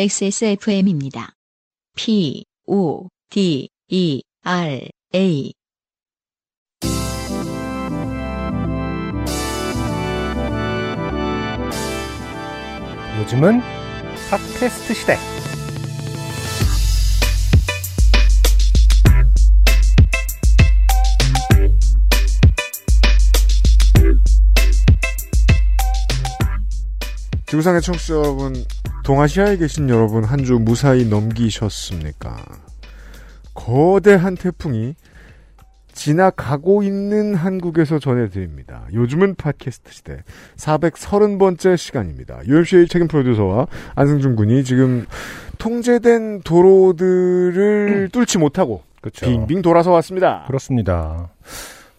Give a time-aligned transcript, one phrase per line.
[0.00, 1.32] XSFM입니다.
[1.96, 5.52] P, O, D, E, R, A.
[13.18, 13.60] 요즘은
[14.30, 15.16] 팟캐스트 시대.
[27.46, 28.64] 지구상의 청취자 여러분,
[29.12, 32.36] 동아시아에 계신 여러분 한 주 무사히 넘기셨습니까?
[33.54, 34.94] 거대한 태풍이
[35.94, 38.82] 지나가고 있는 한국에서 전해드립니다.
[38.92, 40.18] 요즘은 팟캐스트 시대
[40.58, 42.40] 430번째 시간입니다.
[42.46, 45.06] UMC의 책임 프로듀서와 안승준 군이 지금
[45.56, 49.24] 통제된 도로들을 뚫지 못하고 그렇죠.
[49.24, 50.44] 빙빙 돌아서 왔습니다.
[50.46, 51.30] 그렇습니다.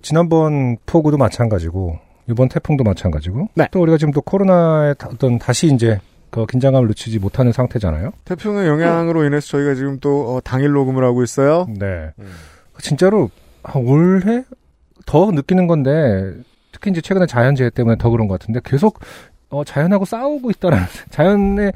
[0.04, 1.98] 지난번 폭우도 마찬가지고
[2.30, 3.68] 이번 태풍도 마찬가지고 네.
[3.72, 8.12] 또 우리가 지금 또 코로나에 다- 어떤 다시 이제 그 긴장감을 늦추지 못하는 상태잖아요.
[8.26, 11.68] 태풍의 영향으로 인해서 저희가 지금 또 어, 당일 녹음을 하고 있어요.
[11.78, 12.12] 네.
[12.20, 12.32] 음.
[12.80, 13.30] 진짜로
[13.64, 14.44] 아, 올해
[15.06, 16.34] 더 느끼는 건데
[16.72, 19.00] 특히 이제 최근에 자연재해 때문에 더 그런 것 같은데 계속
[19.50, 21.72] 어, 자연하고 싸우고 있다라는 자연에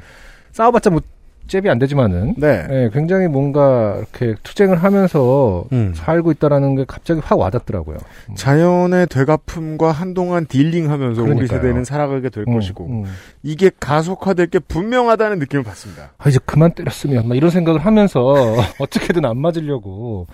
[0.52, 1.00] 싸워봤자 뭐
[1.46, 2.66] 잽이 안 되지만은 네.
[2.70, 5.92] 예, 굉장히 뭔가 이렇게 투쟁을 하면서 음.
[5.94, 7.98] 살고 있다라는 게 갑자기 확 와닿더라고요.
[8.34, 11.60] 자연의 되갚음과 한동안 딜링하면서 우리 그러니까요.
[11.60, 13.04] 세대는 살아가게 될 음, 것이고 음.
[13.42, 16.12] 이게 가속화될 게 분명하다는 느낌을 받습니다.
[16.18, 18.34] 아, 이제 그만 때렸으면 막 이런 생각을 하면서
[18.80, 20.26] 어떻게든 안 맞으려고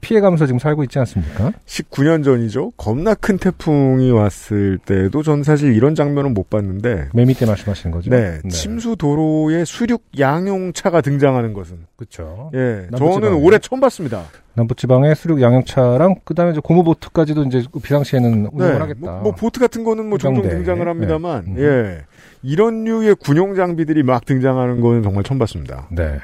[0.00, 1.52] 피해가면서 지금 살고 있지 않습니까?
[1.66, 2.72] 19년 전이죠.
[2.76, 8.10] 겁나 큰 태풍이 왔을 때도 전 사실 이런 장면은 못 봤는데 매미 때 말씀하시는 거죠?
[8.10, 12.50] 네, 침수 도로에 수륙 양용차가 등장하는 것은 그렇죠.
[12.54, 13.12] 예, 남부지방에.
[13.14, 14.24] 저는 올해 처음 봤습니다.
[14.54, 19.00] 남부지방의 수륙 양용차랑 그다음에 이제 고무보트까지도 이제 그 비상시에는 운영을 네, 하겠다.
[19.00, 20.56] 뭐, 뭐 보트 같은 거는 뭐 종종 해병대.
[20.56, 21.52] 등장을 합니다만 네.
[21.52, 21.58] 음.
[21.62, 22.04] 예.
[22.42, 25.88] 이런 류의 군용 장비들이 막 등장하는 거는 정말 처음 봤습니다.
[25.90, 26.18] 네.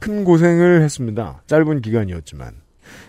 [0.00, 1.42] 큰 고생을 했습니다.
[1.46, 2.52] 짧은 기간이었지만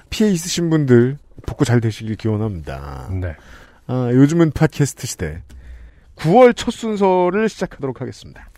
[0.09, 3.09] 피해 있으신 분들 복구 잘 되시길 기원합니다.
[3.19, 3.35] 네.
[3.87, 5.41] 아, 요즘은 팟캐스트 시대
[6.15, 8.49] 9월 첫 순서를 시작하도록 하겠습니다.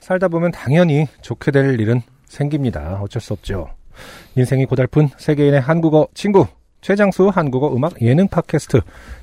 [0.00, 3.00] 살다 보면 당연히 좋게 될 일은 생깁니다.
[3.02, 3.68] 어쩔 수 없죠.
[4.36, 6.46] 인생이 고달픈 세계인의 한국어 친구
[6.80, 8.80] 최장수 한국어 음악 예능 팟캐스트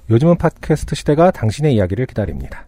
[0.10, 2.68] 요즘은 팟캐스트 시대가 당신의 이야기를 기다립니다.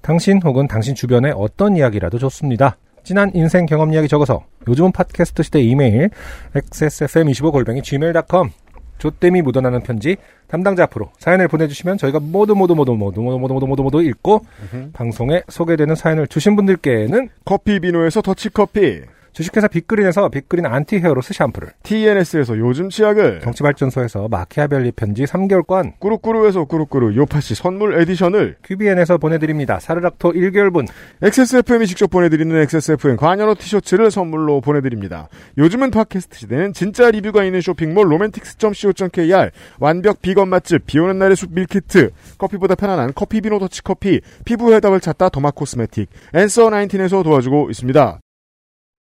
[0.00, 2.76] 당신 혹은 당신 주변의 어떤 이야기라도 좋습니다.
[3.04, 6.10] 지난 인생 경험 이야기 적어서 요즘은 팟캐스트 시대 이메일
[6.54, 8.50] xsfm25골뱅이 gmail.com
[8.98, 13.66] 조땜이 묻어나는 편지 담당자 앞으로 사연을 보내주시면 저희가 모두 모두 모두 모두 모두 모두 모두
[13.66, 14.46] 모두 모두 읽고
[14.92, 19.02] 방송에 소개되는 사연을 주신 분들께는 커피 비노에서 더치커피
[19.32, 27.16] 주식회사 빅그린에서 빅그린 안티 헤어로스 샴푸를 TNS에서 요즘 치약을 정치발전소에서 마키아벨리 편지 3개월권 꾸루꾸루에서 꾸루꾸루
[27.16, 29.80] 요파시 선물 에디션을 큐비엔에서 보내드립니다.
[29.80, 30.86] 사르락토 1개월분
[31.22, 35.28] XSFM이 직접 보내드리는 XSFM 관여로 티셔츠를 선물로 보내드립니다.
[35.56, 39.50] 요즘은 팟캐스트 시대는 진짜 리뷰가 있는 쇼핑몰 로맨틱스.co.kr
[39.80, 45.52] 완벽 비건 맛집 비오는 날의 숲 밀키트 커피보다 편안한 커피비노 더치커피 피부 해답을 찾다 더마
[45.52, 48.20] 코스메틱 앤서 19에서 도와주고 있습니다.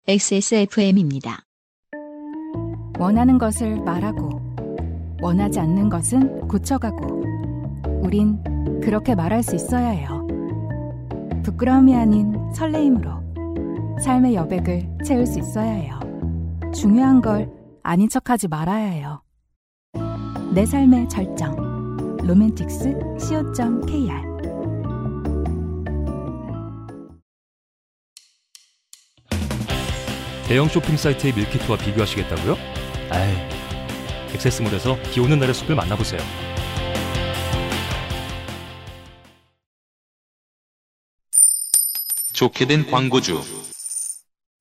[0.07, 1.39] XSFM입니다.
[2.99, 4.39] 원하는 것을 말하고
[5.19, 7.23] 원하지 않는 것은 고쳐가고
[8.03, 8.39] 우린
[8.81, 10.27] 그렇게 말할 수 있어야 해요.
[11.41, 15.99] 부끄러움이 아닌 설레임으로 삶의 여백을 채울 수 있어야 해요.
[16.71, 17.51] 중요한 걸
[17.81, 19.23] 아닌 척하지 말아야 해요.
[20.53, 24.34] 내 삶의 절정 로맨틱스 co.kr
[30.47, 32.55] 대형 쇼핑 사이트의 밀키트와 비교하시겠다고요?
[33.09, 33.33] 아이,
[34.35, 36.21] 액세스몰에서 비 오는 날의 숲을 만나보세요.
[42.33, 43.41] 좋게 된 광고주.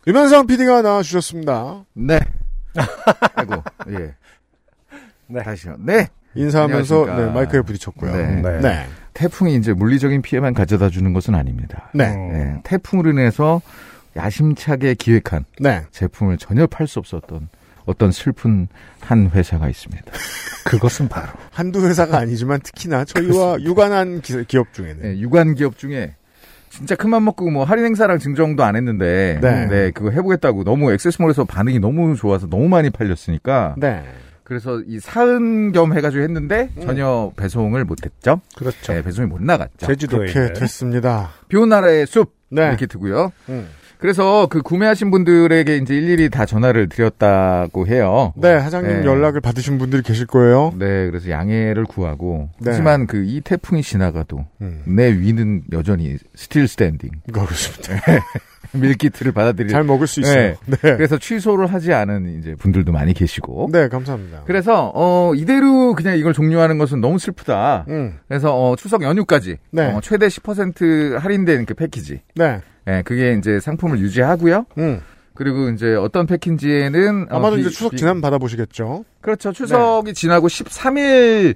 [0.07, 1.85] 유면상 PD가 나와주셨습니다.
[1.93, 2.19] 네.
[3.35, 4.15] 아이고, 예.
[5.27, 5.43] 네.
[5.43, 5.77] 다시요.
[5.81, 6.09] 네.
[6.35, 7.05] 인사하면서.
[7.07, 8.17] 네, 마이크에 부딪혔고요.
[8.17, 8.41] 네.
[8.41, 8.61] 네.
[8.61, 8.87] 네.
[9.13, 11.91] 태풍이 이제 물리적인 피해만 가져다 주는 것은 아닙니다.
[11.93, 12.07] 네.
[12.15, 12.61] 음, 네.
[12.65, 13.61] 태풍으로 인해서
[14.17, 15.83] 야심차게 기획한 네.
[15.91, 17.49] 제품을 전혀 팔 수 없었던
[17.87, 18.69] 어떤 슬픈
[19.01, 20.05] 한 회사가 있습니다.
[20.65, 26.15] 그것은 바로 한두 회사가 아니지만 특히나 저희와 유관한 기, 기업 중에는 네, 유관 기업 중에
[26.71, 29.67] 진짜 큰맘 먹고 뭐 할인 행사랑 증정도 안 했는데 네.
[29.67, 29.91] 네.
[29.91, 34.03] 그거 해보겠다고 너무 액세스몰에서 반응이 너무 좋아서 너무 많이 팔렸으니까 네.
[34.43, 38.41] 그래서 이 사은 겸 해가지고 했는데 전혀 배송을 못했죠.
[38.57, 38.93] 그렇죠.
[38.93, 39.87] 네, 배송이 못 나갔죠.
[39.87, 41.31] 제주도에 그렇게 됐습니다.
[41.49, 42.69] 비온 나라의 숲 네.
[42.71, 43.33] 밀키트고요.
[43.49, 43.69] 음.
[44.05, 48.35] 그 그래서 그 구매하신 분들에게 이제 일일이 다 전화를 드렸다고 해요.
[48.37, 49.07] 네, 사장님 네.
[49.07, 50.75] 연락을 받으신 분들이 계실 거예요.
[50.79, 52.71] 네, 그래서 양해를 구하고 네.
[52.71, 54.83] 하지만 그 이 태풍이 지나가도 음.
[54.85, 57.11] 내 위는 여전히 still standing.
[57.33, 57.95] 그렇습니다.
[58.73, 60.55] 밀키트를 받아들일 잘 먹을 수 있어요.
[60.67, 60.77] 네.
[60.81, 63.71] 그래서 취소를 하지 않은 이제 분들도 많이 계시고.
[63.73, 64.43] 네, 감사합니다.
[64.45, 67.87] 그래서 어 이대로 그냥 이걸 종료하는 것은 너무 슬프다.
[67.89, 68.19] 음.
[68.29, 69.93] 그래서 어 추석 연휴까지 네.
[69.93, 72.21] 어, 최대 10% 할인된 그 패키지.
[72.35, 72.61] 네.
[72.89, 74.67] 예, 그게 이제 상품을 유지하고요.
[74.79, 75.01] 음.
[75.35, 79.05] 그리고 이제 어떤 패키지에는 어, 아마도 비- 이제 추석 비- 지나면 받아보시겠죠.
[79.21, 79.53] 그렇죠.
[79.53, 81.55] 추석이 지나고 13일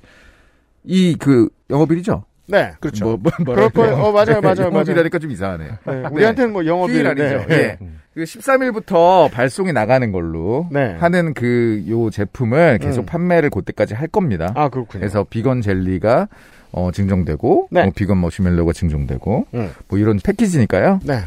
[0.85, 2.25] 이 그 영업일이죠.
[2.51, 3.05] 네, 그렇죠.
[3.05, 3.95] 뭐, 뭐, 그럴 거예요.
[3.97, 4.67] 어, 맞아요, 맞아요, 맞아요.
[4.73, 5.73] 영업이라니까 좀 이상하네요.
[5.87, 7.45] 네, 우리한테는 뭐 영업일 아니죠.
[7.47, 7.55] 네.
[7.55, 7.79] 예.
[8.15, 10.97] 그 13일부터 발송이 나가는 걸로 네.
[10.99, 13.07] 하는 그 요 제품을 계속 음.
[13.07, 14.51] 판매를 그때까지 할 겁니다.
[14.57, 15.01] 아, 그렇군요.
[15.01, 16.29] 그래서 비건 젤리가
[16.73, 17.85] 어, 증정되고 네.
[17.85, 19.71] 뭐 비건 머시멜로가 증정되고 음.
[19.89, 21.01] 뭐 이런 패키지니까요.
[21.05, 21.21] 네.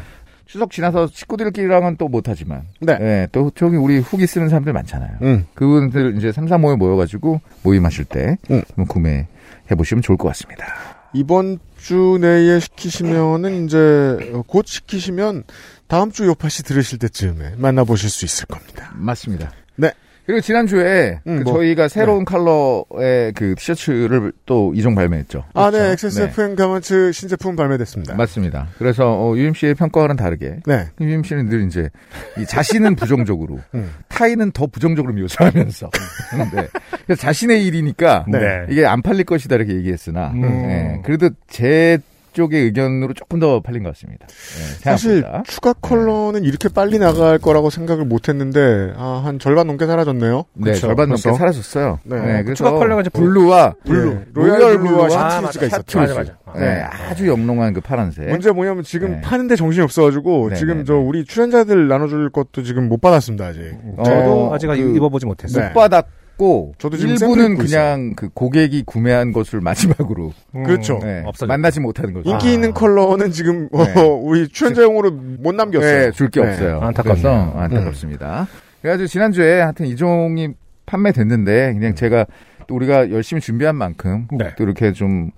[0.46, 2.98] 추석 지나서 식구들끼리랑은 또 못하지만 네.
[3.00, 5.18] 예, 또 저기 우리 후기 쓰는 사람들 많잖아요.
[5.22, 5.46] 음.
[5.54, 8.62] 그분들 이제 3, 4, 5에 모여가지고 모임하실 때 음.
[8.86, 9.26] 구매해
[9.76, 10.66] 보시면 좋을 것 같습니다.
[11.14, 13.78] 이번 주 내에 시키시면은 이제
[14.32, 15.44] 어, 곧 시키시면
[15.86, 18.92] 다음 주 요파시 들으실 때쯤에 만나보실 수 있을 겁니다.
[18.94, 19.52] 맞습니다.
[19.76, 19.92] 네.
[20.24, 25.44] 그리고 지난주에 음, 그 뭐, 저희가 새로운 컬러의 그 티셔츠를 또 이종 발매했죠.
[25.54, 25.78] 아, 네.
[25.78, 26.06] 그렇죠?
[26.06, 28.14] XSFM 가만츠 신제품 발매됐습니다.
[28.14, 28.68] 맞습니다.
[28.78, 30.88] 그래서 어, UMC의 평가와는 다르게 네.
[31.00, 31.90] UMC는 늘 이제
[32.38, 33.90] 이 자신은 부정적으로 음.
[34.08, 35.90] 타인은 더 부정적으로 묘사하면서
[36.54, 36.68] 네.
[37.04, 38.66] 그래서 자신의 일이니까 네.
[38.70, 40.40] 이게 안 팔릴 것이다 이렇게 얘기했으나 음.
[40.40, 41.02] 네.
[41.04, 41.98] 그래도 제
[42.32, 44.26] 쪽의 의견으로 조금 더 팔린 것 같습니다.
[44.26, 45.24] 네, 사실.
[45.46, 50.44] 추가 컬러는 이렇게 빨리 나갈 거라고 생각을 못 했는데 아, 한 절반 넘게 사라졌네요.
[50.54, 51.38] 네, 그쵸, 절반 넘게 벌써?
[51.38, 52.00] 사라졌어요.
[52.04, 52.16] 네.
[52.16, 55.98] 네, 그래서 추가 컬러가 이제 blue와 blue, 예, royal, royal blue와 chartreuse가 있었죠.
[55.98, 56.32] 맞아, 맞아.
[56.58, 58.28] 네, 아주 영롱한 그 파란색.
[58.28, 59.20] 문제 뭐냐면 지금 네.
[59.20, 60.98] 파는데 정신이 없어가지고 네, 지금 네, 저 네.
[61.00, 63.74] 우리 출연자들 나눠줄 것도 지금 못 받았습니다 아직.
[64.04, 65.62] 저도 어, 아직 그 입어보지 못했어요.
[65.62, 65.68] 네.
[65.68, 66.04] 못 받았
[66.42, 70.98] 고 저도 지금 일부는 그냥 그 고객이 구매한 것을 마지막으로 음, 그렇죠.
[71.00, 71.22] 네.
[71.46, 72.28] 만나지 못하는 거죠.
[72.28, 73.94] 인기 있는 컬러는 지금 어, 네.
[74.02, 76.06] 우리 출연자용으로 못 남겼어요.
[76.06, 76.48] 네, 줄게 네.
[76.48, 76.80] 없어요.
[76.80, 77.22] 안타깝네요.
[77.22, 78.48] 그래서 안타깝습니다.
[78.80, 80.48] 그래가지고 지난주에 하여튼 이 종이
[80.84, 82.26] 판매됐는데 그냥 제가
[82.66, 84.52] 또 우리가 열심히 준비한 만큼 네.
[84.56, 85.30] 또 이렇게 좀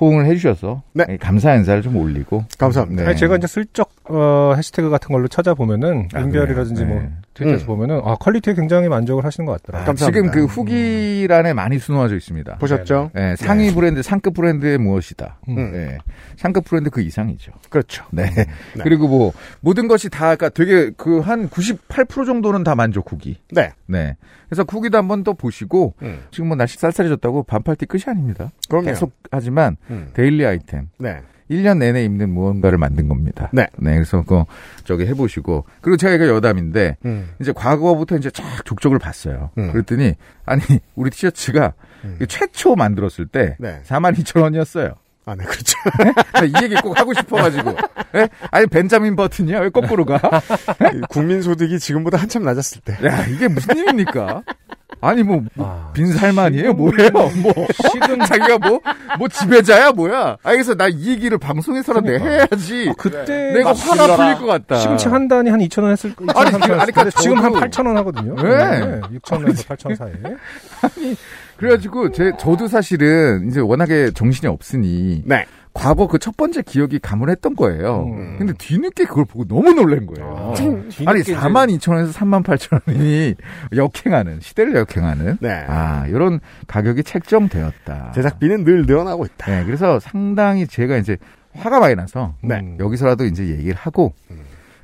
[0.00, 1.16] 호응을 해주셔서 네.
[1.20, 3.02] 감사 인사를 좀 올리고 감사합니다.
[3.02, 3.08] 네.
[3.08, 6.84] 아니, 제가 이제 슬쩍 어, 해시태그 같은 걸로 찾아보면은 아, 인별이라든지?
[6.84, 7.10] 뭐 네.
[7.34, 7.66] 트위터에서 음.
[7.66, 9.90] 보면은 아 퀄리티에 굉장히 만족을 하시는 것 같더라고요.
[9.90, 10.32] 아, 지금 감사합니다.
[10.34, 12.58] 그 후기란에 많이 수놓아져 있습니다.
[12.58, 13.10] 보셨죠?
[13.12, 15.40] 네, 상위 브랜드, 상급 브랜드의 무엇이다.
[15.48, 15.72] 음.
[15.72, 15.98] 네,
[16.36, 17.52] 상급 브랜드 그 이상이죠.
[17.70, 18.04] 그렇죠.
[18.12, 18.30] 네.
[18.82, 23.38] 그리고 뭐 모든 것이 다 그러니까 되게 그 한 98% 정도는 다 만족 후기.
[23.50, 23.72] 네.
[23.86, 24.16] 네.
[24.48, 26.20] 그래서 후기도 한번 더 보시고 음.
[26.30, 28.52] 지금 뭐 날씨 쌀쌀해졌다고 반팔티 끝이 아닙니다.
[28.68, 28.86] 그럼요.
[28.86, 30.10] 계속 하지만 음.
[30.12, 30.88] daily 아이템.
[30.98, 31.20] 네.
[31.50, 33.50] 1년 내내 입는 무언가를 만든 겁니다.
[33.52, 33.66] 네.
[33.76, 34.46] 그래서 그거
[34.84, 35.64] 저기 해보시고.
[35.80, 37.30] 그리고 제가 이거 여담인데, 음.
[37.40, 39.50] 이제 과거부터 이제 쫙 족적을 봤어요.
[39.58, 39.72] 음.
[39.72, 40.14] 그랬더니,
[40.46, 40.62] 아니,
[40.94, 41.74] 우리 티셔츠가
[42.04, 42.18] 음.
[42.28, 43.80] 최초 만들었을 때, 네.
[43.84, 44.94] 42,000원이었어요.
[45.26, 45.78] 아, 네, 그렇죠.
[46.46, 47.76] 이 얘기 꼭 하고 싶어가지고.
[48.16, 48.28] 예?
[48.50, 49.60] 아니, 벤자민 버튼이야?
[49.60, 50.20] 왜 거꾸로 가?
[51.08, 52.92] 국민 소득이 지금보다 한참 낮았을 때.
[53.06, 54.42] 야, 이게 무슨 일입니까?
[55.06, 56.72] 아니, 뭐, 아, 빈살만이에요?
[56.74, 57.10] 뭐예요?
[57.10, 57.52] 뭐.
[57.92, 58.80] 식은 자기가 뭐,
[59.18, 59.92] 뭐 지배자야?
[59.92, 60.36] 뭐야?
[60.42, 62.28] 아, 그래서 나 이 얘기를 방송에서라도 그러니까.
[62.30, 62.92] 해야지.
[62.98, 64.76] 그때 내가 화가 풀릴 것 같다.
[64.76, 66.30] 시금치 한 단이 한 2,000원 했을 거예요.
[66.34, 68.34] 아니, 그- 아니, 그러니까 지금 한 저도- 8,000원 하거든요.
[68.36, 69.00] 네.
[69.18, 70.14] 6,000원에서 8,000원 사이에.
[71.56, 75.44] 그래가지고, 제, 저도 사실은 이제 워낙에 정신이 없으니, 네.
[75.74, 78.04] 과거 그 첫 번째 기억이 가물했던 거예요.
[78.04, 78.36] 음.
[78.38, 80.54] 근데 뒤늦게 그걸 보고 너무 놀란 거예요.
[81.04, 83.34] 아 니, 4만 2천 원에서 3만 8천 원이
[83.76, 85.64] 역행하는, 시대를 역행하는, 네.
[85.68, 88.12] 아, 이런 가격이 책정되었다.
[88.14, 89.50] 제작비는 늘 늘어나고 있다.
[89.50, 91.18] 네, 그래서 상당히 제가 이제
[91.52, 92.60] 화가 많이 나서, 네.
[92.60, 92.78] 음.
[92.80, 94.14] 여기서라도 이제 얘기를 하고,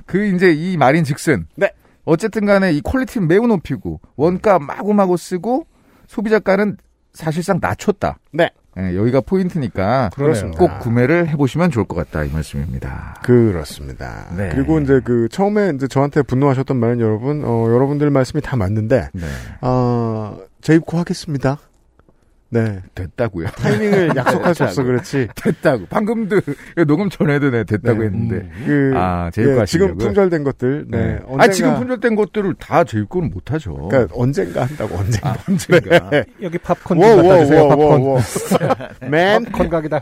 [0.05, 1.71] 그 이제 이 말인 즉슨, 네.
[2.03, 5.65] 어쨌든 간에 이 퀄리티는 매우 높이고, 원가 마구마구 쓰고,
[6.07, 6.77] 소비자가는
[7.13, 8.19] 사실상 낮췄다.
[8.33, 8.49] 네.
[8.77, 10.51] 예, 여기가 포인트니까 그러네요.
[10.51, 13.15] 꼭 구매를 해보시면 좋을 것 같다 이 말씀입니다.
[13.21, 14.27] 그렇습니다.
[14.35, 14.49] 네.
[14.53, 19.21] 그리고 이제 그 처음에 이제 저한테 분노하셨던 말은 여러분, 어, 여러분들 말씀이 다 맞는데, 네,
[19.61, 21.57] 어, 재입고 하겠습니다.
[22.51, 22.81] 네.
[22.95, 23.47] 됐다고요.
[23.47, 25.29] 타이밍을 약속할 수 없어 그렇지.
[25.35, 25.85] 됐다고.
[25.87, 26.41] 방금도
[26.85, 28.05] 녹음 전에도 내 됐다고 네.
[28.05, 28.49] 했는데.
[28.65, 29.65] 그, 아, 재입고 예, 하시려고요?
[29.65, 30.97] 지금 품절된 것들, 네.
[30.97, 31.13] 네.
[31.25, 33.73] 언젠가, 아 지금 품절된 것들을 다 재입고는 못 하죠.
[33.73, 35.29] 그러니까 언젠가 한다고, 언젠가.
[35.31, 36.11] 아, 언젠가.
[36.43, 37.61] 여기 팝콘 워, 좀 워, 갖다 주세요.
[37.63, 38.01] 워, 팝콘.
[38.01, 38.19] 워.
[39.09, 39.45] 맨.
[39.45, 40.01] 팝콘 각이다.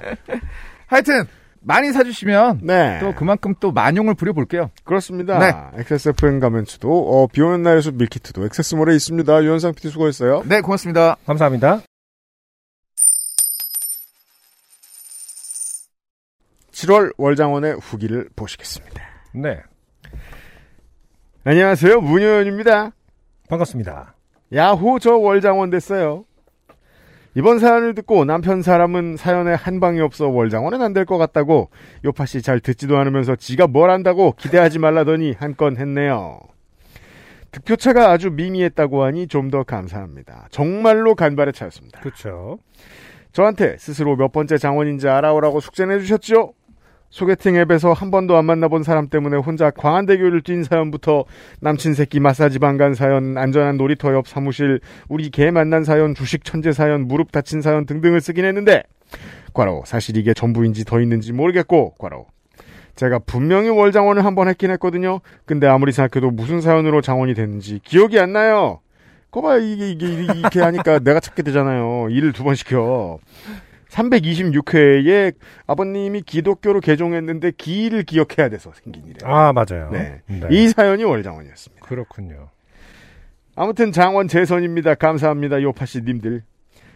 [0.87, 1.25] 하여튼
[1.61, 2.97] 많이 사주시면 네.
[2.99, 4.71] 또 그만큼 또 만용을 부려볼게요.
[4.85, 5.37] 그렇습니다.
[5.37, 5.81] 네.
[5.81, 9.43] XSFM 가면츠도, 어, 비 오는 날의 숲 밀키트도 액세스몰에 있습니다.
[9.43, 10.41] 유현상 PD 수고했어요.
[10.47, 11.17] 네, 고맙습니다.
[11.27, 11.81] 감사합니다.
[16.79, 19.01] 7월 월장원의 후기를 보시겠습니다.
[19.33, 19.59] 네.
[21.43, 21.99] 안녕하세요.
[22.01, 22.91] 문효연입니다.
[23.49, 24.15] 반갑습니다.
[24.53, 26.23] 야호 저 월장원 됐어요.
[27.35, 31.69] 이번 사연을 듣고 남편 사람은 사연에 한 방이 없어 월장원은 안 될 것 같다고
[32.05, 36.39] 요파 씨 잘 듣지도 않으면서 지가 뭘 안다고 기대하지 말라더니 한 건 했네요.
[37.51, 40.47] 득표차가 아주 미미했다고 하니 좀 더 감사합니다.
[40.51, 41.99] 정말로 간발의 차였습니다.
[42.01, 42.57] 그렇죠.
[43.31, 46.53] 저한테 스스로 몇 번째 장원인지 알아오라고 숙제 내 주셨죠?
[47.09, 51.25] 소개팅 앱에서 한 번도 안 만나본 사람 때문에 혼자 광안대교를 뛴 사연부터
[51.59, 56.71] 남친 새끼 마사지 방간 사연, 안전한 놀이터 옆 사무실, 우리 개 만난 사연, 주식 천재
[56.71, 58.83] 사연, 무릎 다친 사연 등등을 쓰긴 했는데
[59.53, 62.27] 과로 사실 이게 전부인지 더 있는지 모르겠고 과로
[62.95, 65.21] 제가 분명히 월장원을 한 번 했긴 했거든요.
[65.45, 68.81] 근데 아무리 생각해도 무슨 사연으로 장원이 됐는지 기억이 안 나요.
[69.31, 72.09] 거봐 이게 이게 이렇게 하니까 내가 찾게 되잖아요.
[72.09, 73.17] 일을 두 번 시켜.
[73.89, 75.33] 326회에
[75.67, 79.19] 아버님이 기독교로 개종했는데 기일을 기억해야 돼서 생긴 일이에요.
[79.23, 79.89] 아, 맞아요.
[79.91, 80.21] 네.
[80.27, 80.47] 네.
[80.51, 81.85] 이 사연이 월장원이었습니다.
[81.85, 82.49] 그렇군요.
[83.55, 84.95] 아무튼 장원 재선입니다.
[84.95, 85.61] 감사합니다.
[85.61, 86.43] 요파씨 님들.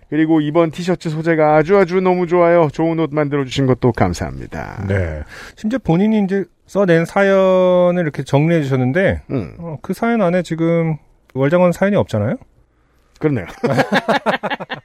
[0.09, 2.67] 그리고 이번 티셔츠 소재가 아주 아주 너무 좋아요.
[2.71, 4.85] 좋은 옷 만들어주신 것도 감사합니다.
[4.87, 5.23] 네.
[5.55, 10.97] 심지어 본인이 이제 써낸 사연을 이렇게 정리해 주셨는데, 음, 어, 그 사연 안에 지금
[11.33, 12.35] 월장원 사연이 없잖아요?
[13.19, 13.45] 그렇네요.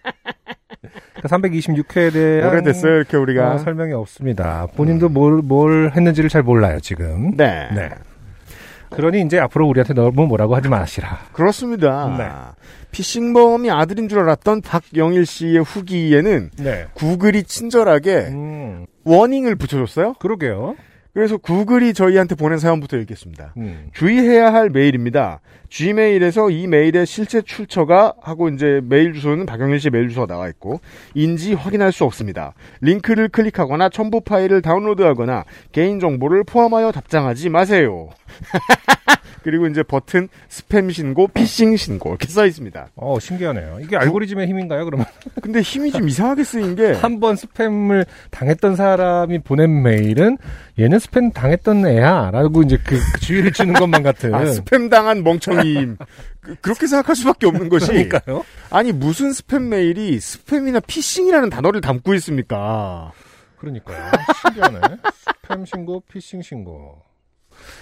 [1.22, 2.96] 326회에 대한 오래됐어요.
[2.96, 3.54] 이렇게 우리가.
[3.54, 4.66] 어, 설명이 없습니다.
[4.76, 7.36] 본인도 뭘, 뭘 했는지를 잘 몰라요, 지금.
[7.36, 7.68] 네.
[7.74, 7.88] 네.
[8.90, 11.18] 그러니 이제 앞으로 우리한테 너무 뭐라고 하지 마시라.
[11.32, 12.16] 그렇습니다.
[12.16, 12.28] 네.
[12.90, 16.86] 피싱범이 아들인 줄 알았던 박영일 씨의 후기에는 네.
[16.94, 20.14] 구글이 친절하게 음, warning을 붙여줬어요.
[20.14, 20.74] 그러게요.
[21.18, 23.52] 그래서 구글이 저희한테 보낸 사연부터 읽겠습니다.
[23.56, 23.88] 음.
[23.92, 25.40] 주의해야 할 메일입니다.
[25.68, 30.80] G메일에서 이 메일의 실제 출처가 하고 이제 메일 주소는 박영일 씨 메일 주소가 나와 있고
[31.14, 32.54] 인지 확인할 수 없습니다.
[32.82, 38.10] 링크를 클릭하거나 첨부 파일을 다운로드하거나 개인 정보를 포함하여 답장하지 마세요.
[39.42, 42.88] 그리고 이제 버튼 스팸 신고, 피싱 신고 이렇게 써 있습니다.
[42.96, 43.78] 어, 신기하네요.
[43.82, 45.06] 이게 알고리즘의 힘인가요, 그러면?
[45.42, 50.38] 근데 힘이 좀 이상하게 쓰인 게 한 번 스팸을 당했던 사람이 보낸 메일은
[50.78, 52.30] 얘는 스팸 당했던 애야.
[52.30, 54.34] 라고 이제 그, 그 주의를 주는 것만 같은.
[54.34, 55.88] 아, 스팸 당한 멍청이
[56.40, 58.44] 그, 그렇게 생각할 수밖에 없는 것이 그러니까요.
[58.70, 63.12] 아니 무슨 스팸 메일이 스팸이나 피싱이라는 단어를 담고 있습니까?
[63.58, 64.10] 그러니까요.
[64.42, 64.78] 신기하네.
[65.42, 67.02] 스팸 신고, 피싱 신고.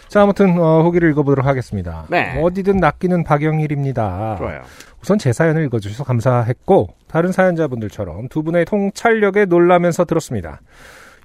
[0.09, 2.05] 자, 아무튼 어, 후기를 읽어보도록 하겠습니다.
[2.09, 2.41] 네.
[2.41, 4.37] 어디든 낚이는 박영일입니다.
[4.39, 4.63] 좋아요.
[5.03, 10.61] 우선 제 사연을 읽어주셔서 감사했고 다른 사연자분들처럼 두 분의 통찰력에 놀라면서 들었습니다.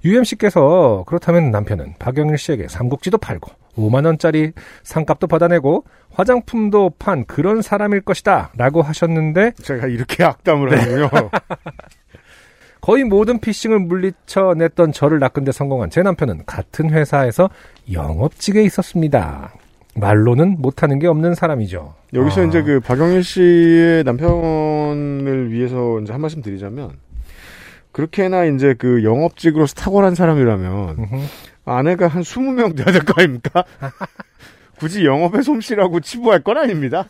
[0.04, 8.02] UMC께서 그렇다면 남편은 박영일 씨에게 삼국지도 팔고 5만 원짜리 상값도 받아내고 화장품도 판 그런 사람일
[8.02, 11.08] 것이다 라고 하셨는데 제가 이렇게 악담을 하는군요.
[12.82, 17.48] 거의 모든 피싱을 물리쳐냈던 저를 낚은 데 성공한 제 남편은 같은 회사에서
[17.90, 19.54] 영업직에 있었습니다.
[19.94, 21.94] 말로는 못하는 게 없는 사람이죠.
[22.12, 22.44] 여기서 아.
[22.44, 26.90] 이제 그 박영일 씨의 남편을 위해서 이제 한 말씀 드리자면
[27.92, 30.96] 그렇게나 이제 그 영업직으로서 탁월한 사람이라면.
[31.64, 33.64] 아내가 한 20명 돼야 될 거 아닙니까?
[34.80, 37.06] 굳이 영업에 솜씨라고 치부할 건 아닙니다.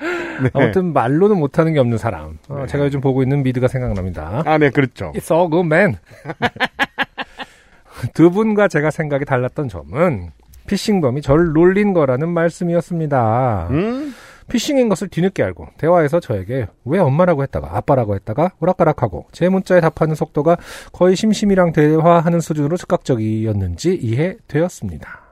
[0.00, 0.50] 네.
[0.54, 2.38] 아무튼 말로는 못하는 게 없는 사람.
[2.48, 2.66] 어, 네.
[2.66, 4.42] 제가 요즘 보고 있는 미드가 생각납니다.
[4.46, 5.12] 아, 네, 그렇죠.
[5.14, 5.96] It's all good, man.
[8.14, 10.30] 두 분과 제가 생각이 달랐던 점은
[10.66, 13.68] 피싱범이 저를 놀린 거라는 말씀이었습니다.
[13.70, 14.14] 음?
[14.48, 20.14] 피싱인 것을 뒤늦게 알고 대화에서 저에게 왜 엄마라고 했다가 아빠라고 했다가 오락가락하고 제 문자에 답하는
[20.14, 20.56] 속도가
[20.92, 25.29] 거의 심심이랑 대화하는 수준으로 즉각적이었는지 이해되었습니다.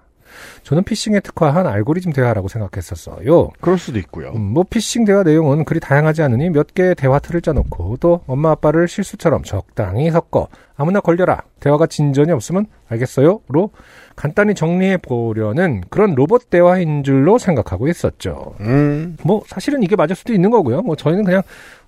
[0.63, 3.51] 저는 피싱에 특화한 알고리즘 대화라고 생각했었어요.
[3.61, 4.31] 그럴 수도 있고요.
[4.35, 8.51] 음, 뭐 피싱 대화 내용은 그리 다양하지 않으니 몇 개의 대화 틀을 짜놓고 또 엄마
[8.51, 13.71] 아빠를 실수처럼 적당히 섞어 아무나 걸려라 대화가 진전이 없으면 알겠어요 로
[14.15, 18.55] 간단히 정리해 보려는 그런 로봇 대화인 줄로 생각하고 있었죠.
[18.61, 19.17] 음.
[19.25, 20.83] 뭐 사실은 이게 맞을 수도 있는 거고요.
[20.83, 21.43] 뭐 저희는 그냥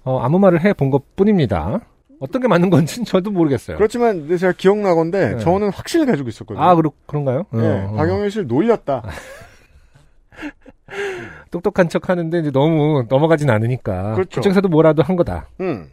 [0.04, 1.80] 어, 아무 말을 해 본 것 뿐입니다.
[2.20, 3.76] 어떤 게 맞는 건지는 저도 모르겠어요.
[3.76, 5.38] 그렇지만 제가 기억나건데 네.
[5.38, 6.62] 저는 확신을 가지고 있었거든요.
[6.62, 7.46] 아 그렇 그런가요?
[7.50, 7.96] 네, 어, 어.
[7.96, 9.02] 박영일 씨를 놀렸다.
[11.50, 14.40] 똑똑한 척 하는데 이제 너무 넘어가진 않으니까 그렇죠.
[14.40, 15.48] 그쪽에서도 뭐라도 한 거다.
[15.60, 15.88] 음.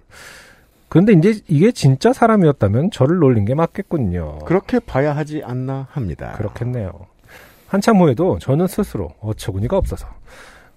[0.90, 4.40] 그런데 이제 이게 진짜 사람이었다면 저를 놀린 게 맞겠군요.
[4.40, 6.34] 그렇게 봐야 하지 않나 합니다.
[6.38, 6.92] 그렇겠네요.
[7.68, 10.08] 한참 후에도 저는 스스로 어처구니가 없어서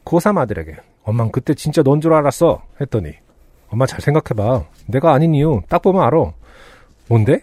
[0.05, 3.15] 고3 아들에게 엄만 그때 진짜 넌 줄 알았어 했더니
[3.71, 6.33] 엄마 잘 생각해봐 내가 아닌 이유 딱 보면 알아
[7.09, 7.41] 뭔데?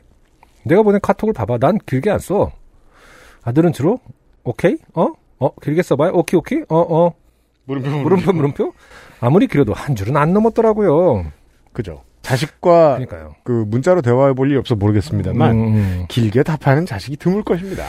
[0.64, 2.52] 내가 보낸 카톡을 봐봐 난 길게 안 써
[3.44, 4.00] 아들은 주로
[4.44, 4.76] 오케이?
[4.94, 5.08] 어?
[5.40, 5.50] 어?
[5.62, 6.12] 길게 써봐요?
[6.14, 6.60] 오케이 오케이?
[6.68, 6.78] 어?
[6.80, 7.14] 어?
[7.66, 8.74] 물음표, 물음표 물음표?
[9.22, 11.26] 아무리 길어도 한 줄은 안 넘었더라고요
[11.74, 12.04] 그죠.
[12.22, 16.06] 자식과 그러니까요 그 문자로 대화해 볼 일이 없어 모르겠습니다만 음, 음.
[16.10, 17.86] 길게 답하는 자식이 드물 것입니다.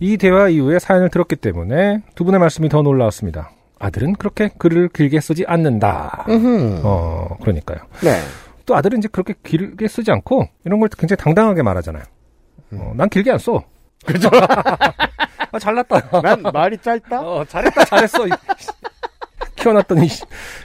[0.00, 3.50] 이 대화 이후에 사연을 들었기 때문에 두 분의 말씀이 더 놀라웠습니다.
[3.84, 6.24] 아들은 그렇게 글을 길게 쓰지 않는다.
[6.28, 6.80] 음흠.
[6.84, 7.78] 어, 그러니까요.
[8.02, 8.18] 네.
[8.64, 12.02] 또 아들은 이제 그렇게 길게 쓰지 않고 이런 걸 굉장히 당당하게 말하잖아요.
[12.72, 13.62] 어, 난 길게 안 써.
[14.06, 14.30] 그죠?
[15.52, 16.20] 아, 잘났다.
[16.22, 17.20] 난 말이 짧다?
[17.20, 18.24] 어, 잘했다, 잘했어.
[19.56, 20.08] 키워놨더니,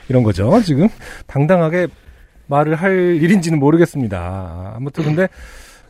[0.10, 0.90] 이런 거죠, 지금.
[1.28, 1.88] 당당하게
[2.48, 4.74] 말을 할 일인지는 모르겠습니다.
[4.76, 5.28] 아무튼 근데,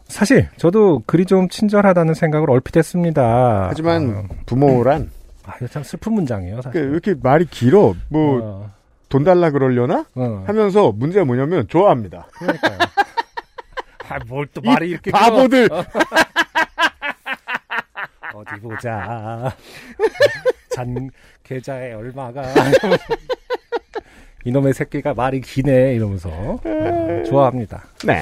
[0.08, 3.68] 사실, 저도 글이 좀 친절하다는 생각을 얼핏 했습니다.
[3.70, 5.10] 하지만 부모란
[5.50, 6.82] 아, 이거 참 슬픈 문장이에요, 그 사실.
[6.84, 7.96] 왜 이렇게 말이 길어?
[8.10, 8.72] 뭐 어,
[9.10, 10.06] 돈 달라 그러려나?
[10.16, 12.28] 어, 하면서 문제가 뭐냐면 좋아합니다.
[12.34, 12.78] 그러니까요.
[14.10, 15.10] 아, 뭘또이 말이 이렇게.
[15.12, 15.68] 바보들.
[15.70, 15.84] 길어.
[18.36, 19.56] 어디 보자.
[20.70, 21.10] 잔
[21.44, 22.44] 계좌에 얼마가.
[24.46, 27.84] 이놈의 새끼가 말이 기네 이러면서 어, 좋아합니다.
[28.06, 28.22] 네.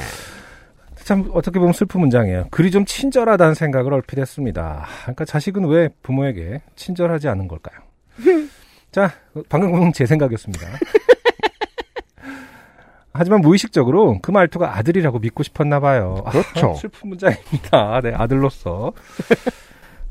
[1.07, 2.47] 참 어떻게 보면 슬픈 문장이에요.
[2.51, 4.85] 글이 좀 친절하다는 생각을 얼핏 했습니다.
[5.03, 7.79] 그러니까 자식은 왜 부모에게 친절하지 않은 걸까요?
[8.91, 9.13] 자,
[9.47, 10.67] 방금 제 생각이었습니다.
[13.13, 16.23] 하지만 무의식적으로 그 말투가 아들이라고 믿고 싶었나 봐요.
[16.25, 16.73] 아, 그렇죠.
[16.81, 18.01] 슬픈 문장입니다.
[18.01, 18.91] 네, 아들로서.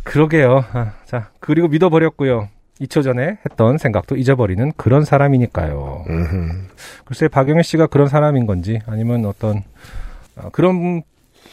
[0.02, 0.64] 그러게요.
[0.72, 2.48] 아, 자, 그리고 믿어버렸고요.
[2.80, 6.06] 2초 전에 했던 생각도 잊어버리는 그런 사람이니까요.
[6.08, 6.68] 음흠.
[7.04, 9.62] 글쎄 박영애 씨가 그런 사람인 건지 아니면 어떤 어,
[10.52, 11.02] 그런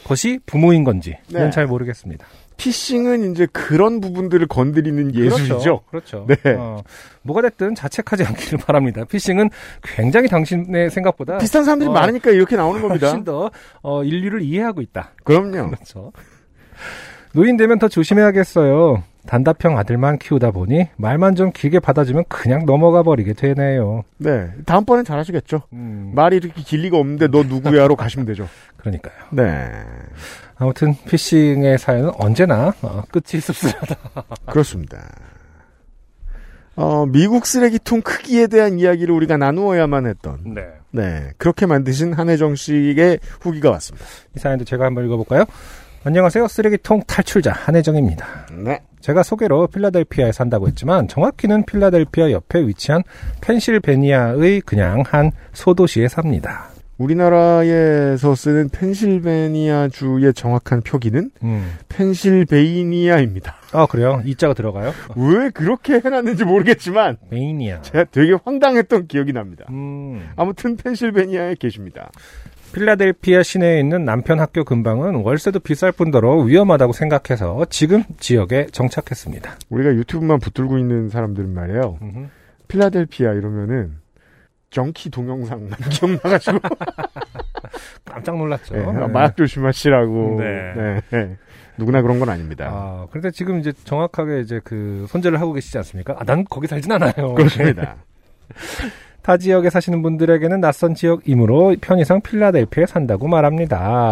[0.04, 1.50] 것이 부모인 건지 네.
[1.50, 2.26] 잘 모르겠습니다.
[2.58, 5.82] 피싱은 이제 그런 부분들을 건드리는 예술이죠.
[5.90, 6.28] 그렇죠.
[6.28, 6.54] 네.
[6.58, 6.84] 어,
[7.24, 9.04] 뭐가 됐든 자책하지 않기를 바랍니다.
[9.06, 9.50] 피싱은
[9.82, 13.08] 굉장히 당신의 생각보다 비슷한 사람들이 어, 많으니까 이렇게 나오는 겁니다.
[13.08, 13.50] 훨씬 더
[13.82, 15.12] 어, 인류를 이해하고 있다.
[15.24, 15.72] 그럼요.
[15.72, 16.12] 그렇죠.
[17.34, 19.04] 노인 되면 더 조심해야겠어요.
[19.28, 24.04] 단답형 아들만 키우다 보니 말만 좀 길게 받아주면 그냥 넘어가 버리게 되네요.
[24.18, 24.52] 네.
[24.66, 25.64] 다음번엔 잘하시겠죠.
[25.74, 28.48] 음, 말이 이렇게 길 리가 없는데 너 누구야로 가시면 되죠.
[28.78, 29.14] 그러니까요.
[29.32, 29.70] 네.
[30.56, 33.96] 아무튼 피싱의 사연은 언제나 어, 끝이 씁쓸하다.
[34.52, 35.00] 그렇습니다.
[36.76, 40.66] 어, 미국 쓰레기통 크기에 대한 이야기를 우리가 나누어야만 했던, 네.
[40.90, 41.30] 네.
[41.38, 44.06] 그렇게 만드신 한혜정 씨의 후기가 왔습니다.
[44.36, 45.46] 이 사연도 제가 한번 읽어볼까요?
[46.06, 46.50] 안녕하세요.
[46.50, 48.48] 쓰레기통 탈출자 한혜정입니다.
[48.66, 48.82] 네.
[49.00, 53.04] 제가 소개로 필라델피아에 산다고 했지만 정확히는 필라델피아 옆에 위치한
[53.40, 56.68] 펜실베니아의 그냥 한 소도시에 삽니다.
[56.98, 61.74] 우리나라에서 쓰는 펜실베니아 주의 정확한 표기는 음.
[61.90, 63.56] 펜실베이니아입니다.
[63.72, 64.22] 아 그래요?
[64.26, 64.94] 이 자가 들어가요?
[65.16, 67.82] 왜 그렇게 해놨는지 모르겠지만, 메이니아.
[67.82, 69.66] 제가 되게 황당했던 기억이 납니다.
[69.70, 70.30] 음.
[70.36, 72.12] 아무튼 펜실베니아에 계십니다.
[72.74, 79.58] 필라델피아 시내에 있는 남편 학교 근방은 월세도 비쌀 뿐더러 위험하다고 생각해서 지금 지역에 정착했습니다.
[79.70, 82.00] 우리가 유튜브만 붙들고 있는 사람들은 말이에요.
[82.02, 82.28] 음흠.
[82.68, 83.98] 필라델피아 이러면은
[84.72, 86.58] 정키 동영상만 기억나가지고
[88.06, 88.76] 깜짝 놀랐죠.
[88.76, 89.08] 네, 네.
[89.08, 90.38] 마약 조심하시라고.
[90.40, 90.74] 네.
[90.76, 91.38] 네, 네.
[91.78, 92.70] 누구나 그런 건 아닙니다.
[92.72, 96.16] 아, 그런데 지금 이제 정확하게 이제 그 손절을 하고 계시지 않습니까?
[96.20, 97.34] 아, 난 거기 살진 않아요.
[97.36, 97.98] 그렇습니다.
[99.24, 104.12] 타 지역에 사시는 분들에게는 낯선 지역이므로 편의상 필라델피아에 산다고 말합니다.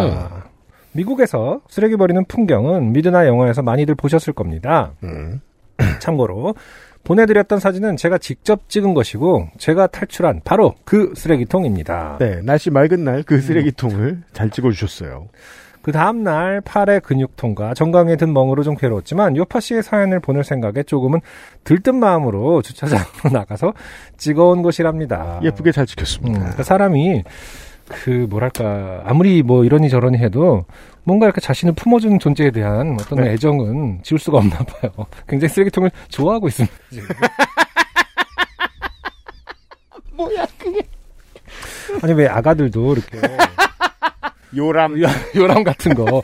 [0.94, 4.94] 미국에서 쓰레기 버리는 풍경은 미드나 영화에서 많이들 보셨을 겁니다.
[5.04, 5.42] 음.
[6.00, 6.56] 참고로
[7.04, 12.18] 보내드렸던 사진은 제가 직접 찍은 것이고 제가 탈출한 바로 그 쓰레기통입니다.
[12.20, 15.28] 네, 날씨 맑은 날 그 쓰레기통을 잘 찍어주셨어요.
[15.82, 21.20] 그 다음날 팔의 근육통과 정강에 든 멍으로 좀 괴로웠지만 요파 씨의 사연을 보낼 생각에 조금은
[21.64, 23.74] 들뜬 마음으로 주차장으로 나가서
[24.18, 25.40] 찍어온 것이랍니다.
[25.44, 26.40] 예쁘게 잘 음, 찍혔습니다.
[26.40, 27.24] 그러니까 사람이
[27.90, 30.66] 그 뭐랄까 아무리 뭐 이러니 저러니 해도
[31.04, 33.32] 뭔가 이렇게 자신을 품어주는 존재에 대한 어떤 네.
[33.32, 34.92] 애정은 지울 수가 없나 봐요.
[35.28, 36.76] 굉장히 쓰레기통을 좋아하고 있습니다.
[40.14, 40.82] 뭐야 그게?
[42.02, 43.20] 아니 왜 아가들도 이렇게
[44.56, 45.02] 요람.
[45.02, 46.22] 요- 요람 같은 거.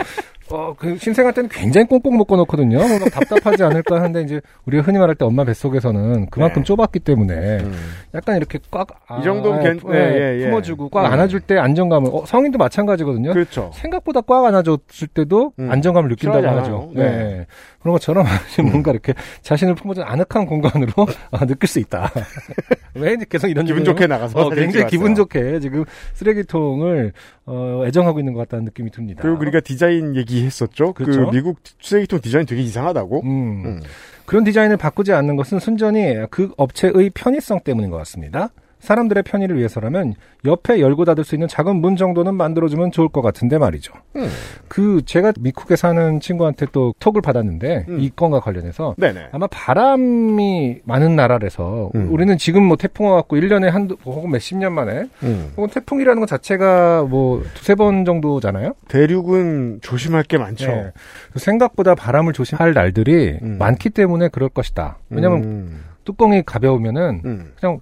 [0.50, 2.78] 어, 그 신생아 때는 굉장히 꽁꽁 묶어놓거든요.
[2.78, 6.66] 뭐막 답답하지 않을까 하는데 이제 우리가 흔히 말할 때 엄마 뱃속에서는 그만큼 네.
[6.66, 7.74] 좁았기 때문에 음.
[8.16, 10.46] 약간 이렇게 꽉이 정도면 아, 괜- 품- 예, 예, 예, 예.
[10.46, 11.12] 품어주고 꽉 음.
[11.12, 13.34] 안아줄 때 안정감을 어, 성인도 마찬가지거든요.
[13.34, 13.72] 그렇죠.
[13.74, 15.70] 생각보다 꽉 안아줬을 때도 음.
[15.70, 16.48] 안정감을 느낀다고.
[16.48, 16.92] 하죠.
[16.96, 17.02] 네.
[17.02, 17.06] 음.
[17.40, 17.46] 네.
[17.80, 18.26] 그런 것처럼
[18.70, 20.92] 뭔가 이렇게 자신을 품어준 아늑한 공간으로
[21.32, 22.12] 아, 느낄 수 있다.
[22.96, 24.90] 왜 이제 계속 이런 기분 좋게 나가서 어, 굉장히 찍어왔어요.
[24.90, 27.14] 기분 좋게 지금 쓰레기통을
[27.46, 29.22] 어, 애정하고 있는 것 같다는 느낌이 듭니다.
[29.22, 30.94] 그리고 우리가 디자인 얘기했었죠.
[30.94, 31.30] 그 그렇죠.
[31.32, 33.22] 미국 쓰레기통 디자인 되게 이상하다고.
[33.24, 33.66] 음.
[33.66, 33.82] 음.
[34.26, 38.50] 그런 디자인을 바꾸지 않는 것은 순전히 그 업체의 편의성 때문인 것 같습니다.
[38.80, 40.14] 사람들의 편의를 위해서라면
[40.46, 43.94] 옆에 열고 닫을 수 있는 작은 문 정도는 만들어주면 좋을 것 같은데 말이죠.
[44.16, 44.30] 음.
[44.68, 48.00] 그 제가 미국에 사는 친구한테 또 톡을 받았는데 음.
[48.00, 49.30] 이 건과 관련해서 네네.
[49.32, 52.12] 아마 바람이 많은 나라라서 음.
[52.12, 55.52] 우리는 지금 뭐 태풍 와갖고 1년에 한두 혹은 몇십 년 만에 음.
[55.58, 58.74] 혹은 태풍이라는 것 자체가 뭐 두세 번 정도잖아요.
[58.88, 60.68] 대륙은 조심할 게 많죠.
[60.68, 60.92] 네.
[61.36, 63.58] 생각보다 바람을 조심할 날들이 음.
[63.58, 64.98] 많기 때문에 그럴 것이다.
[65.10, 65.84] 왜냐면 음.
[66.06, 67.54] 뚜껑이 가벼우면은 음.
[67.60, 67.80] 그냥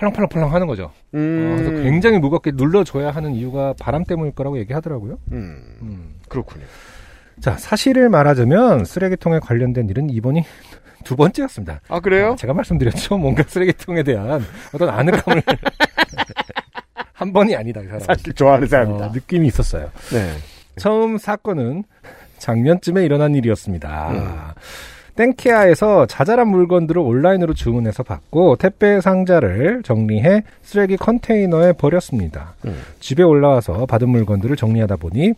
[0.00, 0.84] 펄렁펄렁펄렁 하는 거죠.
[0.84, 1.56] 어, 음.
[1.58, 5.18] 그래서 굉장히 무겁게 눌러줘야 하는 이유가 바람 때문일 거라고 얘기하더라고요.
[5.32, 5.62] 음.
[5.82, 6.14] 음.
[6.28, 6.64] 그렇군요.
[7.40, 10.44] 자, 사실을 말하자면 쓰레기통에 관련된 일은 이번이
[11.04, 11.80] 두 번째였습니다.
[11.88, 12.32] 아 그래요?
[12.32, 13.16] 아, 제가 말씀드렸죠.
[13.18, 15.42] 뭔가 쓰레기통에 대한 어떤 아늑함을
[17.14, 17.80] 한 번이 아니다.
[17.82, 18.00] 이 사람.
[18.00, 19.06] 사실 좋아하는 사람이다.
[19.06, 19.90] 어, 느낌이 있었어요.
[20.12, 20.32] 네.
[20.76, 21.84] 처음 사건은
[22.38, 24.54] 작년쯤에 일어난 일이었습니다.
[25.20, 25.32] 음.
[25.34, 32.54] 땡케아에서 자잘한 물건들을 온라인으로 주문해서 받고 택배 상자를 정리해 쓰레기 컨테이너에 버렸습니다.
[32.64, 32.80] 음.
[33.00, 35.34] 집에 올라와서 받은 물건들을 정리하다 보니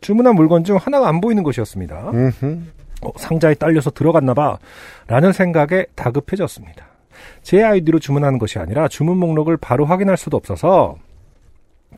[0.00, 2.10] 주문한 물건 중 하나가 안 보이는 것이었습니다.
[2.10, 2.58] 음흠.
[3.02, 4.58] 어, 상자에 딸려서 들어갔나봐
[5.06, 6.86] 라는 생각에 다급해졌습니다.
[7.42, 10.96] 제 아이디로 주문하는 것이 아니라 주문 목록을 바로 확인할 수도 없어서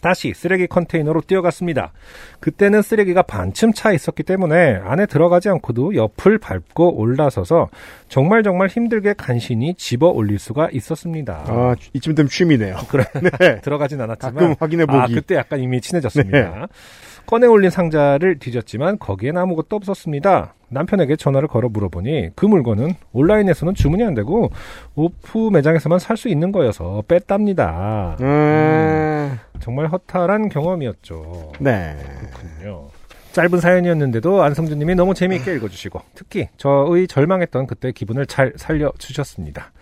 [0.00, 1.92] 다시 쓰레기 컨테이너로 뛰어갔습니다.
[2.40, 7.68] 그때는 쓰레기가 반쯤 차 있었기 때문에 안에 들어가지 않고도 옆을 밟고 올라서서
[8.08, 11.44] 정말 정말 힘들게 간신히 집어 올릴 수가 있었습니다.
[11.46, 12.76] 아 이쯤 되면 취미네요.
[12.88, 13.04] 그래.
[13.40, 13.60] 네.
[13.60, 14.98] 들어가진 않았지만 가끔 확인해 보기.
[14.98, 16.68] 아, 그때 약간 이미 친해졌습니다.
[17.26, 20.54] 꺼내 올린 상자를 뒤졌지만 거기엔 아무것도 없었습니다.
[20.68, 24.50] 남편에게 전화를 걸어 물어보니 그 물건은 온라인에서는 주문이 안 되고
[24.94, 28.16] 오프 매장에서만 살 수 있는 거여서 뺐답니다.
[28.20, 29.38] 음.
[29.60, 31.52] 정말 허탈한 경험이었죠.
[31.60, 31.96] 네.
[32.18, 32.88] 그렇군요.
[33.32, 39.72] 짧은 사연이었는데도 안성준님이 너무 재미있게 읽어주시고 특히 저의 절망했던 그때 기분을 잘 살려주셨습니다.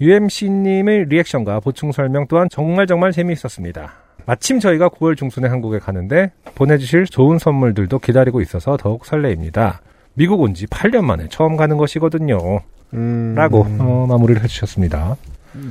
[0.00, 3.92] UMC님의 리액션과 보충 설명 또한 정말 정말 재미있었습니다.
[4.28, 9.80] 마침 저희가 9월 중순에 한국에 가는데 보내주실 좋은 선물들도 기다리고 있어서 더욱 설레입니다.
[10.12, 12.60] 미국 온 지 8년 만에 처음 가는 것이거든요.
[12.92, 13.32] 음.
[13.34, 15.16] 라고 어, 마무리를 해주셨습니다.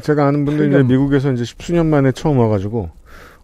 [0.02, 0.88] 제가 아는 분들 이제 팔년.
[0.88, 2.90] 미국에서 이제 십수년 만에 처음 와가지고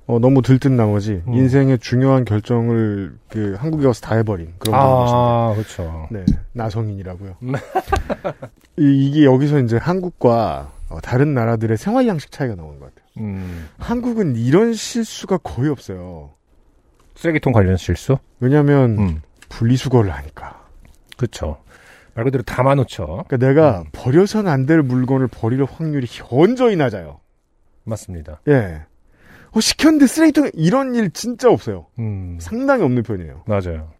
[0.07, 1.33] 어, 너무 들뜬 나머지 음.
[1.35, 4.73] 인생의 중요한 결정을 그 한국에 와서 다 해버린 그런.
[4.75, 6.07] 아, 그렇죠.
[6.09, 7.35] 네, 나성인이라고요.
[7.43, 7.53] 음.
[8.79, 13.02] 이, 이게 여기서 이제 한국과 어, 다른 나라들의 생활 양식 차이가 나오는 것 같아요.
[13.17, 16.31] 음, 한국은 이런 실수가 거의 없어요.
[17.15, 18.17] 쓰레기통 관련 실수?
[18.39, 20.65] 왜냐하면 음, 분리수거를 하니까.
[21.17, 21.57] 그렇죠.
[22.15, 23.25] 말 그대로 담아놓죠.
[23.27, 23.85] 그러니까 내가 음.
[23.91, 27.19] 버려서는 안될 물건을 버릴 확률이 현저히 낮아요.
[27.83, 28.41] 맞습니다.
[28.47, 28.83] 예.
[29.51, 31.87] 어, 시켰는데 쓰레기통에 이런 일 진짜 없어요.
[31.99, 33.43] 음, 상당히 없는 편이에요.
[33.45, 33.91] 맞아요.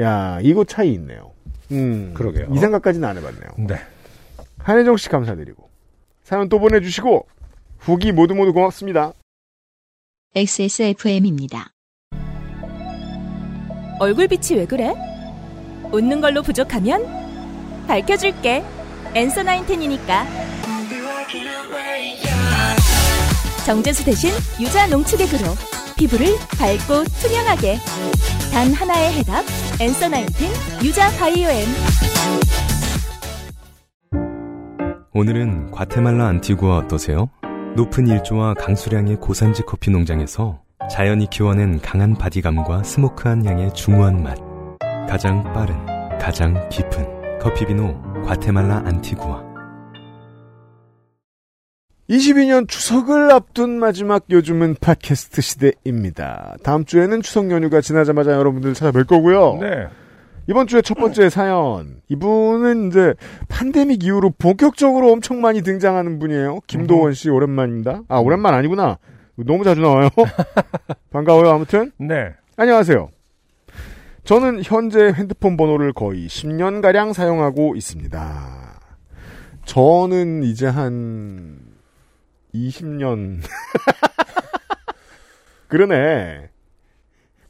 [0.00, 1.32] 야, 이거 차이 있네요.
[1.70, 2.12] 음.
[2.14, 2.48] 그러게요.
[2.52, 3.50] 이 생각까지는 안 해봤네요.
[3.68, 3.76] 네.
[4.58, 5.68] 한혜정 씨 감사드리고.
[6.24, 7.26] 사연 또 보내주시고,
[7.84, 9.12] 후기 모두 모두 고맙습니다.
[10.36, 11.72] XSFM입니다.
[13.98, 14.94] 얼굴빛이 왜 그래?
[15.92, 17.04] 웃는 걸로 부족하면
[17.88, 18.64] 밝혀줄게.
[19.14, 20.26] 엔서 나인텐이니까.
[23.66, 25.52] 정제수 대신 유자 농축 액으로
[25.96, 26.26] 피부를
[26.58, 27.78] 밝고 투명하게.
[28.52, 29.44] 단 하나의 해답.
[29.80, 30.50] 엔서 나인텐
[30.84, 31.66] 유자 바이오엠.
[35.14, 37.28] 오늘은 과테말라 안티구아 어떠세요?
[37.74, 44.36] 높은 일조와 강수량의 고산지 커피 농장에서 자연이 키워낸 강한 바디감과 스모크한 향의 중후한 맛.
[45.08, 45.74] 가장 빠른,
[46.18, 49.52] 가장 깊은 커피비노 과테말라 안티구아.
[52.10, 56.56] 22년 추석을 앞둔 마지막 요즘은 팟캐스트 시대입니다.
[56.62, 59.58] 다음 주에는 추석 연휴가 지나자마자 여러분들 찾아뵐 거고요.
[59.60, 59.88] 네.
[60.48, 62.02] 이번 주에 첫 번째 사연.
[62.08, 63.14] 이분은 이제
[63.48, 66.60] 팬데믹 이후로 본격적으로 엄청 많이 등장하는 분이에요.
[66.66, 68.02] 김도원 씨 오랜만입니다.
[68.08, 68.98] 아, 오랜만 아니구나.
[69.36, 70.08] 너무 자주 나와요.
[71.10, 71.92] 반가워요, 아무튼.
[71.98, 72.34] 네.
[72.56, 73.08] 안녕하세요.
[74.24, 78.80] 저는 현재 핸드폰 번호를 거의 10년가량 사용하고 있습니다.
[79.64, 81.58] 저는 이제 한
[82.54, 83.38] 20년.
[85.68, 86.51] 그러네.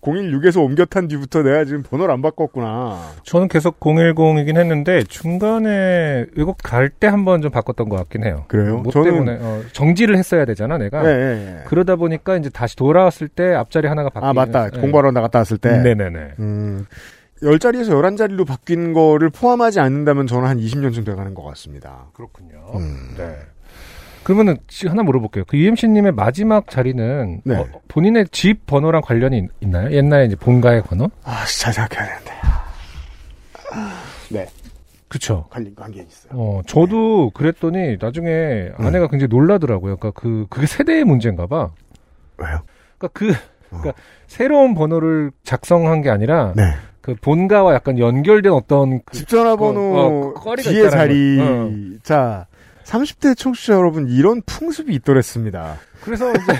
[0.02, 3.00] 016에서 옮겨 탄 뒤부터 내가 지금 번호를 안 바꿨구나.
[3.22, 8.44] 저는 계속 010이긴 했는데 중간에 외국 갈 때 한번 좀 바꿨던 것 같긴 해요.
[8.48, 8.78] 그래요?
[8.78, 11.04] 뭐 저는- 때문에 어, 정지를 했어야 되잖아, 내가.
[11.04, 11.64] 예, 예, 예.
[11.66, 14.66] 그러다 보니까 이제 다시 돌아왔을 때 앞자리 하나가 바뀌는 아, 맞다.
[14.74, 14.80] 예.
[14.80, 15.78] 공부하러 나갔다 왔을 때.
[15.78, 16.32] 네네네.
[16.40, 16.84] 음,
[17.42, 22.06] 10자리에서 11자리로 바뀐 거를 포함하지 않는다면 저는 한 20년쯤 돼가는 것 같습니다.
[22.14, 22.58] 그렇군요.
[22.74, 23.14] 음.
[23.16, 23.36] 네.
[24.24, 25.44] 그러면은 지- 하나 물어볼게요.
[25.46, 27.56] 그 UMC님의 마지막 자리는 네.
[27.56, 29.90] 어, 본인의 집 번호랑 관련이 있- 있나요?
[29.90, 31.10] 옛날에 이제 본가의 번호?
[31.24, 32.32] 아, 잘 생각해야 되는데.
[34.30, 34.46] 네.
[35.08, 35.46] 그쵸.
[35.50, 36.32] 관련 관계가 있어요.
[36.34, 39.96] 어, 저도 그랬더니 나중에 아내가 굉장히 놀라더라고요.
[39.96, 41.68] 그러니까 그, 그게 세대의 문제인가 봐.
[42.38, 42.60] 왜요?
[42.96, 43.32] 그러니까 그,
[43.68, 43.92] 그러니까
[44.26, 46.62] 새로운 번호를 작성한 게 아니라 네.
[47.02, 51.36] 그 본가와 약간 연결된 어떤 그, 집 전화번호 어, 어, 뒤에 자리.
[51.36, 51.70] 거.
[52.02, 52.46] 자,
[52.92, 55.76] 30대 청취자 여러분 이런 풍습이 있더랬습니다.
[56.02, 56.40] 그래서 이제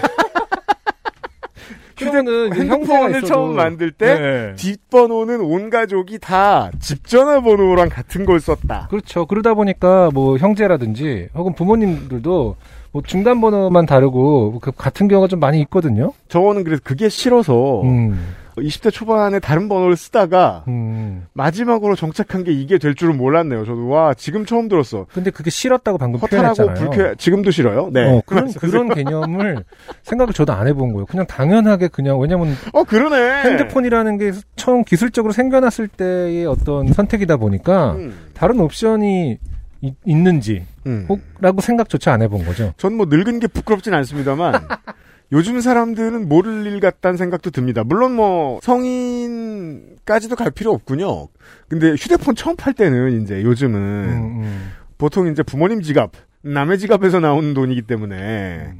[1.99, 4.55] 그러면은 핸드폰을 처음 만들 때 네.
[4.57, 8.89] 뒷번호는 온 가족이 다 집 전화번호랑 같은 걸 썼다.
[8.91, 9.27] 그렇죠.
[9.27, 12.57] 그러다 보니까 뭐 형제라든지 혹은 부모님들도
[12.93, 16.13] 뭐 중단 번호만 다르고 그 같은 경우가 좀 많이 있거든요.
[16.29, 21.27] 저는 그래서 그게 싫어서 음, 20대 초반에 다른 번호를 쓰다가 음.
[21.33, 23.65] 마지막으로 정착한 게 이게 될 줄은 몰랐네요.
[23.65, 25.07] 저도 와 지금 처음 들었어.
[25.13, 26.75] 근데 그게 싫었다고 방금 허탈하고.
[26.75, 27.15] 불쾌.
[27.17, 27.91] 지금도 싫어요.
[27.93, 28.05] 네.
[28.11, 29.65] 어, 그런 그런 개념을
[30.03, 31.07] 생각을 저도 안 해본 거예요.
[31.07, 33.43] 그냥 당연하게 그냥 왜냐면 어 그러네.
[33.45, 39.39] 핸드폰이라는 게 처음 기술적으로 생겨났을 때의 어떤 선택이다 보니까 음, 다른 옵션이
[39.81, 41.07] 이- 있는지 음.
[41.09, 42.73] 혹 라고 생각조차 안 해본 거죠.
[42.77, 44.53] 전 뭐 늙은 게 부끄럽진 않습니다만
[45.33, 47.83] 요즘 사람들은 모를 일 같다는 생각도 듭니다.
[47.85, 51.29] 물론 뭐 성인까지도 갈 필요 없군요.
[51.69, 54.71] 근데 휴대폰 처음 팔 때는 이제 요즘은 음, 음.
[54.99, 58.75] 보통 이제 부모님 지갑, 남의 지갑에서 나오는 돈이기 때문에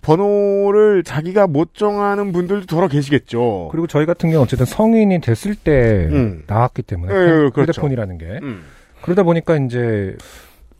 [0.00, 3.68] 번호를 자기가 못 정하는 분들도 더러 계시겠죠.
[3.70, 6.42] 그리고 저희 같은 경우 어쨌든 성인이 됐을 때 음.
[6.48, 7.70] 나왔기 때문에 예, 예, 그렇죠.
[7.70, 8.64] 휴대폰이라는 게 음.
[9.02, 10.16] 그러다 보니까 이제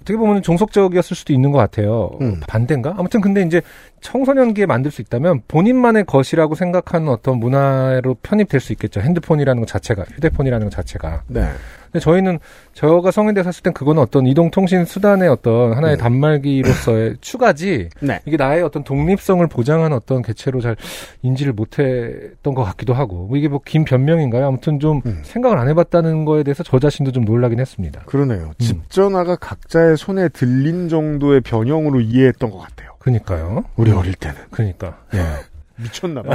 [0.03, 2.11] 어떻게 보면 종속적이었을 수도 있는 것 같아요.
[2.21, 2.41] 음.
[2.49, 2.97] 반대인가?
[2.99, 3.63] 아무튼 근데 이제
[4.03, 9.01] 청소년기에 만들 수 있다면 본인만의 것이라고 생각하는 어떤 문화로 편입될 수 있겠죠.
[9.01, 11.23] 핸드폰이라는 것 자체가 휴대폰이라는 것 자체가.
[11.29, 11.49] 네.
[11.91, 12.39] 근데 저희는
[12.73, 16.03] 저가 성인 돼서 샀을 땐 그거는 어떤 이동통신 수단의 어떤 하나의 네.
[16.03, 18.19] 단말기로서의 추가지 네.
[18.25, 20.75] 이게 나의 어떤 독립성을 보장하는 어떤 개체로 잘
[21.21, 24.47] 인지를 못했던 것 같기도 하고 뭐 이게 뭐 긴 변명인가요?
[24.47, 25.21] 아무튼 좀 음.
[25.23, 28.01] 생각을 안 해봤다는 거에 대해서 저 자신도 좀 놀라긴 했습니다.
[28.07, 28.47] 그러네요.
[28.49, 28.53] 음.
[28.59, 32.92] 집 전화가 각자의 손에 들린 정도의 변형으로 이해했던 것 같아요.
[33.03, 33.65] 그니까요.
[33.77, 34.41] 우리 어릴 때는.
[34.51, 34.99] 그니까.
[35.77, 36.31] 미쳤나봐.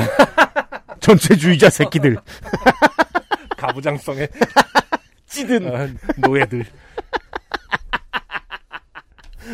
[1.00, 2.18] 전체주의자 새끼들.
[3.58, 4.28] 가부장성의
[5.28, 5.74] 찌든.
[5.76, 6.66] 아, 노예들.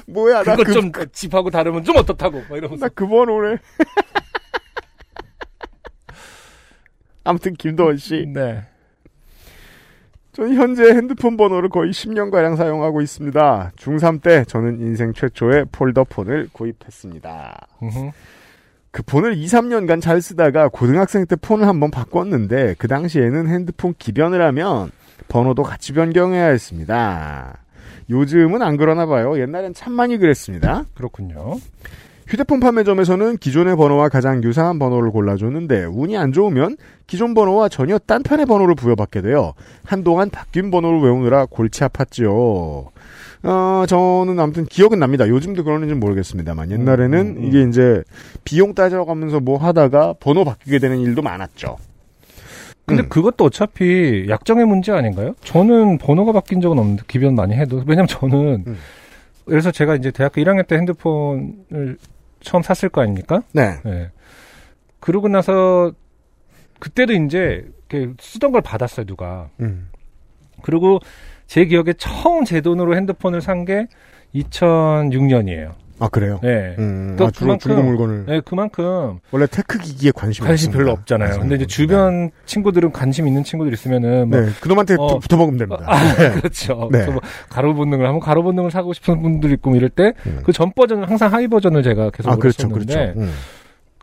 [0.08, 2.86] 뭐야, 나 그거 그, 좀 집하고 다르면 좀 어떻다고 막 이러면서.
[2.88, 3.58] 나 그 번호래.
[7.23, 8.26] 아무튼 김도원 씨.
[8.28, 8.63] 네.
[10.34, 13.72] 저는 현재 핸드폰 번호를 거의 10년가량 사용하고 있습니다.
[13.76, 17.67] 중3 때 저는 인생 최초의 폴더폰을 구입했습니다.
[18.91, 24.41] 그 폰을 2, 3년간 잘 쓰다가 고등학생 때 폰을 한번 바꿨는데 그 당시에는 핸드폰 기변을
[24.41, 24.91] 하면
[25.30, 27.60] 번호도 같이 변경해야 했습니다.
[28.10, 29.39] 요즘은 안 그러나 봐요.
[29.39, 30.86] 옛날엔 참 많이 그랬습니다.
[30.96, 31.58] 그렇군요.
[32.28, 38.46] 휴대폰 판매점에서는 기존의 번호와 가장 유사한 번호를 골라줬는데 운이 안 좋으면 기존 번호와 전혀 딴판의
[38.46, 42.94] 번호를 부여받게 되어 한동안 바뀐 번호를 외우느라 골치 아팠지요.
[43.46, 45.28] 어, 저는 아무튼 기억은 납니다.
[45.28, 47.44] 요즘도 그러는지 모르겠습니다만 옛날에는 음, 음.
[47.44, 48.02] 이게 이제
[48.46, 51.78] 비용 따져가면서 뭐 하다가 번호 바뀌게 되는 일도 많았죠.
[52.86, 53.10] 근데 음.
[53.10, 55.36] 그것도 어차피 약정의 문제 아닌가요?
[55.44, 58.78] 저는 번호가 바뀐 적은 없는데 기변 많이 해도 왜냐면 저는 음.
[59.46, 61.98] 그래서 제가 이제 대학교 1학년 때 핸드폰을
[62.43, 63.41] 처음 샀을 거 아닙니까?
[63.53, 63.77] 네.
[63.84, 64.12] 네.
[64.99, 65.91] 그러고 나서
[66.79, 67.65] 그때도 이제
[68.19, 69.49] 쓰던 걸 받았어요 누가.
[69.60, 69.89] 음.
[70.62, 70.99] 그리고
[71.47, 73.88] 제 기억에 처음 제 돈으로 핸드폰을 산 게
[74.36, 75.73] 2006년이에요.
[76.04, 76.38] 아 그래요.
[76.44, 76.76] 네.
[76.80, 80.78] 음, 또 아, 주로 그만큼- 중고 물건을 네, 그만큼 원래 tech 기기에 관심이 관심 없습니다.
[80.78, 81.39] 별로 없잖아요.
[81.39, 85.20] 근데 이제 주변 친구들은 관심 있는 친구들 있으면은 막 네, 그놈한테 어.
[85.20, 85.82] 붙어 먹으면 됩니다.
[85.88, 86.32] 아, 네.
[86.42, 86.89] 그렇죠.
[86.92, 86.98] 네.
[87.00, 90.44] 그래서 뭐 가로 본능을 하면 가로 본능을 사고 싶은 분들 있고 뭐 이럴 때그 음.
[90.54, 93.00] 전 버전을 항상 하위 버전을 제가 계속 아 그렇죠, 그렇죠.
[93.16, 93.32] 음.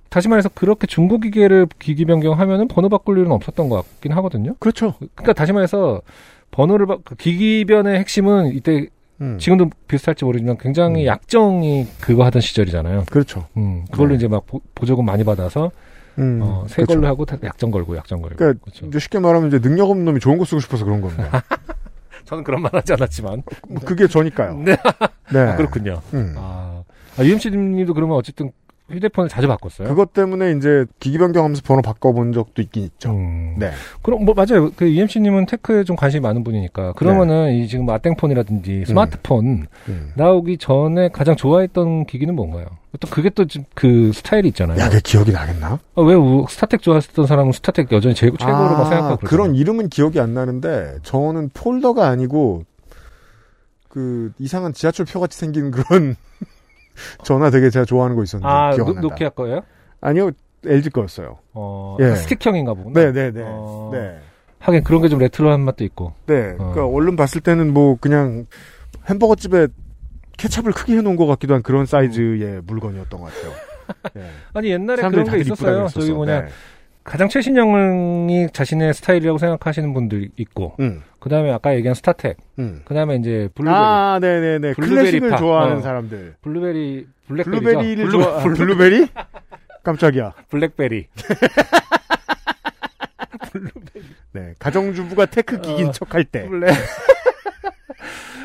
[0.09, 4.55] 다시 말해서 그렇게 중고 기계를 기기 변경하면은 번호 바꿀 일은 없었던 것 같긴 하거든요.
[4.59, 4.95] 그렇죠.
[5.15, 6.01] 그러니까 다시 말해서
[6.51, 8.87] 번호를 바, 그 기기변의 핵심은 이때
[9.21, 9.39] 음.
[9.39, 11.07] 지금도 비슷할지 모르지만 굉장히 음.
[11.07, 13.05] 약정이 그거 하던 시절이잖아요.
[13.11, 13.47] 그렇죠.
[13.57, 14.15] 음, 그걸로 네.
[14.17, 15.71] 이제 막 보, 보조금 많이 받아서
[16.19, 16.41] 음.
[16.43, 16.95] 어, 새 그렇죠.
[16.95, 18.37] 걸로 하고 다 약정 걸고 약정 걸고.
[18.37, 18.87] 그러니까 그렇죠.
[18.87, 21.43] 이제 쉽게 말하면 이제 능력 없는 놈이 좋은 거 쓰고 싶어서 그런 겁니다.
[22.25, 23.43] 저는 그런 말 하지 않았지만.
[23.69, 24.55] 뭐 그게 저니까요.
[24.59, 24.77] 네.
[25.33, 25.39] 네.
[25.39, 26.01] 아, 그렇군요.
[26.15, 26.35] 음.
[26.37, 26.83] 아,
[27.19, 28.53] 아 UMC님도 그러면 어쨌든
[28.91, 29.89] 휴대폰을 자주 바꿨어요?
[29.89, 33.11] 그것 때문에 이제 기기 변경하면서 번호 바꿔본 적도 있긴 있죠.
[33.11, 33.57] 음.
[33.59, 33.71] 네.
[34.03, 34.71] 그럼 뭐 맞아요.
[34.77, 40.13] 그 UMC님은 테크에 좀 관심이 많은 분이니까 그러면은 이 지금 마땡폰이라든지 스마트폰 음.
[40.17, 42.67] 나오기 전에 가장 좋아했던 기기는 뭔가요?
[42.99, 44.79] 또 그게 또 그 스타일이 있잖아요.
[44.81, 45.79] 야, 그 기억이 나겠나?
[45.95, 49.55] 아, 왜 우- 스타텍 좋아했던 사람은 스타텍 여전히 최고, 최고로 막 생각하고 그런 그러잖아요.
[49.61, 52.65] 이름은 기억이 안 나는데 저는 폴더가 아니고
[53.89, 56.17] 그 이상한 지하철 표 같이 생긴 그런
[57.25, 59.09] 전화 되게 제가 좋아하는 거 있었는데 아 기억 노, 난다.
[59.09, 59.63] 노키아 거예요?
[60.01, 60.31] 아니요
[60.67, 61.39] LG 거였어요.
[61.55, 62.15] 어, 예.
[62.17, 63.01] 스틱형인가 보구나.
[63.01, 63.43] 네네네.
[63.47, 63.91] 어.
[63.93, 64.19] 네.
[64.59, 66.13] 하긴 그런 게 좀 레트로한 맛도 있고.
[66.27, 66.55] 네.
[66.57, 68.47] 그러니까 얼른 봤을 때는 뭐 그냥
[69.09, 69.69] 햄버거 집에
[70.37, 73.53] 케찹을 크게 해놓은 것 같기도 한 그런 사이즈의 물건이었던 것 같아요.
[74.19, 74.31] 예.
[74.53, 75.89] 아니 옛날에 그런 게 있었어요.
[75.89, 76.13] 저기.
[76.13, 76.49] 뭐냐 네.
[77.03, 82.83] 가장 최신형이 자신의 스타일이라고 생각하시는 분들 있고, 음, 그 다음에 아까 얘기한 스타텍, 음.
[82.85, 84.75] 그 다음에 이제 블루베리, 아, 네네네.
[84.75, 85.37] 블루베리 클래식을 파.
[85.39, 85.81] 좋아하는 어.
[85.81, 86.37] 사람들.
[86.43, 87.61] 블루베리, 블랙베리죠.
[87.63, 89.09] 블루베리를 블루, 좋아, 아, 블루, 블루베리?
[89.83, 90.35] 깜짝이야.
[90.51, 91.07] 블랙베리.
[94.33, 94.55] 네.
[94.59, 95.93] 가정주부가 tech 기긴 어.
[95.93, 96.47] 척할 때.
[96.47, 96.71] 블랙.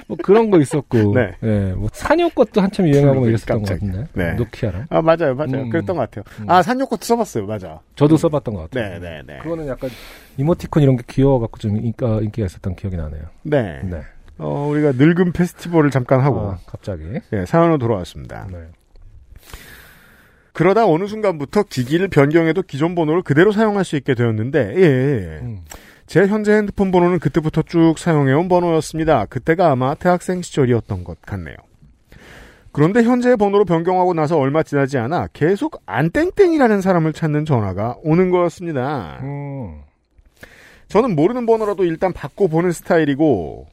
[0.07, 1.35] 뭐 그런 거 있었고, 네.
[1.43, 3.69] 예, 뭐 산요 것도 한참 유행하고 막 블루베리 이랬었던 것.
[3.69, 4.33] 같은데, 네.
[4.33, 4.85] 노키아랑.
[4.89, 5.63] 아, 맞아요, 맞아요.
[5.63, 5.69] 음.
[5.69, 6.23] 그랬던 것 같아요.
[6.41, 6.49] 음.
[6.49, 7.79] 아, 산요 것도 써봤어요, 맞아.
[7.95, 8.99] 저도 써봤던 것 같아요.
[8.99, 9.39] 네 네 네.
[9.41, 9.89] 그거는 약간
[10.37, 13.23] 이모티콘 이런 게 귀여워갖고 좀 인기가, 인기가 있었던 기억이 나네요.
[13.43, 13.81] 네.
[13.83, 14.01] 네.
[14.37, 17.03] 어, 우리가 늙은 페스티벌을 잠깐 하고, 아, 갑자기.
[17.33, 18.47] 예, 사연으로 돌아왔습니다.
[18.51, 18.57] 네.
[20.53, 25.39] 그러다 어느 순간부터 기기를 변경해도 기존 번호를 그대로 사용할 수 있게 되었는데, 예, 예.
[25.41, 25.59] 음.
[26.07, 29.25] 제 현재 핸드폰 번호는 그때부터 쭉 사용해온 번호였습니다.
[29.25, 31.55] 그때가 아마 대학생 시절이었던 것 같네요.
[32.71, 39.19] 그런데 현재의 번호로 변경하고 나서 얼마 지나지 않아 계속 안땡땡이라는 사람을 찾는 전화가 오는 거였습니다.
[39.21, 39.81] 음.
[40.89, 43.67] 저는 모르는 번호라도 일단 바꿔보는 스타일이고,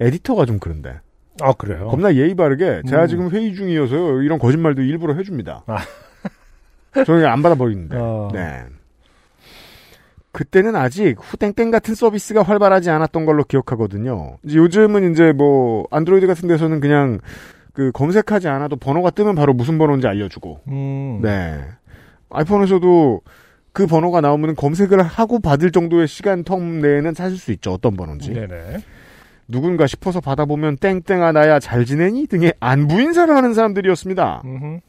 [0.00, 0.98] 에디터가 좀 그런데.
[1.40, 1.88] 아, 그래요?
[1.88, 3.06] 겁나 예의 바르게, 제가 음.
[3.06, 5.64] 지금 회의 중이어서요, 이런 거짓말도 일부러 해줍니다.
[5.66, 5.78] 아.
[7.04, 7.96] 저는 안 받아버리는데.
[7.98, 8.30] 어.
[8.32, 8.64] 네.
[10.32, 14.38] 그때는 아직 후땡땡 같은 서비스가 활발하지 않았던 걸로 기억하거든요.
[14.44, 17.20] 이제 요즘은 이제 뭐 안드로이드 같은 데서는 그냥
[17.74, 20.60] 그 검색하지 않아도 번호가 뜨면 바로 무슨 번호인지 알려주고.
[20.68, 21.20] 음.
[21.22, 21.60] 네.
[22.30, 23.20] 아이폰에서도
[23.72, 27.72] 그 번호가 나오면 검색을 하고 받을 정도의 시간 텀 내에는 찾을 수 있죠.
[27.72, 28.32] 어떤 번호인지.
[28.32, 28.78] 네네.
[29.48, 34.42] 누군가 싶어서 받아보면 땡땡아 나야 잘 지내니 등의 안부 인사를 하는 사람들이었습니다.
[34.44, 34.80] 음흠.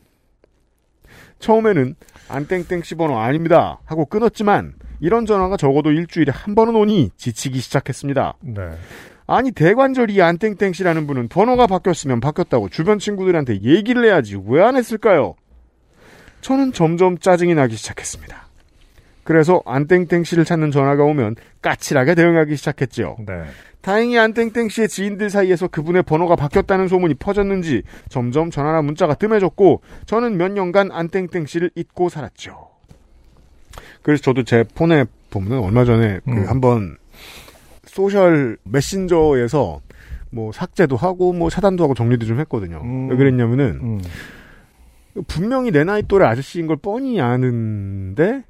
[1.39, 1.95] 처음에는
[2.29, 8.35] 안땡땡 씨 번호 아닙니다 하고 끊었지만 이런 전화가 적어도 일주일에 한 번은 오니 지치기 시작했습니다.
[8.39, 8.61] 네.
[9.27, 15.35] 아니 대관절이 안땡땡 씨라는 분은 번호가 바뀌었으면 바뀌었다고 주변 친구들한테 얘기를 해야지 왜 안 했을까요?
[16.39, 18.47] 저는 점점 짜증이 나기 시작했습니다.
[19.25, 23.17] 그래서 안땡땡 씨를 찾는 전화가 오면 까칠하게 대응하기 시작했죠.
[23.27, 23.43] 네.
[23.81, 30.37] 다행히 안땡땡 씨의 지인들 사이에서 그분의 번호가 바뀌었다는 소문이 퍼졌는지 점점 전화나 문자가 뜸해졌고 저는
[30.37, 32.72] 몇 년간 안땡땡 씨를 잊고 살았죠.
[34.01, 36.47] 그래서 저도 제 폰에 보면 얼마 전에 그 음.
[36.47, 36.97] 한번
[37.85, 39.81] 소셜 메신저에서
[40.29, 42.81] 뭐 삭제도 하고 뭐 차단도 하고 정리도 좀 했거든요.
[42.83, 43.09] 음.
[43.09, 44.01] 왜 그랬냐면은 음.
[45.27, 48.43] 분명히 내 나이 또래 아저씨인 걸 뻔히 아는데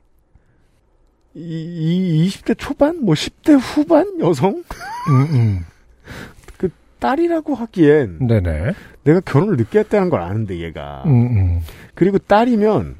[1.35, 4.63] 이, 이 20대 초반 뭐 10대 후반 여성
[5.09, 5.65] 음,
[6.99, 8.27] 딸이라고 하기엔 음.
[8.27, 8.73] 네네.
[9.03, 11.59] 내가 결혼을 늦게 했다는 걸 아는데 얘가 음, 음.
[11.95, 12.95] 그리고 딸이면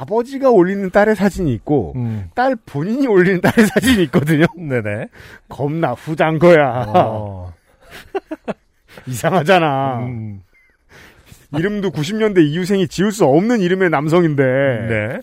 [0.00, 2.30] 아버지가 올리는 딸의 사진이 있고 음.
[2.34, 4.46] 딸 본인이 올리는 딸의 사진이 있거든요.
[4.56, 5.08] 네네.
[5.48, 6.84] 겁나 후장 거야.
[6.88, 7.52] 어.
[9.06, 9.98] 이상하잖아.
[10.06, 10.42] 음.
[11.56, 15.20] 이름도 90년대 이후생이 지을 수 없는 이름의 남성인데 네.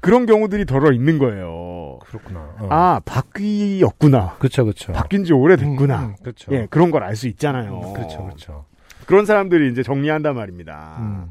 [0.00, 1.98] 그런 경우들이 덜어 있는 거예요.
[2.06, 2.40] 그렇구나.
[2.60, 2.68] 어.
[2.70, 4.36] 아 바뀌었구나.
[4.38, 4.92] 그쵸, 그쵸.
[4.92, 5.98] 바뀐 지 오래됐구나.
[6.00, 6.52] 음, 음, 그쵸.
[6.52, 7.80] 예, 그런 걸 알 수 있잖아요.
[7.84, 8.64] 음, 그쵸, 그쵸.
[9.06, 11.28] 그런 사람들이 이제 정리한단 말입니다.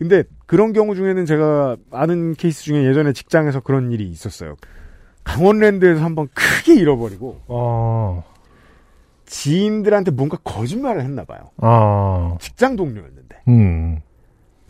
[0.00, 0.08] 음.
[0.08, 4.56] 근데 그런 경우 중에는 제가 아는 케이스 중에 예전에 직장에서 그런 일이 있었어요.
[5.24, 8.24] 강원랜드에서 한번 크게 잃어버리고 어,
[9.26, 11.40] 지인들한테 뭔가 거짓말을 했나 봐요.
[11.58, 14.00] 어, 직장 동료였는데 음,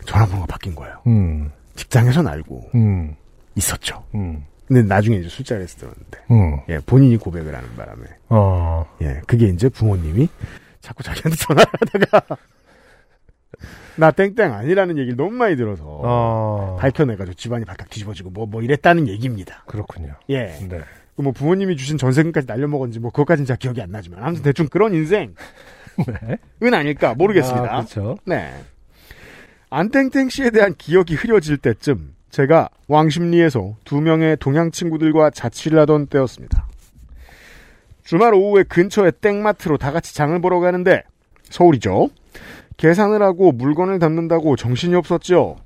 [0.05, 0.99] 전화번호가 바뀐 거예요.
[1.07, 3.15] 음, 직장에선 알고 음,
[3.55, 4.03] 있었죠.
[4.13, 9.47] 음, 근데 나중에 이제 술자리에서 들었는데 음, 예, 본인이 고백을 하는 바람에 어, 예, 그게
[9.47, 10.27] 이제 부모님이
[10.81, 12.37] 자꾸 자기한테 전화를 하다가
[13.95, 19.07] 나 땡땡 아니라는 얘기를 너무 많이 들어서 어, 밝혀내가지고 집안이 발칵 뒤집어지고 뭐, 뭐 이랬다는
[19.07, 19.63] 얘기입니다.
[19.67, 20.13] 그렇군요.
[20.29, 20.45] 예.
[20.67, 20.81] 네.
[21.15, 25.35] 그뭐 부모님이 주신 전세금까지 날려먹었는지 뭐 그것까지는 잘 기억이 안 나지만 아무튼 대충 그런 인생은
[26.61, 26.75] 네.
[26.75, 27.65] 아닐까 모르겠습니다.
[27.65, 28.17] 아, 그렇죠.
[28.25, 28.53] 네.
[29.69, 36.67] 안땡땡 씨에 대한 기억이 흐려질 때쯤 제가 왕십리에서 두 명의 동양 친구들과 자취를 하던 때였습니다.
[38.03, 41.03] 주말 오후에 근처의 땡마트로 다 같이 장을 보러 가는데
[41.43, 42.09] 서울이죠.
[42.81, 45.57] 계산을 하고 물건을 담는다고 정신이 없었죠.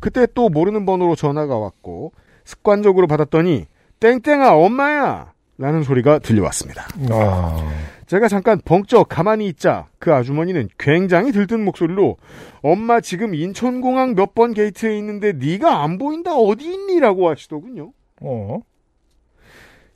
[0.00, 2.12] 그때 또 모르는 번호로 전화가 왔고
[2.44, 3.66] 습관적으로 받았더니
[4.00, 6.86] 땡땡아 엄마야 라는 소리가 들려왔습니다.
[7.10, 7.70] 아,
[8.06, 12.16] 제가 잠깐 벙쩍 가만히 있자 그 아주머니는 굉장히 들뜬 목소리로
[12.62, 17.00] 엄마 지금 인천공항 몇 번 게이트에 있는데 네가 안 보인다 어디 있니?
[17.00, 17.92] 라고 하시더군요.
[18.22, 18.60] 어,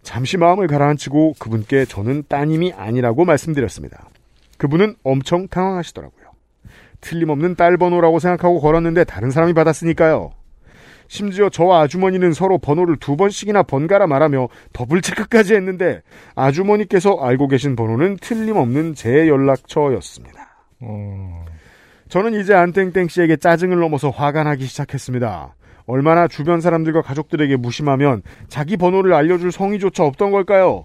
[0.02, 4.08] 잠시 마음을 가라앉히고 그분께 저는 따님이 아니라고 말씀드렸습니다.
[4.58, 6.19] 그분은 엄청 당황하시더라고요.
[7.00, 10.32] 틀림없는 딸 번호라고 생각하고 걸었는데 다른 사람이 받았으니까요.
[11.08, 16.02] 심지어 저와 아주머니는 서로 번호를 두 번씩이나 번갈아 말하며 더블 체크까지 했는데
[16.36, 20.66] 아주머니께서 알고 계신 번호는 틀림없는 제 연락처였습니다.
[20.82, 21.42] 음,
[22.08, 25.54] 저는 이제 안땡땡 씨에게 짜증을 넘어서 화가 나기 시작했습니다.
[25.86, 30.84] 얼마나 주변 사람들과 가족들에게 무심하면 자기 번호를 알려줄 성의조차 없던 걸까요?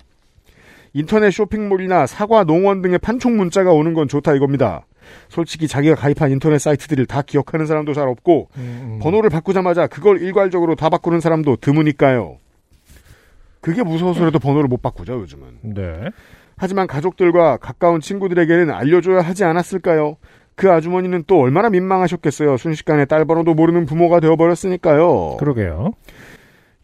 [0.93, 4.85] 인터넷 쇼핑몰이나 사과 농원 등의 판촉 문자가 오는 건 좋다 이겁니다.
[5.29, 10.75] 솔직히 자기가 가입한 인터넷 사이트들을 다 기억하는 사람도 잘 없고 음, 번호를 바꾸자마자 그걸 일괄적으로
[10.75, 12.37] 다 바꾸는 사람도 드무니까요.
[13.61, 15.45] 그게 무서워서라도 번호를 못 바꾸죠 요즘은.
[15.61, 16.09] 네.
[16.57, 20.17] 하지만 가족들과 가까운 친구들에게는 알려줘야 하지 않았을까요?
[20.55, 22.57] 그 아주머니는 또 얼마나 민망하셨겠어요.
[22.57, 25.37] 순식간에 딸 번호도 모르는 부모가 되어버렸으니까요.
[25.37, 25.91] 그러게요.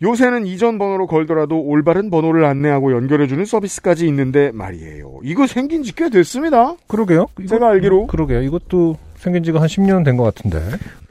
[0.02, 5.20] 요새는 이전 번호로 걸더라도 올바른 번호를 안내하고 연결해주는 서비스까지 있는데 말이에요.
[5.24, 6.76] 이거 생긴 지 꽤 됐습니다.
[6.88, 7.28] 그러게요.
[7.48, 8.08] 제가 알기로.
[8.08, 8.42] 그러게요.
[8.42, 10.60] 이것도 생긴 지가 한 10년 된 것 같은데.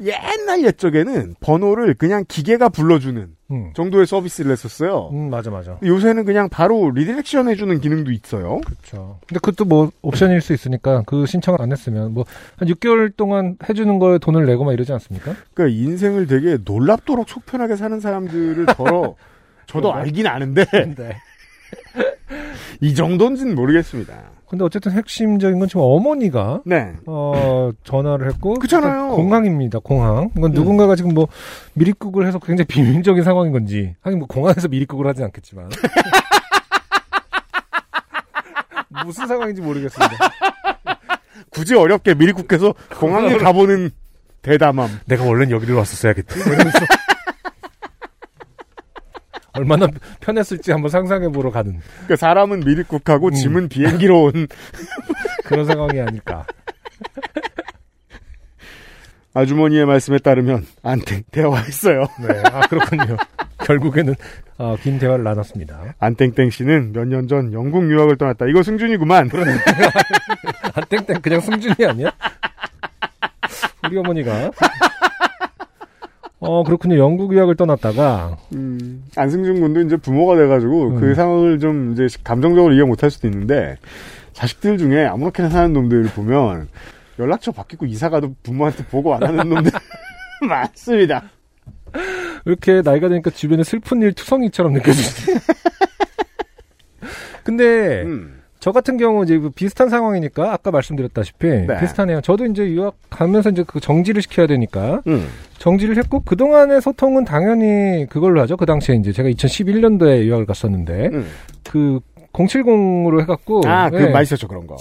[0.02, 3.72] 옛날 옛적에는 번호를 그냥 기계가 불러주는 음.
[3.74, 5.10] 정도의 서비스를 했었어요.
[5.12, 5.78] 음, 맞아, 맞아.
[5.82, 8.60] 요새는 그냥 바로 redirection 해주는 기능도 있어요.
[8.64, 9.18] 그렇죠.
[9.26, 12.24] 근데 그것도 뭐 옵션일 수 있으니까 그 신청을 안 했으면 뭐
[12.56, 15.34] 한 6개월 동안 해주는 거에 돈을 내고 막 이러지 않습니까?
[15.54, 19.14] 그러니까 인생을 되게 놀랍도록 속편하게 사는 사람들을 저러
[19.66, 19.92] 저도?
[19.92, 20.64] 알긴 아는데
[20.96, 21.16] 네.
[22.80, 24.14] 이 정도인지는 모르겠습니다.
[24.48, 26.92] 근데 어쨌든 핵심적인 건 지금 어머니가 네.
[27.06, 29.10] 어 전화를 했고 그렇잖아요.
[29.10, 29.78] 공항입니다.
[29.80, 30.30] 공항.
[30.36, 30.54] 이건 음.
[30.54, 31.28] 누군가가 지금 뭐
[31.74, 35.68] 미리국을 해서 굉장히 비밀적인 상황인 건지 하긴 뭐 공항에서 미리국을 하진 않겠지만
[39.04, 40.16] 무슨 상황인지 모르겠습니다.
[41.50, 43.90] 굳이 어렵게 미리국해서 공항에 가보는
[44.42, 44.88] 대담함.
[45.06, 46.40] 내가 원래는 여기로 왔었어야겠지.
[49.52, 49.86] 얼마나
[50.20, 53.32] 편했을지 한번 상상해 보러 가는 그러니까 사람은 미리국하고 음.
[53.32, 54.46] 짐은 비행기로 온
[55.44, 56.46] 그런 상황이 아닐까.
[59.32, 62.00] 아주머니의 말씀에 따르면 안땡 대화했어요.
[62.26, 63.16] 네, 아 그렇군요.
[63.58, 64.14] 결국에는
[64.58, 65.94] 어, 긴 대화를 나눴습니다.
[66.00, 68.46] 안땡땡 씨는 몇 년 전 영국 유학을 떠났다.
[68.46, 69.30] 이거 승준이구만.
[70.74, 72.10] 아 땡땡 그냥 승준이 아니야?
[73.86, 74.50] 우리 어머니가
[76.40, 76.96] 어 그렇군요.
[76.96, 81.00] 영국 유학을 떠났다가 음, 안승준 군도 이제 부모가 돼가지고 음.
[81.00, 83.76] 그 상황을 좀 이제 감정적으로 이해 못할 수도 있는데
[84.32, 86.68] 자식들 중에 아무렇게나 사는 놈들을 보면
[87.18, 89.70] 연락처 바뀌고 이사가도 부모한테 보고 안 하는 놈들
[90.48, 91.24] 많습니다.
[92.46, 95.34] 이렇게 나이가 드니까 주변에 슬픈 일 투성이처럼 느껴지지.
[97.44, 101.80] 근데 음, 저 같은 경우 이제 뭐 비슷한 상황이니까 아까 말씀드렸다시피 네.
[101.80, 102.20] 비슷하네요.
[102.20, 105.26] 저도 이제 유학 가면서 이제 그 정지를 시켜야 되니까 음,
[105.58, 108.58] 정지를 했고 그 동안의 소통은 당연히 그걸로 하죠.
[108.58, 111.26] 그 당시에 이제 제가 2011년도에 유학을 갔었는데 음.
[111.70, 112.00] 그
[112.34, 114.76] 070으로 해갖고 아, 그 예, 맛있었죠 그런 거.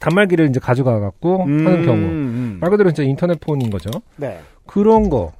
[0.00, 3.90] 단말기를 이제 가져가 갖고 하는 경우 음, 말 그대로 이제 인터넷 폰인 거죠.
[4.16, 4.40] 네.
[4.66, 5.32] 그런 거.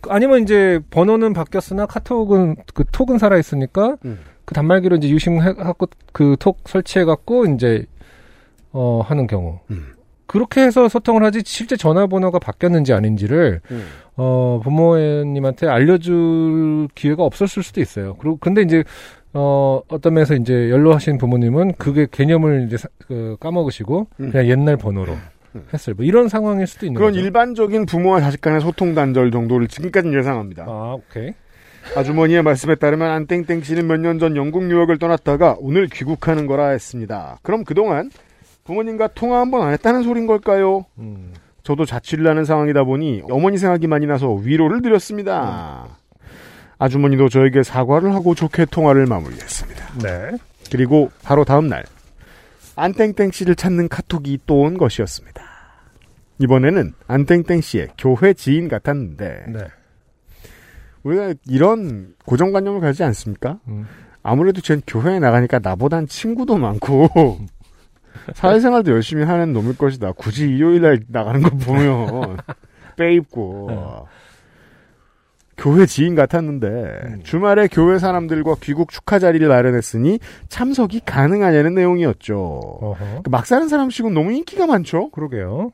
[0.00, 4.18] 그 아니면 이제 번호는 바뀌었으나 카톡은 그 톡은 살아 있으니까 음.
[4.46, 7.84] 그 단말기로 이제 유심해갖고 그 톡 설치해갖고 이제
[8.72, 9.58] 어 하는 경우.
[9.70, 9.92] 음.
[10.26, 13.86] 그렇게 해서 소통을 하지 실제 전화번호가 바뀌었는지 아닌지를 음.
[14.16, 18.16] 어 부모님한테 알려줄 기회가 없었을 수도 있어요.
[18.16, 18.82] 그리고 근데 이제
[19.34, 24.30] 어 어떤 면에서 이제 연로하신 부모님은 그게 개념을 이제 사- 그 까먹으시고 음.
[24.30, 25.14] 그냥 옛날 번호로
[25.72, 25.94] 했어요.
[25.96, 27.24] 뭐 이런 상황일 수도 있는 그런 거죠.
[27.24, 30.64] 일반적인 부모와 자식 간의 소통 단절 정도를 지금까지는 예상합니다.
[30.66, 31.32] 아 오케이.
[31.94, 37.38] 아주머니의 말씀에 따르면 안땡땡 씨는 몇 년 전 영국 유학을 떠났다가 오늘 귀국하는 거라 했습니다.
[37.42, 38.10] 그럼 그동안
[38.64, 40.84] 부모님과 통화 한 번 안 했다는 소린 걸까요?
[40.98, 41.32] 음.
[41.62, 45.86] 저도 자취를 하는 상황이다 보니 어머니 생각이 많이 나서 위로를 드렸습니다.
[46.78, 49.84] 아주머니도 저에게 사과를 하고 좋게 통화를 마무리했습니다.
[50.02, 50.36] 네.
[50.70, 51.84] 그리고 바로 다음 날
[52.76, 55.42] 안땡땡 씨를 찾는 카톡이 또 온 것이었습니다.
[56.38, 59.58] 이번에는 안땡땡 씨의 교회 지인 같았는데 네.
[61.06, 63.60] 우리가 이런 고정관념을 가지지 않습니까?
[63.68, 63.86] 음.
[64.22, 67.38] 아무래도 쟨 교회에 나가니까 나보단 친구도 많고
[68.34, 70.12] 사회생활도 열심히 하는 놈일 것이다.
[70.12, 72.38] 굳이 일요일날 나가는 거 보면
[72.96, 74.06] 빼입고
[75.56, 82.36] 교회 지인 같았는데 주말에 교회 사람들과 귀국 축하 자리를 마련했으니 참석이 가능하냐는 내용이었죠.
[82.36, 83.22] 어허.
[83.30, 85.10] 막 사는 사람식은 너무 인기가 많죠.
[85.10, 85.70] 그러게요.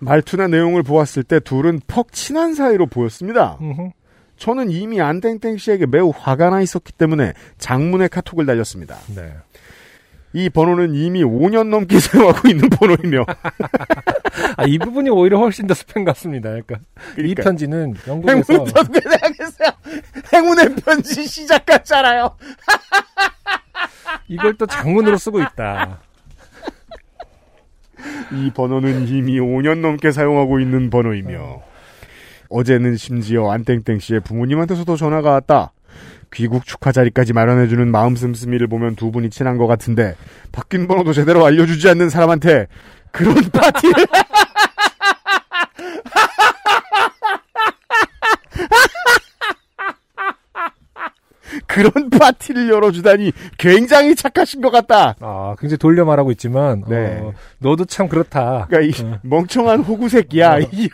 [0.00, 3.58] 말투나 내용을 보았을 때 둘은 퍽 친한 사이로 보였습니다.
[3.60, 3.90] 음흠.
[4.36, 8.98] 저는 이미 안땡땡 씨에게 매우 화가 나 있었기 때문에 장문의 카톡을 날렸습니다.
[9.14, 9.34] 네.
[10.32, 13.24] 이 번호는 이미 5년 넘게 사용하고 있는 번호이며
[14.56, 16.50] 아, 이 부분이 오히려 훨씬 더 스팸 같습니다.
[16.50, 16.76] 그러니까,
[17.12, 17.42] 이 그러니까.
[17.44, 19.70] 편지는 영국에서 행운 생각했어요.
[20.32, 22.36] 행운의 편지 시작 같잖아요.
[24.26, 26.00] 이걸 또 장문으로 쓰고 있다.
[28.32, 31.62] 이 번호는 이미 5년 넘게 사용하고 있는 번호이며
[32.58, 35.72] 어제는 심지어 안땡땡 씨의 부모님한테서도 전화가 왔다.
[36.32, 40.14] 귀국 축하 자리까지 마련해주는 마음 씀씀이를 보면 두 분이 친한 것 같은데
[40.52, 42.68] 바뀐 번호도 제대로 알려주지 않는 사람한테
[43.10, 44.06] 그런 파티를
[51.66, 55.14] 그런 파티를 열어주다니 굉장히 착하신 것 같다.
[55.20, 57.18] 아, 굉장히 돌려 말하고 있지만, 네.
[57.20, 58.66] 어, 너도 참 그렇다.
[58.68, 59.18] 그러니까 이 어.
[59.22, 60.58] 멍청한 호구 새끼야.
[60.72, 60.88] 이-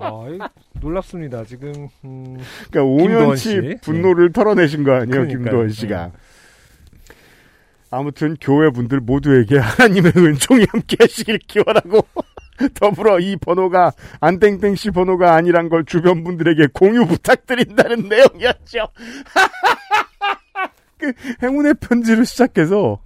[0.00, 0.38] 아, 이-
[0.80, 1.44] 놀랍습니다.
[1.44, 2.38] 지금, 음,
[2.70, 3.76] 그러니까 김도원 5년치 씨.
[3.82, 5.38] 분노를 털어내신 거 아니에요, 그러니까요.
[5.44, 6.12] 김도원 씨가.
[7.90, 9.58] 아무튼 교회 분들 모두에게
[10.04, 12.02] 하나님의 은총이 함께하시길 기원하고
[12.74, 18.88] 더불어 이 번호가 안땡땡 씨 번호가 아니란 걸 주변 분들에게 공유 부탁드린다는 내용이었죠.
[20.98, 23.00] 그 행운의 편지로 시작해서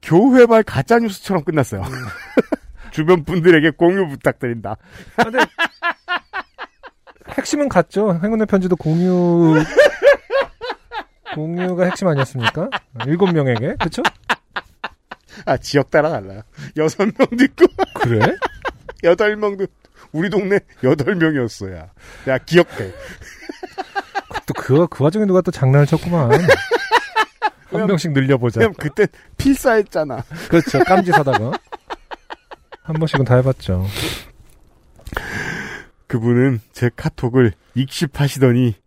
[0.00, 1.82] 교회발 가짜 뉴스처럼 끝났어요.
[2.92, 4.76] 주변 분들에게 공유 부탁드린다.
[5.16, 5.38] 아, 근데
[7.38, 8.18] 핵심은 같죠.
[8.22, 9.62] 행운의 편지도 공유
[11.34, 12.68] 공유가 핵심 아니었습니까?
[13.06, 14.02] 일곱 명에게 그렇죠?
[15.46, 16.42] 아 지역 따라 달라요.
[16.76, 18.36] 여섯 명도 있고 그래?
[19.04, 19.66] 여덟 명도
[20.12, 21.90] 우리 동네 여덟 명이었어야.
[22.28, 22.92] 야 기억돼.
[24.46, 26.30] 또그 그 와중에 누가 또 장난을 쳤구만.
[27.70, 28.60] 한 명씩 늘려보자.
[28.60, 29.06] 그냥 그때
[29.38, 30.22] 필사했잖아.
[30.48, 30.80] 그렇죠.
[30.84, 31.52] 깜지 사다가
[32.82, 33.86] 한 번씩은 다 해봤죠.
[36.12, 38.74] 그분은 제 카톡을 익십하시더니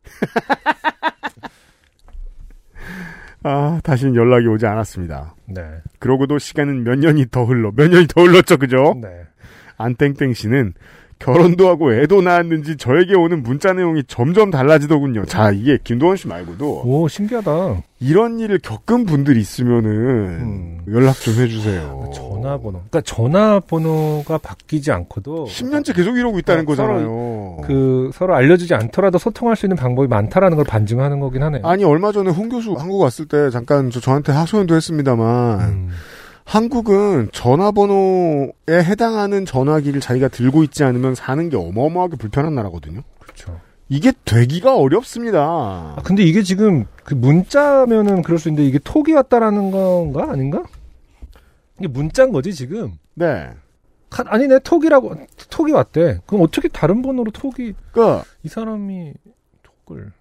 [3.41, 5.34] 아 다시는 연락이 오지 않았습니다.
[5.47, 5.82] 네.
[5.97, 8.93] 그러고도 시간은 몇 년이 더 흘러 몇 년이 더 흘렀죠, 그죠?
[9.01, 9.23] 네.
[9.78, 10.76] 안땡땡 씨는
[11.20, 15.26] 결혼도 하고 애도 낳았는지 저에게 오는 문자 내용이 점점 달라지더군요.
[15.26, 17.82] 자, 이게 김도원 씨 말고도 오 신기하다.
[18.01, 20.80] 이런 일을 겪은 분들 있으면은 음.
[20.91, 22.11] 연락 좀 해주세요.
[22.13, 22.82] 전화번호.
[22.89, 27.57] 그러니까 전화번호가 바뀌지 않고도 10년째 계속 이러고 있다는 어, 거잖아요.
[27.63, 31.66] 그 서로 알려주지 않더라도 소통할 수 있는 방법이 많다라는 걸 반증하는 거긴 하네요.
[31.66, 35.89] 아니 얼마 전에 홍 교수 한국 왔을 때 잠깐 저, 저한테 하소연도 했습니다만 음.
[36.45, 43.01] 한국은 전화번호에 해당하는 전화기를 자기가 들고 있지 않으면 사는 게 어마어마하게 불편한 나라거든요.
[43.19, 43.59] 그렇죠.
[43.89, 45.39] 이게 되기가 어렵습니다.
[45.43, 50.63] 아, 근데 이게 지금 그 문자면은 그럴 수 있는데 이게 톡이 왔다라는 건가 아닌가?
[51.79, 52.93] 이게 문자인 거지 지금.
[53.15, 53.49] 네.
[54.09, 55.13] 카- 아니네 톡이라고
[55.49, 56.19] 톡이 왔대.
[56.25, 59.13] 그럼 어떻게 다른 번호로 톡이 그러니까 이 사람이
[59.87, 60.11] 톡을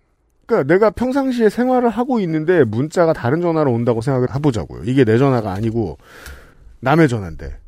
[0.47, 4.85] 그러니까 내가 평상시에 생활을 하고 있는데 문자가 다른 전화로 온다고 생각을 해보자고요.
[4.85, 5.99] 이게 내 전화가 아니고
[6.81, 7.59] 남의 전화인데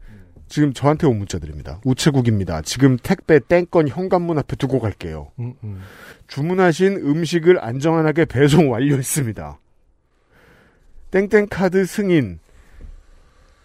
[0.48, 1.80] 지금 저한테 온 문자들입니다.
[1.84, 2.62] 우체국입니다.
[2.62, 5.32] 지금 택배 땡건 현관문 앞에 두고 갈게요.
[5.40, 5.82] 음, 음.
[6.28, 9.58] 주문하신 음식을 안정환하게 배송 완료했습니다.
[11.10, 12.38] 땡땡 카드 승인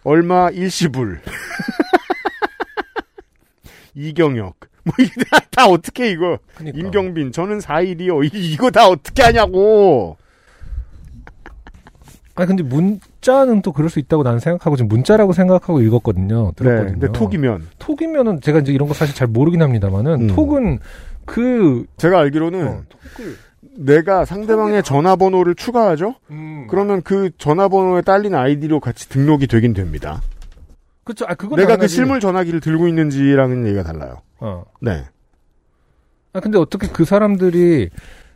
[0.04, 1.22] 얼마 일시불
[3.94, 6.80] 이경혁 뭐 이게 다, 다 어떻게 이거 그러니까.
[6.80, 10.18] 임경빈 저는 4일이요 이거 다 어떻게 하냐고
[12.36, 16.48] 아니 근데 문자는 또 그럴 수 있다고 나는 생각하고 지금 문자라고 생각하고 읽었거든요.
[16.48, 17.00] 네 들었거든요.
[17.00, 20.28] 근데 톡이면 톡이면은 제가 이제 이런 거 사실 잘 모르긴 합니다만은 음.
[20.36, 20.80] 톡은
[21.26, 23.36] 그 제가 알기로는 어, 톡을
[23.78, 26.68] 내가 상대방의 전화번호를 추가하죠 음.
[26.70, 30.22] 그러면 그 전화번호에 딸린 아이디로 같이 등록이 되긴 됩니다
[31.04, 31.26] 그렇죠.
[31.28, 31.94] 아 그건 내가 그 당연하지.
[31.96, 34.64] 실물 전화기를 들고 있는지랑은 얘기가 달라요 어.
[34.82, 35.06] 네
[36.34, 37.90] 아 근데 어떻게 그 사람들이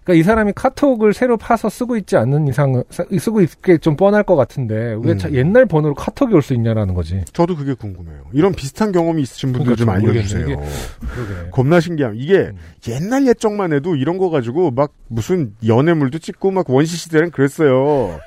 [0.03, 4.35] 그러니까 이 사람이 카톡을 새로 파서 쓰고 있지 않는 이상 쓰고 있게 좀 뻔할 것
[4.35, 5.17] 같은데 왜 음.
[5.17, 7.23] 자- 옛날 번호로 카톡이 올 수 있냐라는 거지.
[7.31, 8.25] 저도 그게 궁금해요.
[8.33, 10.45] 이런 비슷한 경험이 있으신 분들 좀 그러니까 좀 알려주세요.
[10.47, 11.49] 그러게.
[11.51, 12.15] 겁나 신기함.
[12.17, 12.57] 이게 음.
[12.89, 18.19] 옛날 옛적만 해도 이런 거 가지고 막 무슨 연애물도 찍고 막 원시 시대는 그랬어요.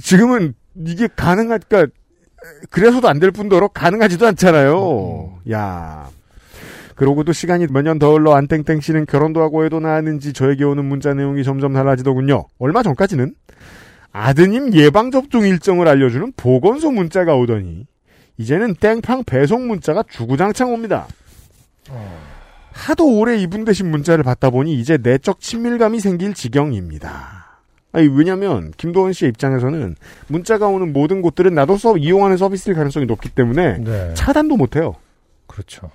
[0.00, 0.54] 지금은
[0.86, 1.88] 이게 가능할까?
[2.70, 5.40] 그래서도 안 될 뿐더러 가능하지도 않잖아요.
[5.50, 6.08] 야.
[6.98, 11.14] 그러고도 시간이 몇 년 더 흘러 안땡땡 씨는 결혼도 하고 애도 낳았는지 저에게 오는 문자
[11.14, 12.46] 내용이 점점 달라지더군요.
[12.58, 13.34] 얼마 전까지는
[14.12, 17.86] 아드님 예방접종 일정을 알려주는 보건소 문자가 오더니
[18.36, 21.06] 이제는 땡팡 배송 문자가 주구장창 옵니다.
[22.72, 27.58] 하도 오래 이분되신 문자를 받다 보니 이제 내적 친밀감이 생길 지경입니다.
[27.92, 29.96] 아니 왜냐면 김도원 씨의 입장에서는
[30.26, 34.14] 문자가 오는 모든 곳들은 나도 서 이용하는 서비스일 가능성이 높기 때문에 네.
[34.14, 34.94] 차단도 못해요.
[35.46, 35.90] 그렇죠.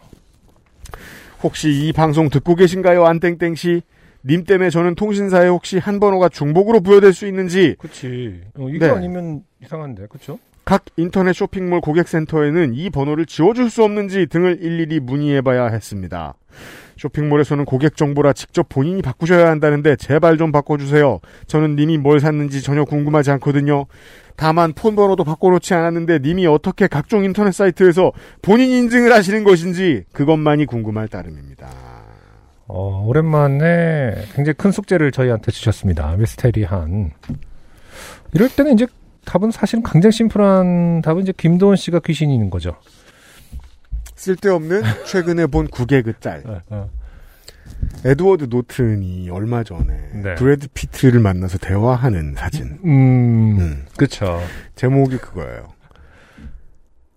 [1.43, 3.81] 혹시 이 방송 듣고 계신가요, 안땡땡 씨?
[4.25, 8.41] 님 때문에 저는 통신사에 혹시 한 번호가 중복으로 부여될 수 있는지 그렇지.
[8.57, 8.89] 어, 이게 네.
[8.89, 10.39] 아니면 이상한데, 그렇죠?
[10.63, 16.35] 각 인터넷 쇼핑몰 고객센터에는 이 번호를 지워줄 수 없는지 등을 일일이 문의해봐야 했습니다.
[16.97, 21.19] 쇼핑몰에서는 고객 정보라 직접 본인이 바꾸셔야 한다는데 제발 좀 바꿔주세요.
[21.47, 23.87] 저는 님이 뭘 샀는지 전혀 궁금하지 않거든요.
[24.35, 28.11] 다만 폰 번호도 바꿔놓지 않았는데 님이 어떻게 각종 인터넷 사이트에서
[28.41, 31.69] 본인 인증을 하시는 것인지 그것만이 궁금할 따름입니다.
[32.67, 36.15] 어, 오랜만에 굉장히 큰 숙제를 저희한테 주셨습니다.
[36.15, 37.11] 미스테리한.
[38.33, 38.87] 이럴 때는 이제
[39.25, 42.75] 답은 사실은 굉장히 심플한 답은 이제 김도원 씨가 귀신인 거죠.
[44.15, 46.43] 쓸데없는 최근에 본 국의 그 짤.
[46.45, 46.89] 어, 어.
[48.05, 50.35] 에드워드 노튼이 얼마 전에 네.
[50.35, 52.79] 브래드 피트를 만나서 대화하는 사진.
[52.83, 53.85] 음, 음.
[53.97, 54.41] 그쵸.
[54.75, 55.73] 제목이 그거예요.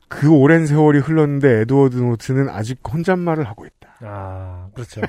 [0.08, 3.96] 그 오랜 세월이 흘렀는데 에드워드 노튼은 아직 혼잣말을 하고 있다.
[4.02, 5.00] 아, 그렇죠.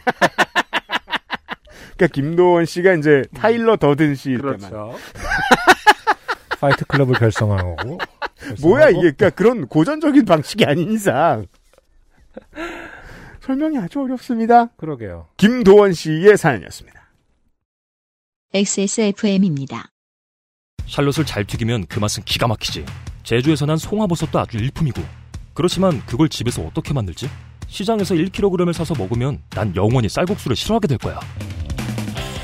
[1.96, 4.58] 그러니까 김도원 씨가 이제 타일러 더든 씨일 때만.
[4.58, 4.96] 그렇죠.
[6.60, 7.76] 파이트 클럽을 결성하고.
[8.62, 8.90] 뭐야 결성하고.
[8.90, 11.46] 이게 그러니까 그런 고전적인 방식이 아닌 이상
[13.48, 14.68] 설명이 아주 어렵습니다.
[14.76, 15.30] 그러게요.
[15.38, 17.02] 김도원 씨의 사연이었습니다.
[18.54, 19.88] XSFM입니다.
[20.86, 22.86] 샬롯을 잘 튀기면 그 맛은 기가 막히지.
[23.24, 25.02] 제주에서 난 송화버섯도 아주 일품이고.
[25.54, 27.30] 그렇지만 그걸 집에서 어떻게 만들지?
[27.68, 31.20] 시장에서 1kg을 사서 먹으면 난 영원히 쌀국수를 싫어하게 될 거야.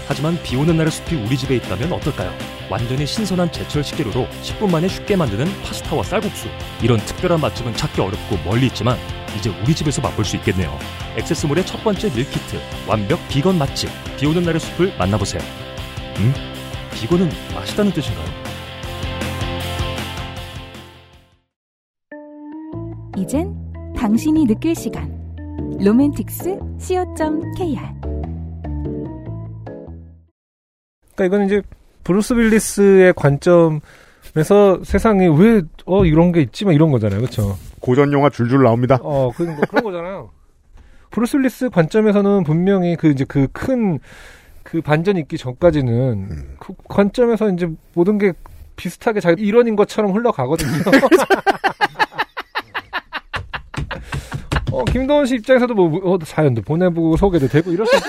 [0.07, 2.31] 하지만 비 오는 날의 숲이 우리 집에 있다면 어떨까요?
[2.69, 6.47] 완전히 신선한 제철 식재료로 10분 만에 쉽게 만드는 파스타와 쌀국수.
[6.81, 8.97] 이런 특별한 맛집은 찾기 어렵고 멀리 있지만
[9.37, 10.77] 이제 우리 집에서 맛볼 수 있겠네요.
[11.17, 12.57] 액세스몰의 첫 번째 밀키트
[12.87, 15.41] 완벽 비건 맛집 비 오는 날의 숲을 만나보세요.
[16.19, 16.33] 음?
[16.93, 18.25] 비건은 맛있다는 뜻인가요?
[23.17, 23.53] 이젠
[23.95, 25.11] 당신이 느낄 시간.
[25.79, 27.79] 로맨틱스 co.kr
[31.15, 31.61] 그러니까 이건 이제
[32.03, 37.57] 브루스 윌리스의 관점에서 세상에 왜 어 이런 게 있지 막 이런 거잖아요, 그렇죠?
[37.83, 38.97] 고전 영화 줄줄 나옵니다.
[39.01, 40.29] 어 그런 거 그런 거잖아요.
[41.11, 46.55] 브루스 윌리스 관점에서는 분명히 그 이제 그큰그 반전 있기 전까지는 음.
[46.59, 48.31] 그 관점에서 이제 모든 게
[48.77, 50.71] 비슷하게 자기 일원인 것처럼 흘러가거든요.
[54.71, 58.07] 어, 김도원 씨 입장에서도 뭐 어, 사연도 보내보고 소개도 되고 이럴 수 있죠.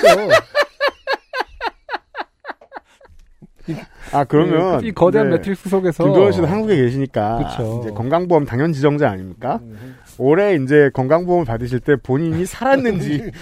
[4.15, 5.37] 아 그러면 이 거대한 네.
[5.37, 7.81] 매트릭스 속에서 김도원 씨도 한국에 계시니까 그쵸.
[7.83, 9.59] 이제 건강보험 당연 지정자 아닙니까?
[9.62, 9.97] 음.
[10.19, 13.31] 올해 이제 건강보험을 받으실 때 본인이 살았는지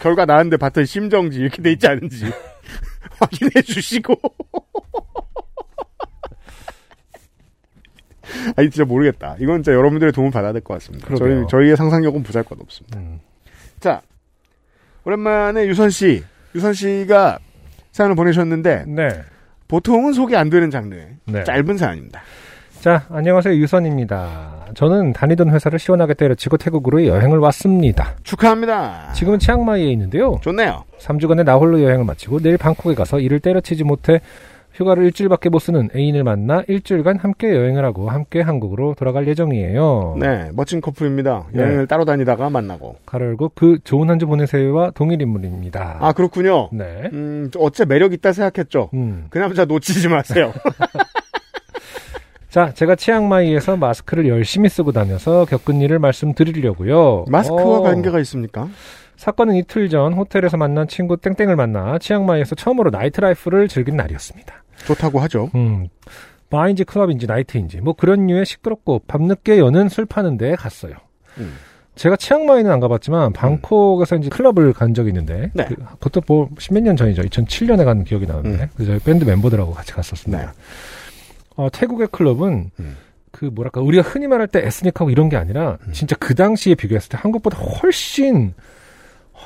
[0.00, 2.24] 결과 나왔는데 봤더니 심정지 이렇게 돼 있지 않은지
[3.20, 4.14] 확인해 주시고
[8.56, 9.36] 아니 진짜 모르겠다.
[9.40, 11.06] 이건 진짜 여러분들의 도움 받아야 될 것 같습니다.
[11.06, 11.46] 그러게요.
[11.46, 12.98] 저희 저희의 상상력은 부잘 것 없습니다.
[12.98, 13.20] 음.
[13.80, 14.02] 자
[15.04, 16.22] 오랜만에 유선 씨,
[16.54, 17.38] 유선 씨가
[17.92, 19.08] 사연을 보내셨는데 네.
[19.68, 21.44] 보통은 소개 안 되는 장르의 네.
[21.44, 22.22] 짧은 사연입니다.
[22.80, 23.54] 자, 안녕하세요.
[23.56, 24.66] 유선입니다.
[24.74, 28.14] 저는 다니던 회사를 시원하게 때려치고 태국으로 여행을 왔습니다.
[28.22, 29.12] 축하합니다.
[29.14, 30.38] 지금은 치앙마이에 있는데요.
[30.42, 30.84] 좋네요.
[31.00, 34.20] 3주간의 나홀로 여행을 마치고 내일 방콕에 가서 일을 때려치지 못해
[34.78, 40.16] 휴가를 일주일밖에 못 쓰는 애인을 만나 일주일간 함께 여행을 하고 함께 한국으로 돌아갈 예정이에요.
[40.20, 41.46] 네, 멋진 커플입니다.
[41.52, 41.62] 네.
[41.62, 42.96] 여행을 따로 다니다가 만나고.
[43.04, 45.98] 가로 열고 그 좋은 한 주 보내세요와 동일 인물입니다.
[46.00, 46.68] 아 그렇군요.
[46.72, 47.08] 네.
[47.12, 48.90] 음, 어째 매력 있다 생각했죠.
[48.94, 49.26] 음.
[49.30, 50.52] 그 남자 놓치지 마세요.
[52.48, 57.26] 자, 제가 치앙마이에서 마스크를 열심히 쓰고 다녀서 겪은 일을 말씀드리려고요.
[57.28, 58.68] 마스크와 어, 관계가 있습니까?
[59.16, 64.54] 사건은 이틀 전 호텔에서 만난 친구 땡땡을 만나 치앙마이에서 처음으로 nightlife를 즐긴 날이었습니다.
[64.86, 65.50] 좋다고 하죠.
[65.54, 65.88] 음,
[66.50, 70.94] 바인지 클럽인지 나이트인지 뭐 그런 류의 시끄럽고 밤늦게 여는 술 파는 데에 갔어요.
[71.38, 71.56] 음.
[71.94, 75.64] 제가 치앙마이는 안 가봤지만 방콕에서 이제 클럽을 간 적이 있는데 네.
[75.66, 77.22] 그, 그것도 뭐 십몇 년 전이죠.
[77.22, 78.68] 2007년에 간 기억이 나는데 음.
[78.74, 80.42] 그래서 저희 밴드 멤버들하고 같이 갔었습니다.
[80.42, 80.48] 네.
[81.56, 82.96] 어, 태국의 클럽은 음.
[83.32, 85.92] 그 뭐랄까 우리가 흔히 말할 때 에스닉하고 이런 게 아니라 음.
[85.92, 88.54] 진짜 그 당시에 비교했을 때 한국보다 훨씬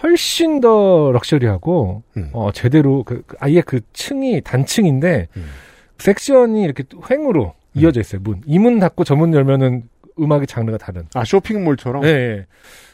[0.02, 2.30] 훨씬 더 럭셔리하고 음.
[2.32, 5.44] 어 제대로 그, 그 아예 그 층이 단층인데 음.
[5.98, 9.82] 섹션이 이렇게 횡으로 이어져 있어요 문 이 문 닫고 저 문 열면은
[10.18, 12.02] 음악의 장르가 다른 아 쇼핑몰처럼.
[12.02, 12.46] 네, 네.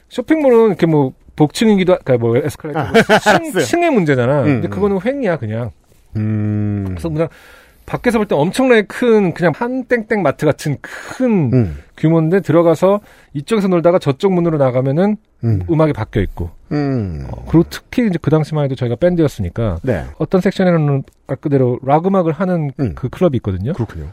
[0.09, 3.61] 쇼핑몰은 이렇게 뭐 복층이기도 하- 그러니까 뭐 에스컬레이터 뭐 층.
[3.65, 5.71] 층의 문제잖아 음, 근데 그거는 횡이야 그냥
[6.17, 6.85] 음.
[6.89, 7.29] 그래서 그냥
[7.87, 11.79] 밖에서 볼 때 엄청나게 큰 그냥 한 땡땡 마트 같은 큰 음.
[11.97, 13.01] 규모인데 들어가서
[13.35, 15.63] 이쪽에서 놀다가 저쪽 문으로 나가면은 음.
[15.71, 17.27] 음악이 바뀌어 있고 음.
[17.31, 20.05] 어, 그리고 특히 이제 그 당시만 해도 저희가 밴드였으니까 네.
[20.19, 22.95] 어떤 섹션에는 말 그대로 락 음악을 하는 음.
[22.95, 23.73] 그 클럽이 있거든요.
[23.73, 24.09] 그렇군요.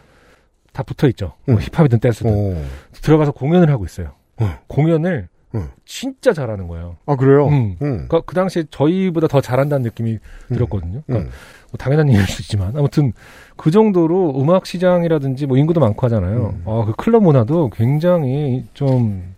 [0.71, 1.33] 다 붙어 있죠.
[1.49, 1.53] 음.
[1.53, 2.61] 뭐 힙합이든 댄스든 오.
[3.01, 4.11] 들어가서 공연을 하고 있어요.
[4.37, 4.53] 어.
[4.67, 5.69] 공연을 응.
[5.85, 6.97] 진짜 잘하는 거예요.
[7.05, 7.47] 아 그래요?
[7.47, 7.77] 음.
[7.81, 8.07] 응.
[8.07, 10.19] 그러니까 그 당시에 저희보다 더 잘한다는 느낌이
[10.49, 11.01] 들었거든요.
[11.05, 11.33] 그러니까 응.
[11.71, 13.13] 뭐 당연한 일일 수 있지만 아무튼
[13.55, 16.53] 그 정도로 음악 시장이라든지 뭐 인구도 많고 하잖아요.
[16.55, 16.63] 음.
[16.65, 19.34] 아, 그 클럽 문화도 굉장히 좀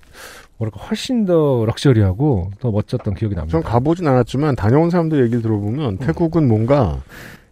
[0.58, 3.52] 뭐랄까 훨씬 더 럭셔리하고 더 멋졌던 기억이 납니다.
[3.52, 7.02] 전 가보진 않았지만 다녀온 사람들 얘기를 들어보면 태국은 뭔가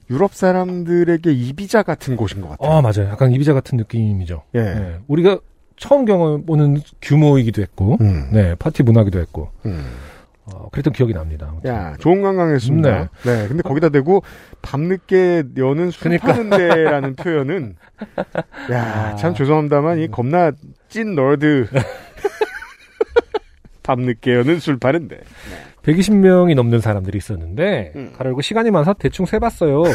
[0.10, 2.72] 유럽 사람들에게 이비자 같은 곳인 것 같아요.
[2.72, 3.10] 아 맞아요.
[3.10, 4.43] 약간 이비자 같은 느낌이죠.
[4.56, 4.62] 예.
[4.62, 4.99] 네.
[5.08, 5.39] 우리가
[5.78, 8.30] 처음 경험해보는 규모이기도 했고, 음.
[8.32, 9.84] 네 파티 문화기도 했고, 음.
[10.45, 11.51] 어, 그랬던 기억이 납니다.
[11.66, 12.89] 야, 좋은 관광했습니다.
[12.91, 13.08] 네.
[13.24, 13.47] 네.
[13.47, 14.22] 근데 거기다 대고
[14.62, 16.28] 밤늦게 여는 술 그러니까.
[16.28, 17.76] 파는 데라는 표현은
[18.72, 19.16] 야, 아.
[19.16, 20.51] 참 죄송합니다만 이 겁나
[20.88, 21.68] 찐 너드
[23.86, 25.19] 밤늦게 여는 술 파는데.
[25.83, 28.13] 120명이 넘는 사람들이 있었는데 음.
[28.17, 29.83] 가르고 시간이 많아서 대충 세봤어요.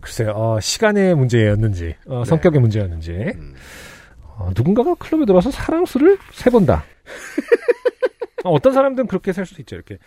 [0.00, 3.54] 글쎄요, 어, 시간의 문제였는지 어, 성격의 문제였는지 음.
[4.38, 6.82] 어, 누군가가 클럽에 들어와서 사람 수를 세본다.
[8.44, 9.76] 어, 어떤 사람들은 그렇게 셀수 있죠.
[9.76, 9.98] 이렇게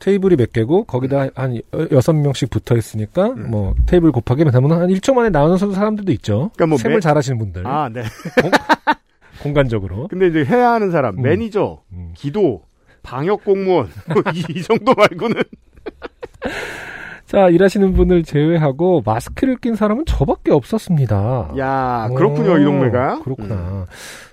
[0.00, 1.60] 테이블이 몇 개고 거기다 한 여-
[1.92, 3.50] 여섯 명씩 붙어 있으니까 음.
[3.50, 6.50] 뭐 테이블 곱하기 하면 한 1초 만에 나오는 사람들도 있죠.
[6.54, 8.02] 그러니까 뭐 셈을 매- 잘하시는 분들 아, 네.
[9.46, 10.08] 공간적으로.
[10.08, 11.22] 근데 이제 해야 하는 사람, 음.
[11.22, 12.12] 매니저, 음.
[12.14, 12.62] 기도,
[13.02, 15.42] 방역 공무원 뭐 이, 이 정도 말고는
[17.26, 21.54] 자, 일하시는 분을 제외하고 마스크를 낀 사람은 저밖에 없었습니다.
[21.58, 23.20] 야, 그렇군요, 오, 이 동네가.
[23.22, 23.54] 그렇구나.
[23.54, 23.86] 음.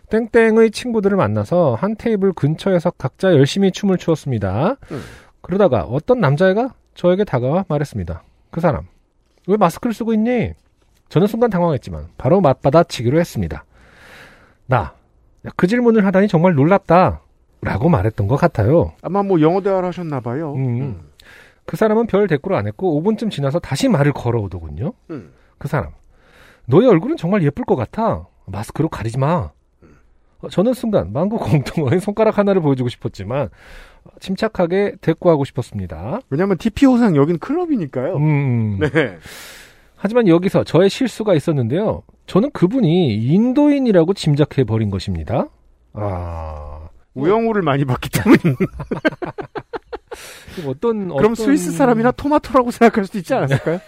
[0.10, 4.78] 땡땡의 친구들을 만나서 한 테이블 근처에서 각자 열심히 춤을 추었습니다.
[4.92, 5.02] 음.
[5.42, 8.22] 그러다가 어떤 남자애가 저에게 다가와 말했습니다.
[8.52, 8.86] 그 사람,
[9.48, 10.52] 왜 마스크를 쓰고 있니?
[11.10, 13.66] 저는 순간 당황했지만 바로 맞받아치기로 했습니다.
[14.68, 14.94] 나, 야,
[15.56, 17.22] 그 질문을 하다니 정말 놀랍다.
[17.62, 18.92] 라고 말했던 것 같아요.
[19.02, 20.54] 아마 뭐 영어 대화를 하셨나 봐요.
[20.56, 21.00] 음.
[21.66, 24.92] 그 사람은 별 대꾸를 안 했고 5분쯤 지나서 다시 말을 걸어오더군요.
[25.12, 25.32] 음.
[25.58, 25.92] 그 사람.
[26.66, 28.28] 너의 얼굴은 정말 예쁠 것 같아.
[28.46, 29.52] 마스크로 가리지 마.
[30.40, 33.50] 어, 저는 순간 망고 공통어의 손가락 하나를 보여주고 싶었지만
[34.04, 36.20] 어, 침착하게 대꾸하고 싶었습니다.
[36.30, 38.18] 왜냐면 TPO상 여긴 클럽이니까요.
[38.18, 38.80] 음.
[38.80, 39.18] 네.
[39.96, 42.04] 하지만 여기서 저의 실수가 있었는데요.
[42.26, 45.48] 저는 그분이 인도인이라고 짐작해 버린 것입니다.
[45.94, 46.80] 아.
[47.16, 48.40] 우영우를 많이 봤기 때문에
[50.68, 53.80] 어떤 그럼 어떤- 스위스 사람이나 토마토라고 생각할 수도 있지 않았을까요?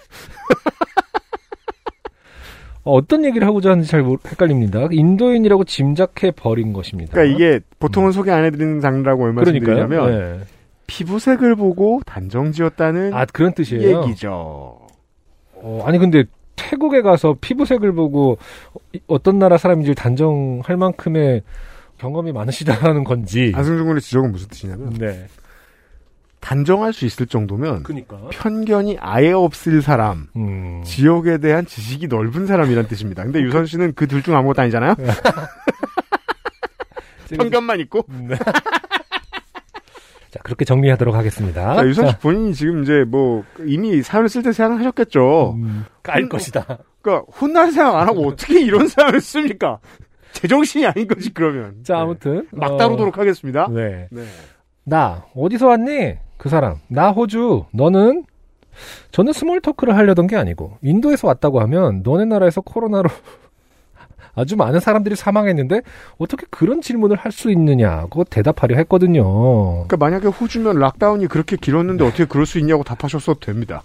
[2.84, 4.88] 어, 어떤 얘기를 하고자 하는지 잘 헷갈립니다.
[4.92, 7.14] 인도인이라고 짐작해 버린 것입니다.
[7.14, 9.36] 그러니까 이게 보통은 소개 안 해드리는 장르라고 왜 음.
[9.36, 9.88] 그러니까요.
[9.88, 10.46] 말씀드리냐면 네.
[10.88, 14.04] 피부색을 보고 단정지었다는 아 그런 뜻이에요.
[14.04, 14.82] 얘기죠.
[15.56, 16.26] 어, 아니 근데
[16.56, 18.38] 태국에 가서 피부색을 보고
[18.74, 21.42] 어- 어떤 나라 사람인지 단정할 만큼의
[21.98, 23.52] 경험이 많으시다는 건지.
[23.56, 25.28] 안승준 군의 지적은 무슨 뜻이냐면 네.
[26.42, 28.18] 단정할 수 있을 정도면 그니까.
[28.30, 30.84] 편견이 아예 없을 사람, 음.
[30.86, 33.24] 지역에 대한 지식이 넓은 사람이란 뜻입니다.
[33.24, 34.94] 근데 유선 씨는 그 둘 중 아무것도 아니잖아요.
[37.36, 38.06] 편견만 있고.
[38.10, 38.36] 네.
[40.36, 41.76] 자 그렇게 정리하도록 하겠습니다.
[41.76, 45.54] 자, 유선 씨 자, 본인이 지금 이제 뭐 이미 사연을 쓸 때 생각하셨겠죠.
[45.58, 46.80] 음, 깔 음, 것이다.
[47.02, 49.80] 그러니까 혼날 생각 안 하고 어떻게 이런 사연을 씁니까?
[50.34, 51.78] 제정신이 아닌 거지 그러면.
[51.84, 52.02] 자 네.
[52.02, 53.70] 아무튼 막 어, 다루도록 하겠습니다.
[53.72, 54.10] 네.
[54.12, 54.26] 네.
[54.84, 56.16] 나 어디서 왔니?
[56.36, 58.26] 그 사람 나 호주 너는
[59.12, 63.10] 저는 small talk를 하려던 게 아니고 인도에서 왔다고 하면 너네 나라에서 코로나로
[64.36, 65.82] 아주 많은 사람들이 사망했는데
[66.18, 69.24] 어떻게 그런 질문을 할 수 있느냐고 대답하려 했거든요.
[69.88, 73.84] 그러니까 만약에 호주면 락다운이 그렇게 길었는데 어떻게 그럴 수 있냐고 답하셨어도 됩니다.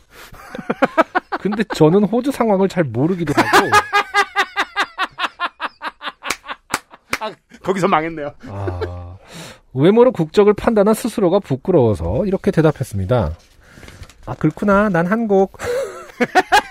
[1.40, 3.68] 근데 저는 호주 상황을 잘 모르기도 하고
[7.62, 8.32] 거기서 망했네요.
[8.48, 9.16] 아,
[9.74, 13.32] 외모로 국적을 판단한 스스로가 부끄러워서 이렇게 대답했습니다.
[14.26, 15.58] 아 그렇구나 난 한국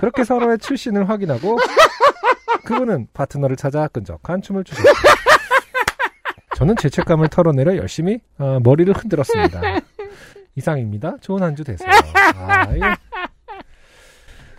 [0.00, 1.58] 그렇게 서로의 출신을 확인하고
[2.64, 4.90] 그분은 파트너를 찾아 끈적한 춤을 추셨다.
[6.56, 9.60] 저는 죄책감을 털어내려 열심히 어, 머리를 흔들었습니다.
[10.56, 11.16] 이상입니다.
[11.20, 11.88] 좋은 한 주 되세요.
[12.36, 12.80] 아, 예.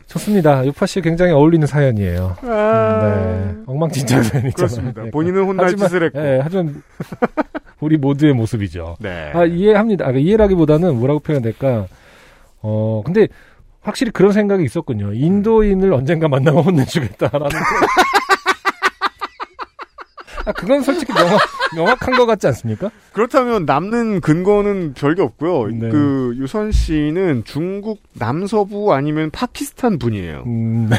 [0.07, 0.65] 좋습니다.
[0.65, 2.37] 유파 씨 굉장히 어울리는 사연이에요.
[2.41, 3.55] 네.
[3.67, 4.51] 엉망진창 사연이잖아요.
[4.55, 5.03] 그렇습니다.
[5.03, 5.11] 네.
[5.11, 6.19] 본인은 혼날 하지만, 짓을 했고.
[6.19, 6.81] 예, 하지만
[7.79, 8.97] 우리 모두의 모습이죠.
[8.99, 9.31] 네.
[9.35, 10.07] 아, 이해합니다.
[10.07, 11.85] 아, 이해라기보다는 뭐라고 표현될까?
[12.61, 13.27] 어, 근데
[13.81, 15.13] 확실히 그런 생각이 있었군요.
[15.13, 17.49] 인도인을 언젠가 만나면 혼내주겠다라는.
[20.45, 21.39] 아, 그건 솔직히 명확,
[21.75, 22.89] 명확 한 것 같지 않습니까?
[23.13, 25.67] 그렇다면 남는 근거는 별게 없고요.
[25.67, 25.89] 네.
[25.89, 30.43] 그 유선 씨는 중국 남서부 아니면 파키스탄 분이에요.
[30.47, 30.89] 음,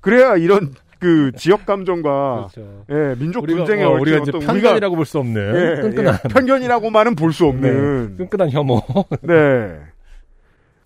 [0.00, 2.84] 그래야 이런 그 지역 감정과 그렇죠.
[2.90, 7.14] 예, 민족 우리가, 분쟁에 어, 우리가 이제 편견이라고 볼 수 없는 예, 끈끈한, 예, 편견이라고만은
[7.16, 8.82] 볼 수 없는 끈끈한 혐오.
[9.22, 9.78] 네.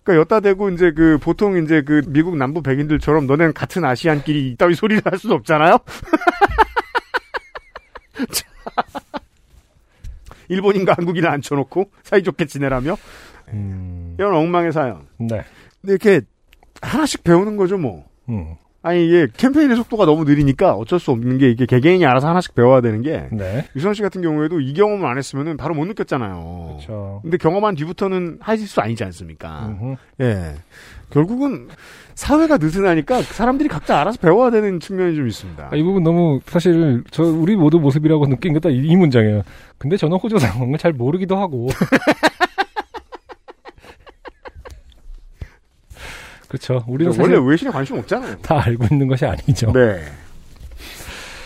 [0.05, 4.75] 그러니까 여따 대고 이제 그 보통 이제 그 미국 남부 백인들처럼 너네는 같은 아시안끼리 이따위
[4.75, 5.79] 소리를 할 수는 없잖아요.
[10.47, 12.95] 일본인과 한국인을 앉혀놓고 사이좋게 지내라며
[13.49, 15.07] 음, 이런 엉망의 사연.
[15.17, 15.43] 네.
[15.81, 16.21] 근데 이렇게
[16.83, 18.05] 하나씩 배우는 거죠 뭐.
[18.29, 18.55] 음,
[18.85, 22.81] 아니 이게 캠페인의 속도가 너무 느리니까 어쩔 수 없는 게 이게 개개인이 알아서 하나씩 배워야
[22.81, 23.65] 되는 게 네.
[23.75, 26.77] 유선 씨 같은 경우에도 이 경험을 안 했으면은 바로 못 느꼈잖아요.
[26.77, 27.19] 그렇죠.
[27.23, 29.69] 근데 경험한 뒤부터는 하실 수 아니지 않습니까?
[29.69, 29.95] 음흠.
[30.21, 30.53] 예.
[31.09, 31.67] 결국은
[32.13, 35.69] 사회가 느슨하니까 사람들이 각자 알아서 배워야 되는 측면이 좀 있습니다.
[35.71, 39.41] 아, 이 부분 너무 사실 저 우리 모두 모습이라고 느낀 게딱이 문장이에요.
[39.79, 41.69] 근데 저는 호주 상황을 잘 모르기도 하고.
[46.55, 46.83] 그렇죠.
[46.87, 48.37] 우리는 원래 외신에 관심 없잖아요.
[48.37, 49.71] 다 알고 있는 것이 아니죠.
[49.73, 50.01] 네.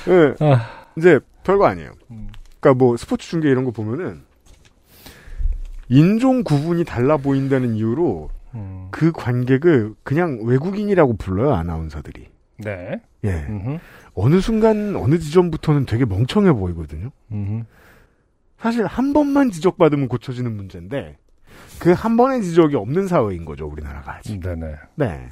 [0.07, 1.91] 예, 아, 이제 별거 아니에요.
[2.11, 2.29] 음.
[2.59, 4.21] 그러니까 뭐 스포츠 중계 이런 거 보면은
[5.89, 12.27] 인종 구분이 달라 보인다는 이유로 음, 그 관객을 그냥 외국인이라고 불러요 아나운서들이.
[12.57, 13.01] 네.
[13.23, 13.45] 예.
[13.49, 13.79] 음흠,
[14.13, 17.09] 어느 순간 어느 지점부터는 되게 멍청해 보이거든요.
[17.31, 17.63] 음흠.
[18.59, 21.17] 사실 한 번만 지적받으면 고쳐지는 문제인데
[21.79, 24.39] 그 한 번의 지적이 없는 사회인 거죠 우리나라가 아직.
[24.39, 24.75] 네네.
[24.95, 25.29] 네.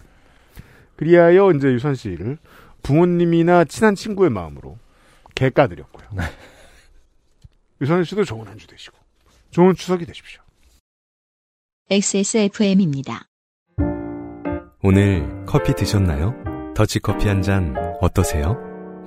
[0.96, 2.38] 그리하여 이제 유선 씨를
[2.84, 4.78] 부모님이나 친한 친구의 마음으로
[5.36, 6.08] 개까드렸고요.
[6.14, 6.24] 네.
[7.82, 8.98] 유선 씨도 좋은 한 주 되시고
[9.52, 10.42] 좋은 추석이 되십시오.
[11.90, 13.28] XSFM입니다.
[14.84, 16.34] 오늘 커피 드셨나요?
[16.76, 18.58] 더치커피 한 잔 어떠세요?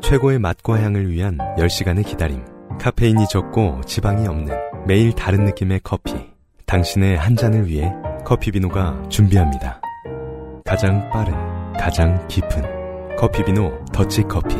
[0.02, 2.44] 최고의 맛과 향을 위한 10시간의 기다림.
[2.78, 4.54] 카페인이 적고 지방이 없는
[4.86, 6.29] 매일 다른 느낌의 커피.
[6.70, 7.92] 당신의 한 잔을 위해
[8.24, 9.80] 커피비노가 준비합니다.
[10.64, 11.34] 가장 빠른,
[11.72, 14.54] 가장 깊은 커피비노 더치커피.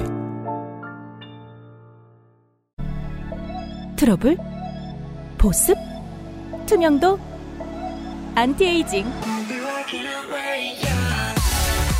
[3.94, 4.36] 트러블?
[5.38, 5.76] 보습?
[6.66, 7.16] 투명도?
[8.34, 9.04] 안티에이징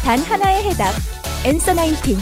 [0.05, 0.93] 단 하나의 해답
[1.45, 2.17] Answer Nineteen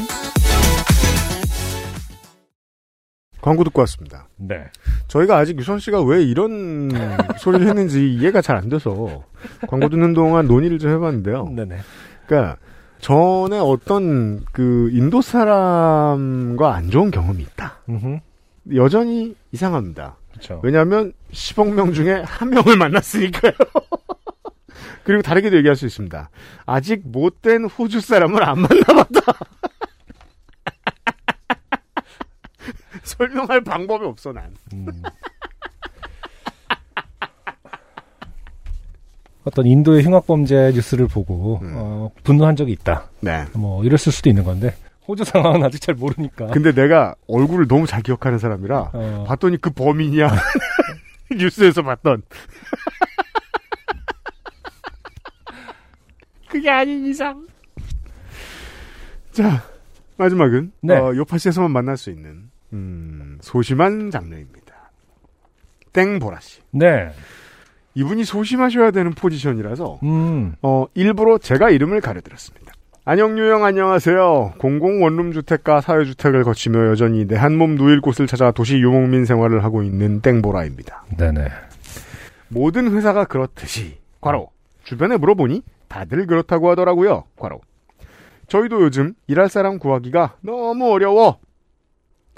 [3.48, 4.28] 광고 듣고 왔습니다.
[4.36, 4.64] 네.
[5.08, 6.90] 저희가 아직 유선 씨가 왜 이런
[7.40, 9.22] 소리를 했는지 이해가 잘 안 돼서
[9.68, 11.48] 광고 듣는 동안 논의를 좀 해봤는데요.
[11.56, 11.78] 네네.
[12.26, 12.56] 그러니까
[13.00, 17.78] 전에 어떤 그 인도 사람과 안 좋은 경험이 있다.
[17.88, 18.18] 음흠.
[18.74, 20.16] 여전히 이상합니다.
[20.32, 20.60] 그렇죠.
[20.62, 23.52] 왜냐하면 10억 명 중에 한 명을 만났으니까요.
[25.04, 26.28] 그리고 다르게도 얘기할 수 있습니다.
[26.66, 29.20] 아직 못된 호주 사람을 안 만나봤다.
[33.08, 34.54] 설명할 방법이 없어 난.
[34.72, 34.86] 음.
[39.44, 41.72] 어떤 인도의 흉악 범죄 뉴스를 보고 음.
[41.76, 43.08] 어, 분노한 적이 있다.
[43.20, 43.46] 네.
[43.54, 44.74] 뭐 이랬을 수도 있는 건데
[45.06, 46.48] 호주 상황은 아직 잘 모르니까.
[46.48, 50.30] 근데 내가 얼굴을 너무 잘 기억하는 사람이라 어, 봤더니 그 범인이야.
[51.36, 52.22] 뉴스에서 봤던.
[56.48, 57.46] 그게 아닌 이상.
[59.32, 59.62] 자,
[60.16, 60.94] 마지막은 네.
[60.96, 64.90] 어, 요파시에서만 만날 수 있는 음, 소심한 장르입니다.
[65.92, 66.60] 땡보라 씨.
[66.70, 67.10] 네.
[67.94, 70.54] 이분이 소심하셔야 되는 포지션이라서 음.
[70.62, 72.72] 어, 일부러 제가 이름을 가려드렸습니다.
[73.04, 74.54] 안녕유영 안녕하세요.
[74.58, 79.24] 공공 원룸 주택과 사회 주택을 거치며 여전히 내 한 몸 누일 곳을 찾아 도시 유목민
[79.24, 81.04] 생활을 하고 있는 땡보라입니다.
[81.16, 81.48] 네네.
[82.48, 84.50] 모든 회사가 그렇듯이 과로
[84.84, 87.24] 주변에 물어보니 다들 그렇다고 하더라고요.
[87.36, 87.60] 과로
[88.48, 91.38] 저희도 요즘 일할 사람 구하기가 너무 어려워.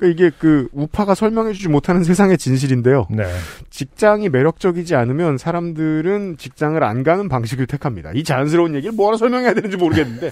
[0.01, 3.07] 그 이게 그 우파가 설명해주지 못하는 세상의 진실인데요.
[3.11, 3.24] 네.
[3.68, 8.11] 직장이 매력적이지 않으면 사람들은 직장을 안 가는 방식을 택합니다.
[8.14, 10.30] 이 자연스러운 얘기를 뭐라 설명해야 되는지 모르겠는데.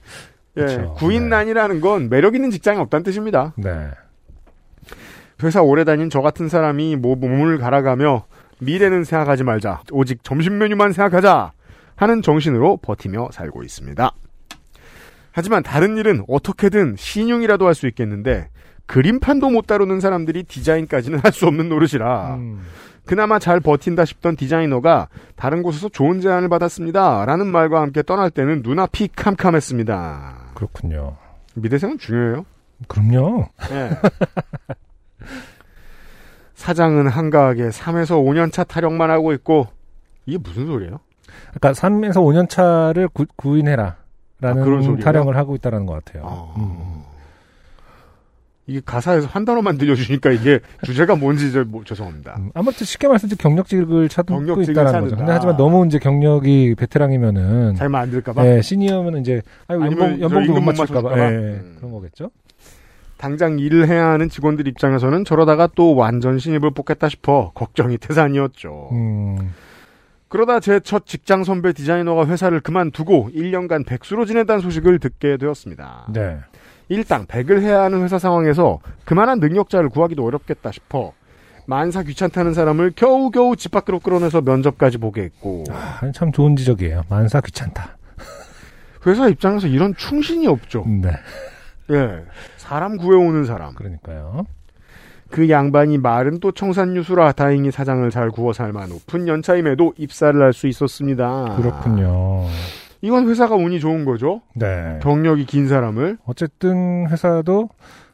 [0.56, 0.88] 예.
[0.96, 3.52] 구인난이라는 건 매력 있는 직장이 없다는 뜻입니다.
[3.58, 3.90] 네.
[5.42, 8.24] 회사 오래 다닌 저 같은 사람이 뭐 몸을 갈아가며
[8.60, 9.82] 미래는 생각하지 말자.
[9.90, 11.52] 오직 점심 메뉴만 생각하자.
[11.96, 14.10] 하는 정신으로 버티며 살고 있습니다.
[15.32, 18.48] 하지만 다른 일은 어떻게든 신용이라도 할 수 있겠는데
[18.86, 22.60] 그림판도 못 다루는 사람들이 디자인까지는 할 수 없는 노릇이라 음.
[23.06, 27.24] 그나마 잘 버틴다 싶던 디자이너가 다른 곳에서 좋은 제안을 받았습니다.
[27.24, 30.52] 라는 말과 함께 떠날 때는 눈앞이 캄캄했습니다.
[30.54, 31.16] 그렇군요.
[31.54, 32.44] 미대생은 중요해요.
[32.86, 33.46] 그럼요.
[33.72, 33.90] 예.
[36.54, 39.66] 사장은 한가하게 3에서 5년 차 타령만 하고 있고
[40.26, 41.00] 이게 무슨 소리예요?
[41.54, 43.24] 그러니까 3에서 5년 차를 구.
[44.42, 45.04] 아, 그런 라는 소리예요?
[45.04, 46.24] 타령을 하고 있다는 것 같아요.
[46.26, 46.54] 아.
[46.58, 47.02] 음.
[48.66, 52.36] 이게 가사에서 한 단어만 들려주니까 이게 주제가 뭔지 저, 뭐, 죄송합니다.
[52.38, 55.00] 음, 아무튼 쉽게 말해서 경력직을 찾고 경력직을 있다는 찾는다.
[55.00, 55.16] 거죠.
[55.16, 60.52] 근데 하지만 너무 이제 경력이 베테랑이면은 잘 만들까봐 예, 시니어면 이제 아유, 연봉 저 연봉도
[60.54, 61.18] 못 맞출까봐 맞춰줄까봐?
[61.32, 61.74] 예, 음.
[61.78, 62.30] 그런 거겠죠.
[63.16, 68.88] 당장 일을 해야 하는 직원들 입장에서는 저러다가 또 완전 신입을 뽑겠다 싶어 걱정이 태산이었죠.
[68.92, 69.52] 음,
[70.28, 76.06] 그러다 제 첫 직장 선배 디자이너가 회사를 그만두고 1년간 백수로 지낸다는 소식을 듣게 되었습니다.
[76.12, 76.38] 네.
[76.92, 81.12] 일당 100을 해야 하는 회사 상황에서 그만한 능력자를 구하기도 어렵겠다 싶어
[81.66, 87.04] 만사 귀찮다는 사람을 겨우겨우 집 밖으로 끌어내서 면접까지 보게 했고 아, 참 좋은 지적이에요.
[87.08, 87.96] 만사 귀찮다.
[89.06, 90.84] 회사 입장에서 이런 충신이 없죠.
[90.86, 91.10] 네.
[91.90, 92.24] 예.
[92.56, 93.74] 사람 구해오는 사람.
[93.74, 94.44] 그러니까요.
[95.30, 100.66] 그 양반이 말은 또 청산유수라 다행히 사장을 잘 구워 삶아 높은 연차임에도 입사를 할 수
[100.66, 101.56] 있었습니다.
[101.56, 102.46] 그렇군요.
[103.02, 104.40] 이건 회사가 운이 좋은 거죠.
[104.54, 104.98] 네.
[105.02, 107.68] 경력이 긴 사람을 어쨌든 회사도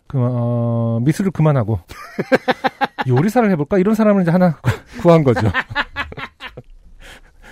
[0.06, 1.78] 그, 어, 미술을 그만하고
[3.06, 4.56] 요리사를 해볼까 이런 사람을 이제 하나
[5.02, 5.46] 구한 거죠.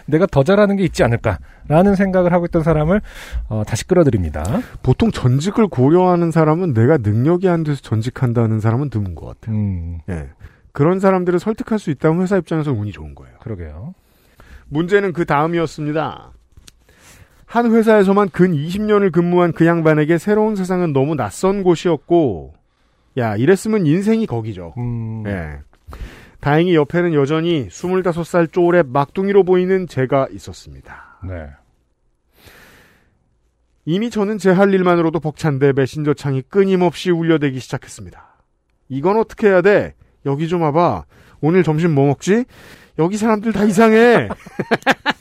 [0.07, 3.03] 내가 더 잘하는 게 있지 않을까라는 생각을 하고 있던 사람을
[3.49, 4.43] 어, 다시 끌어들입니다.
[4.83, 9.57] 보통 전직을 고려하는 사람은 내가 능력이 안 돼서 전직한다는 사람은 드문 것 같아요.
[9.57, 10.31] 음, 예.
[10.73, 13.37] 그런 사람들을 설득할 수 있다면 회사 입장에서 운이 좋은 거예요.
[13.41, 13.95] 그러게요.
[14.69, 16.33] 문제는 그 다음이었습니다.
[17.57, 22.53] 한 회사에서만 근 20년을 근무한 그 양반에게 새로운 세상은 너무 낯선 곳이었고,
[23.17, 24.75] 야, 이랬으면 인생이 거기죠.
[24.77, 25.61] 음, 예.
[26.41, 31.19] 다행히 옆에는 여전히 25살 쪼래 막둥이로 보이는 제가 있었습니다.
[31.27, 31.47] 네.
[33.87, 38.23] 이미 저는 제 할 일만으로도 벅찬데 메신저 창이 끊임없이 울려대기 시작했습니다.
[38.91, 39.95] 이건 어떻게 해야 돼?
[40.27, 41.05] 여기 좀 와봐.
[41.41, 42.45] 오늘 점심 뭐 먹지?
[42.99, 44.29] 여기 사람들 다 이상해.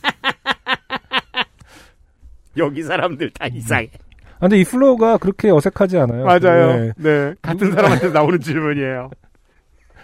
[2.58, 3.90] 여기 사람들 다 이상해.
[4.36, 6.26] 아, 근데 이 flow가 그렇게 어색하지 않아요.
[6.26, 6.78] 맞아요.
[6.78, 6.92] 네.
[6.98, 7.34] 네.
[7.42, 9.10] 같은 사람한테 나오는 질문이에요.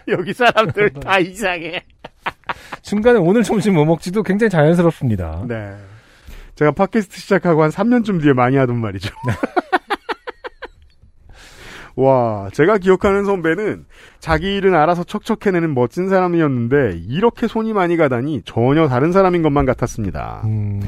[0.08, 1.84] 여기 사람들 다 이상해.
[2.82, 5.46] 중간에 오늘 점심 뭐 먹지도 굉장히 자연스럽습니다.
[5.48, 5.76] 네.
[6.56, 9.14] 제가 팟캐스트 시작하고 한 3년쯤 뒤에 많이 하던 말이죠.
[11.96, 13.86] 와, 제가 기억하는 선배는
[14.20, 20.42] 자기 일은 알아서 척척해내는 멋진 사람이었는데 이렇게 손이 많이 가다니 전혀 다른 사람인 것만 같았습니다.
[20.46, 20.82] 음,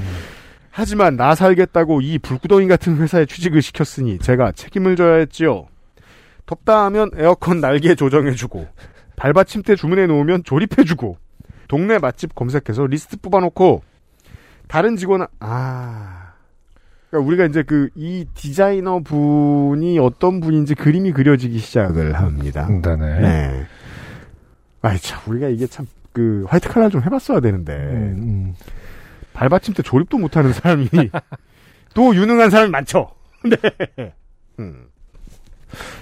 [0.75, 5.67] 하지만 나 살겠다고 이 불구덩이 같은 회사에 취직을 시켰으니 제가 책임을 져야 했지요.
[6.47, 8.67] 덥다 하면 에어컨 날개 조정해주고
[9.15, 11.17] 발받침대 주문해 놓으면 조립해주고
[11.67, 13.83] 동네 맛집 검색해서 리스트 뽑아놓고
[14.67, 16.33] 다른 직원 아
[17.09, 22.67] 그러니까 우리가 이제 그 이 디자이너 분이 어떤 분인지 그림이 그려지기 시작을 합니다.
[22.67, 23.19] 네네.
[23.21, 23.65] 네.
[24.81, 28.55] 아이 참 우리가 이게 참 그 화이트 칼라 좀 해봤어야 되는데 음, 음.
[29.43, 30.87] 발받침대 조립도 못하는 사람이
[31.93, 33.09] 또 유능한 사람이 많죠.
[33.43, 34.13] 네.
[34.59, 34.85] 음.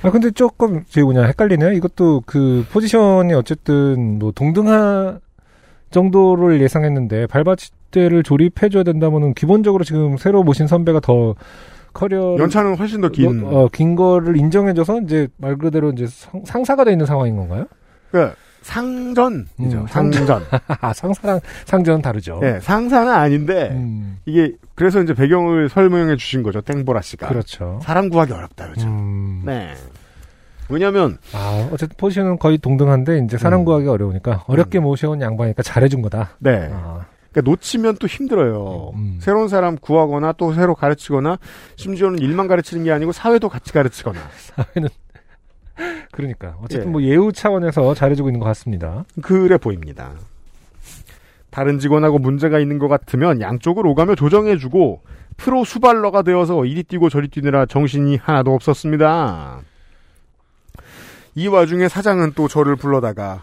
[0.03, 1.71] 아, 근데 조금, 제 뭐냐, 헷갈리네요.
[1.71, 5.21] 이것도 그, 포지션이 어쨌든, 뭐, 동등한
[5.89, 11.35] 정도를 예상했는데, 발받침대를 조립해줘야 된다면은, 기본적으로 지금 새로 모신 선배가 더,
[11.93, 12.35] 커리어.
[12.37, 13.43] 연차는 훨씬 더 긴.
[13.45, 17.65] 어, 긴 거를 인정해줘서, 이제, 말 그대로 이제 상, 상사가 돼 있는 상황인 건가요?
[18.11, 19.47] 그 상전이죠.
[19.59, 20.43] 음, 상전.
[20.81, 22.39] 아, 상사랑 상전은 다르죠.
[22.41, 26.61] 네, 상사는 아닌데 음, 이게 그래서 이제 배경을 설명해 주신 거죠.
[26.61, 27.27] 땡보라 씨가.
[27.27, 27.79] 그렇죠.
[27.83, 28.87] 사람 구하기 어렵다 요즘.
[28.87, 29.73] 음, 네.
[30.69, 33.65] 왜냐면 아, 어쨌든 포지션은 거의 동등한데, 이제 사람 음.
[33.65, 36.37] 구하기 어려우니까, 어렵게 모셔온 양반이니까 잘해준 거다.
[36.39, 36.69] 네.
[36.71, 38.91] 아, 그러니까 놓치면 또 힘들어요.
[38.95, 39.17] 음.
[39.21, 41.39] 새로운 사람 구하거나 또 새로 가르치거나
[41.75, 44.19] 심지어는 일만 가르치는 게 아니고 사회도 같이 가르치거나.
[44.55, 44.89] 사회는
[46.21, 46.91] 그러니까 어쨌든 예.
[46.91, 49.03] 뭐 예우 차원에서 잘해주고 있는 것 같습니다.
[49.23, 50.11] 그래 보입니다.
[51.49, 55.01] 다른 직원하고 문제가 있는 것 같으면 양쪽을 오가며 조정해주고
[55.37, 59.61] 프로 수발러가 되어서 이리 뛰고 저리 뛰느라 정신이 하나도 없었습니다.
[61.33, 63.41] 이 와중에 사장은 또 저를 불러다가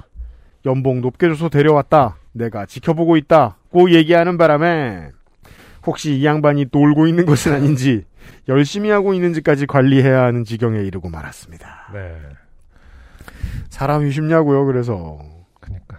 [0.64, 2.16] 연봉 높게 줘서 데려왔다.
[2.32, 5.10] 내가 지켜보고 있다고 얘기하는 바람에
[5.84, 8.04] 혹시 이 양반이 놀고 있는 것은 아닌지
[8.48, 11.90] 열심히 하고 있는지까지 관리해야 하는 지경에 이르고 말았습니다.
[11.92, 12.16] 네.
[13.70, 15.18] 사람이 쉽냐고요, 그래서.
[15.60, 15.98] 그러니까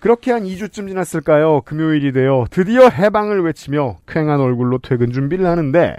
[0.00, 1.62] 그렇게 한 2주쯤 지났을까요?
[1.62, 5.96] 금요일이 되어 드디어 해방을 외치며 쾌한 얼굴로 퇴근 준비를 하는데.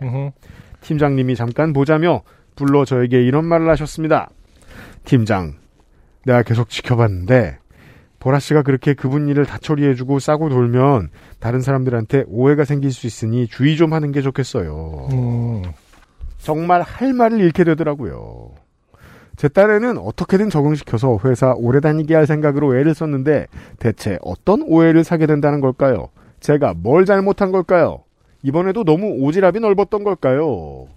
[0.82, 2.22] 팀장님이 잠깐 보자며
[2.56, 4.30] 불러 저에게 이런 말을 하셨습니다.
[5.04, 5.54] 팀장,
[6.26, 7.58] 내가 계속 지켜봤는데
[8.20, 11.10] 보라 씨가 그렇게 그분 일을 다 처리해주고 싸고 돌면
[11.40, 15.10] 다른 사람들한테 오해가 생길 수 있으니 주의 좀 하는 게 좋겠어요.
[15.12, 15.64] 음,
[16.40, 18.52] 정말 할 말을 잃게 되더라고요.
[19.38, 23.48] 제 딸에는 어떻게든 적응시켜서 회사 오래 다니게 할 생각으로 애를 썼는데
[23.80, 26.10] 대체 어떤 오해를 사게 된다는 걸까요?
[26.40, 28.04] 제가 뭘 잘못한 걸까요?
[28.44, 30.88] 이번에도 너무 오지랖이 넓었던 걸까요?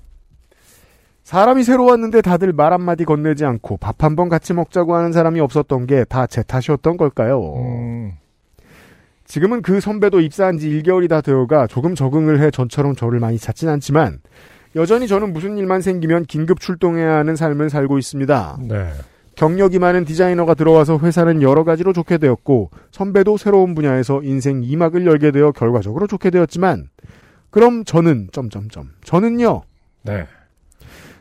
[1.25, 5.41] 사람이 새로 왔는데 다들 말 한마디 건네지 않고 밥 한 번 같이 먹자고 하는 사람이
[5.41, 7.55] 없었던 게 다 제 탓이었던 걸까요?
[7.57, 8.13] 음,
[9.27, 13.69] 지금은 그 선배도 입사한 지 1개월이 다 되어가 조금 적응을 해 전처럼 저를 많이 찾진
[13.69, 14.21] 않지만
[14.79, 18.59] 여전히 저는 무슨 일만 생기면 긴급 출동해야 하는 삶을 살고 있습니다.
[18.69, 18.93] 네.
[19.35, 25.33] 경력이 많은 디자이너가 들어와서 회사는 여러 가지로 좋게 되었고 선배도 새로운 분야에서 인생 2막을 열게
[25.33, 26.89] 되어 결과적으로 좋게 되었지만
[27.51, 29.63] 그럼 저는 점점점 저는요
[30.03, 30.27] 네.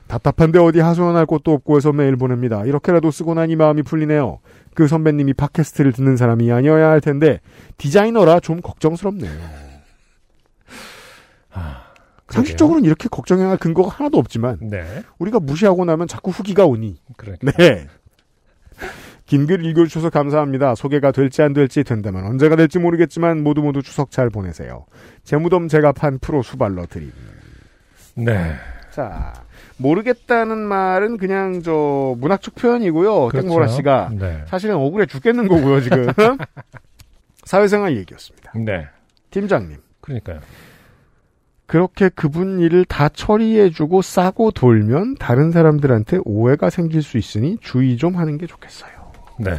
[0.08, 2.64] 답답한데 어디 하소연할 곳도 없고 해서 메일 보냅니다.
[2.64, 4.40] 이렇게라도 쓰고 나니 마음이 풀리네요.
[4.74, 7.42] 그 선배님이 팟캐스트를 듣는 사람이 아니어야 할 텐데
[7.78, 9.32] 디자이너라 좀 걱정스럽네요.
[11.52, 11.87] 아,
[12.30, 14.84] 상식적으로는 이렇게 걱정해야 할 근거가 하나도 없지만 네.
[15.20, 17.52] 우리가 무시하고 나면 자꾸 후기가 오니 그러니까.
[17.54, 17.88] 네.
[19.26, 20.76] 긴 글 읽어주셔서 감사합니다.
[20.76, 24.86] 소개가 될지 안 될지 된다면 언제가 될지 모르겠지만 모두 모두 추석 잘 보내세요.
[25.24, 27.12] 제 무덤 제가 판 프로 수발러 드림.
[28.16, 28.56] 네.
[28.92, 29.34] 자,
[29.78, 33.28] 모르겠다는 말은 그냥 저 문학적 표현이고요.
[33.28, 33.48] 그렇죠.
[33.48, 34.44] 땡보라 씨가 네.
[34.48, 36.08] 사실은 억울해 죽겠는 거고요, 지금.
[37.44, 38.54] 사회생활 얘기였습니다.
[38.56, 38.88] 네.
[39.32, 39.78] 팀장님.
[40.02, 40.40] 그러니까요.
[41.68, 48.16] 그렇게 그분 일을 다 처리해주고 싸고 돌면 다른 사람들한테 오해가 생길 수 있으니 주의 좀
[48.16, 48.92] 하는 게 좋겠어요.
[49.40, 49.52] 네.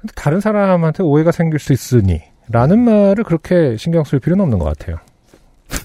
[0.00, 4.64] 근데 다른 사람한테 오해가 생길 수 있으니 라는 말을 그렇게 신경 쓸 필요는 없는 것
[4.64, 4.96] 같아요.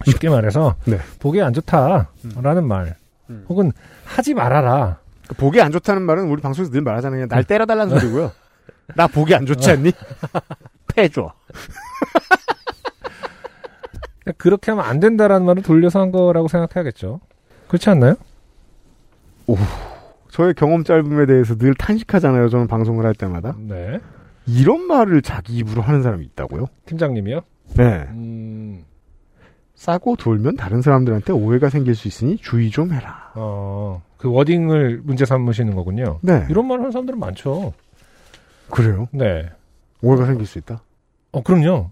[0.06, 0.97] 쉽게 말해서 네.
[1.20, 2.95] 보기 안 좋다라는 말
[3.30, 3.45] 음.
[3.47, 3.72] 혹은
[4.03, 4.99] 하지 말아라.
[5.38, 7.28] 보기 안 좋다는 말은 우리 방송에서 늘 말하잖아요.
[7.28, 8.32] 날 때려달라는 소리고요.
[8.95, 9.91] 나 보기 안 좋지 않니?
[10.95, 11.32] 패줘.
[14.38, 17.19] 그렇게 하면 안 된다라는 말을 돌려서 한 거라고 생각해야겠죠.
[17.67, 18.15] 그렇지 않나요?
[20.30, 22.49] 저의 경험 짧음에 대해서 늘 탄식하잖아요.
[22.49, 23.55] 저는 방송을 할 때마다.
[23.57, 23.99] 네.
[24.47, 26.67] 이런 말을 자기 입으로 하는 사람이 있다고요?
[26.86, 27.41] 팀장님이요?
[27.76, 28.05] 네.
[28.09, 28.84] 음,
[29.76, 33.32] 싸고 돌면 다른 사람들한테 오해가 생길 수 있으니 주의 좀 해라.
[33.36, 36.19] 어, 그 워딩을 문제 삼으시는 거군요.
[36.21, 36.45] 네.
[36.49, 37.73] 이런 말 하는 사람들은 많죠.
[38.69, 39.07] 그래요?
[39.11, 39.49] 네.
[40.01, 40.82] 오해가 생길 수 있다?
[41.32, 41.91] 어, 그럼요.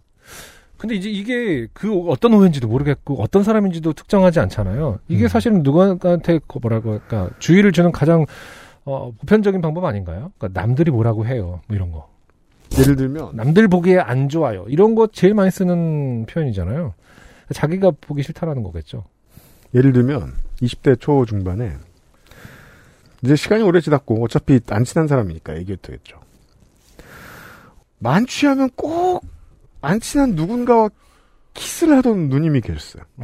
[0.83, 4.99] 근데 이제 이게 그 어떤 오해인지도 모르겠고 어떤 사람인지도 특정하지 않잖아요.
[5.07, 5.27] 이게 음.
[5.29, 8.25] 사실은 누구한테 그 뭐라고 할까 주의를 주는 가장
[8.83, 10.33] 어, 보편적인 방법 아닌가요?
[10.37, 12.09] 그러니까 남들이 뭐라고 해요, 뭐 이런 거.
[12.77, 14.65] 예를 들면 남들 보기에 안 좋아요.
[14.67, 16.93] 이런 거 제일 많이 쓰는 표현이잖아요.
[17.53, 19.05] 자기가 보기 싫다라는 거겠죠.
[19.73, 21.77] 예를 들면 20대 초 중반에
[23.21, 26.19] 이제 시간이 오래 지났고 어차피 안 친한 사람이니까 얘기해도 되겠죠.
[27.99, 29.23] 만취하면 꼭
[29.83, 30.89] 안 친한 누군가와
[31.53, 33.03] 키스를 하던 누님이 계셨어요.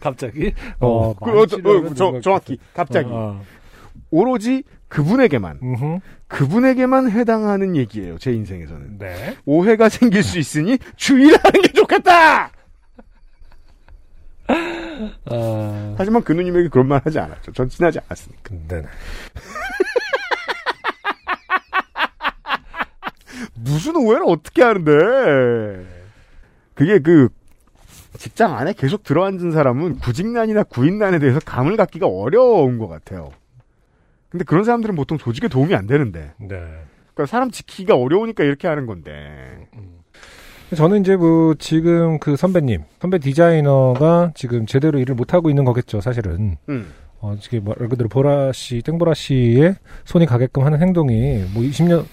[0.00, 0.54] 갑자기?
[0.80, 3.40] 어, 그, 어, 저, 어, 저, 정확히 갑자기 어,
[4.10, 6.00] 오로지 그분에게만 음흠.
[6.26, 8.18] 그분에게만 해당하는 얘기예요.
[8.18, 9.36] 제 인생에서는 네.
[9.44, 12.50] 오해가 생길 수 있으니 주의를 하는 게 좋겠다.
[15.30, 17.52] 어, 하지만 그 누님에게 그런 말 하지 않았죠.
[17.52, 18.54] 전 친하지 않았으니까.
[18.68, 18.82] 네.
[23.54, 25.86] 무슨 오해를 어떻게 하는데?
[26.74, 27.28] 그게 그
[28.18, 33.30] 직장 안에 계속 들어앉은 사람은 구직난이나 구인난에 대해서 감을 갖기가 어려운 것 같아요.
[34.28, 36.32] 근데 그런 사람들은 보통 조직에 도움이 안 되는데.
[36.38, 36.48] 네.
[37.14, 39.68] 그러니까 사람 지키기가 어려우니까 이렇게 하는 건데.
[40.74, 46.00] 저는 이제 뭐 지금 그 선배님, 선배 디자이너가 지금 제대로 일을 못 하고 있는 거겠죠,
[46.00, 46.56] 사실은.
[46.70, 46.92] 음.
[47.20, 52.04] 어, 이게 말 그대로 보라 씨, 땡보라 씨의 손이 가게끔 하는 행동이 뭐 20년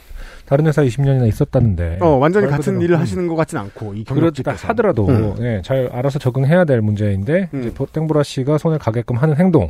[0.50, 2.00] 다른 회사 20년이나 있었다는데.
[2.02, 4.54] 어, 완전히 말 같은 일을 음, 하시는 것 같진 않고, 이 그렇다.
[4.54, 5.36] 하더라도 음.
[5.42, 7.60] 예, 잘 알아서 적응해야 될 문제인데 음.
[7.60, 9.70] 이제 보- 땡보라 씨가 손을 가게끔 하는 행동.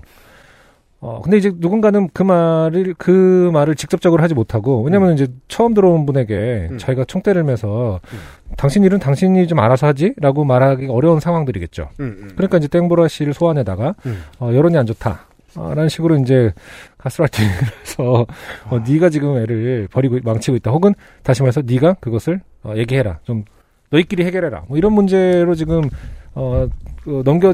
[1.01, 6.05] 어 근데 이제 누군가는 그 말을 그 말을 직접적으로 하지 못하고 왜냐면 이제 처음 들어온
[6.05, 6.77] 분에게 음.
[6.77, 8.17] 자기가 총대를 매서 음.
[8.57, 11.87] 당신 일은 당신이 좀 알아서 하지 라고 말하기 어려운 상황들이겠죠.
[12.01, 12.29] 음, 음.
[12.35, 14.23] 그러니까 이제 땡보라 씨를 소환해다가 음.
[14.39, 15.25] 어, 여론이 안 좋다.
[15.55, 16.53] 어, 라는 식으로 이제
[16.97, 18.25] 가스라이팅을 해서
[18.65, 20.71] 어, 네가 지금 애를 버리고 망치고 있다.
[20.71, 20.93] 혹은
[21.23, 23.19] 다시 말해서 네가 그것을 어, 얘기해라.
[23.23, 23.45] 좀
[23.89, 24.63] 너희끼리 해결해라.
[24.67, 25.89] 뭐 이런 문제로 지금
[26.35, 26.67] 어,
[27.03, 27.53] 그 넘겨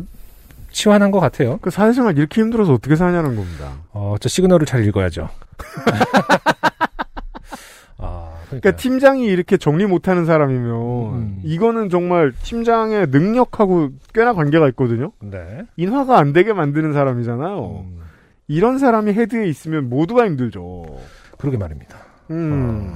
[0.71, 1.57] 치환한 것 같아요.
[1.61, 3.73] 그 사회생활 이렇게 힘들어서 어떻게 사냐는 겁니다.
[3.91, 5.29] 어, 저 시그널을 잘 읽어야죠.
[8.45, 10.71] 아, 그러니까 팀장이 이렇게 정리 못하는 사람이면
[11.13, 11.39] 음.
[11.43, 15.11] 이거는 정말 팀장의 능력하고 꽤나 관계가 있거든요.
[15.21, 15.63] 네.
[15.77, 17.85] 인화가 안 되게 만드는 사람이잖아요.
[17.85, 17.99] 음,
[18.47, 20.85] 이런 사람이 헤드에 있으면 모두가 힘들죠.
[21.37, 21.97] 그러게 말입니다.
[22.31, 22.95] 음.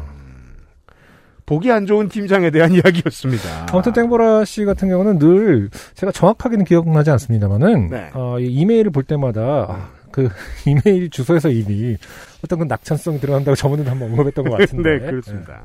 [1.46, 3.68] 보기 안 좋은 팀장에 대한 이야기였습니다.
[3.72, 8.12] 아무튼 땡보라 씨 같은 경우는 늘 제가 정확하게는 기억나지 않습니다만은 네.
[8.14, 9.90] 어, 이 이메일을 볼 때마다 아,
[10.28, 10.30] 그
[10.70, 11.98] 이메일 주소에서 이미
[12.44, 15.62] 어떤 그 낙천성이 들어간다고 저번에도 한번 언급했던 것 같은데 네, 그렇습니다.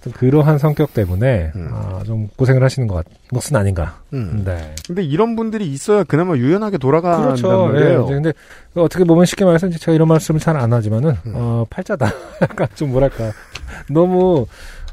[0.00, 1.68] 아무튼 그러한 성격 때문에 음.
[1.72, 4.00] 아, 좀 고생을 하시는 것 같, 몫은 아닌가.
[4.12, 4.42] 음.
[4.44, 4.72] 네.
[4.86, 7.72] 근데 이런 분들이 있어야 그나마 유연하게 돌아간단 그렇죠.
[7.74, 8.04] 예.
[8.04, 8.32] 이제 근데
[8.74, 11.32] 어떻게 보면 쉽게 말해서 이제 제가 이런 말씀을 잘 안 하지만은 음.
[11.34, 12.12] 어, 팔자다.
[12.42, 13.32] 약간 좀 뭐랄까
[13.90, 14.46] 너무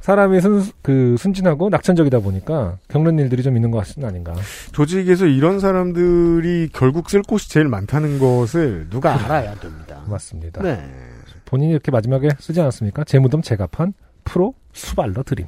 [0.06, 4.36] 사람이 순, 그 순진하고 낙천적이다 보니까 겪는 일들이 좀 있는 것 같은 아닌가.
[4.72, 10.04] 조직에서 이런 사람들이 결국 쓸 곳이 제일 많다는 것을 누가 알아야 됩니다.
[10.08, 10.62] 맞습니다.
[10.62, 10.88] 네.
[11.46, 13.04] 본인이 이렇게 마지막에 쓰지 않았습니까?
[13.06, 15.48] 제 무덤 제가 판 프로 수발러 드림.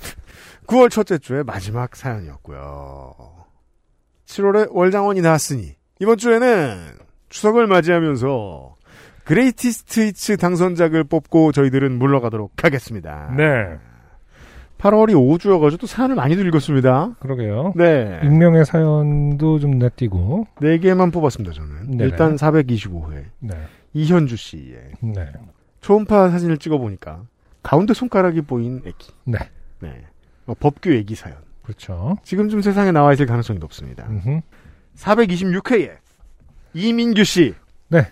[0.66, 3.14] 9월 첫째 주의 마지막 사연이었고요.
[4.24, 6.78] 7월에 월장원이 나왔으니 이번 주에는
[7.28, 8.74] 추석을 맞이하면서
[9.24, 13.34] Greatest Hits 당선작을 뽑고 저희들은 물러가도록 하겠습니다.
[13.36, 13.76] 네.
[14.78, 17.16] 8월이 5주여가지고 또 사연을 많이들 읽었습니다.
[17.18, 17.72] 그러게요.
[17.76, 18.20] 네.
[18.22, 20.46] 익명의 사연도 좀 내띄고.
[20.60, 21.90] 4개만 뽑았습니다, 저는.
[21.90, 22.04] 네네.
[22.04, 23.24] 일단 425회.
[23.40, 23.54] 네.
[23.94, 25.32] 이현주 씨의 네.
[25.80, 27.22] 초음파 사진을 찍어보니까
[27.62, 29.10] 가운데 손가락이 보인 애기.
[29.24, 29.38] 네.
[29.80, 30.04] 네.
[30.46, 31.36] 어, 법규 애기 사연.
[31.62, 32.16] 그렇죠.
[32.22, 34.06] 지금쯤 세상에 나와 있을 가능성이 높습니다.
[34.08, 34.40] 음흠.
[34.96, 35.96] 426회에
[36.74, 37.54] 이민규 씨.
[37.88, 38.06] 네.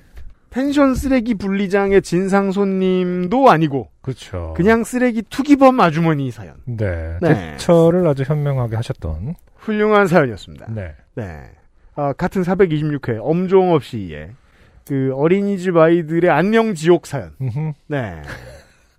[0.51, 4.55] 펜션 쓰레기 분리장의 진상 손님도 아니고 그렇죠.
[4.57, 6.55] 그냥 쓰레기 투기범 아주머니 사연.
[6.65, 7.19] 네.
[7.21, 7.53] 네.
[7.53, 9.35] 대처를 아주 현명하게 하셨던.
[9.57, 10.67] 훌륭한 사연이었습니다.
[10.69, 10.95] 네.
[11.17, 11.51] 네.
[11.97, 14.31] 아, 같은 426회 엄종업 씨의
[14.87, 17.33] 그 어린이집 아이들의 안녕 지옥 사연.
[17.41, 17.73] 음흠.
[17.89, 18.23] 네.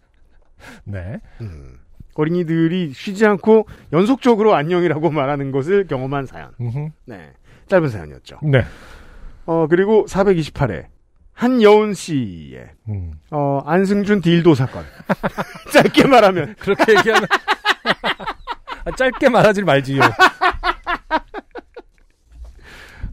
[0.83, 1.21] 네.
[1.39, 1.79] 음.
[2.15, 6.51] 어린이들이 쉬지 않고 연속적으로 안녕이라고 말하는 것을 경험한 사연.
[6.59, 6.89] 음흠.
[7.05, 7.31] 네.
[7.69, 8.39] 짧은 사연이었죠.
[8.43, 8.65] 네.
[9.45, 10.87] 어, 그리고 428회.
[11.37, 13.11] 한여운 씨의, 음.
[13.29, 14.83] 어, 안승준 딜도 사건.
[15.71, 16.55] 짧게 말하면.
[16.57, 17.27] 그렇게 얘기하면
[18.85, 20.01] 아, 짧게 말하지 말지요.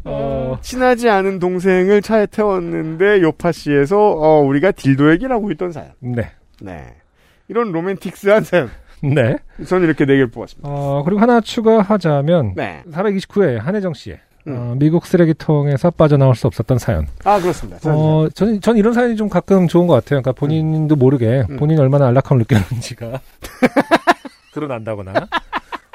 [0.04, 5.92] 어, 친하지 않은 동생을 차에 태웠는데 요파씨에서 어, 우리가 딜도 얘기라고 했던 사연.
[6.00, 6.30] 네.
[6.62, 6.96] 네.
[7.48, 8.70] 이런 로맨틱스한 사연.
[9.02, 9.36] 네.
[9.66, 10.66] 저는 이렇게 네 개를 뽑았습니다.
[10.66, 12.82] 어, 그리고 하나 추가하자면 네.
[12.90, 14.56] 429회 한혜정 씨의 음.
[14.56, 17.06] 어, 미국 쓰레기통에서 빠져나올 수 없었던 사연.
[17.24, 17.78] 아, 그렇습니다.
[17.80, 20.20] 저는 어, 저는, 전 이런 사연이 좀 가끔 좋은 것 같아요.
[20.20, 21.56] 그러니까 본인도 모르게 음.
[21.56, 23.20] 본인 이 얼마나 안락함을 느꼈는지가
[24.52, 25.12] 드러난다거나.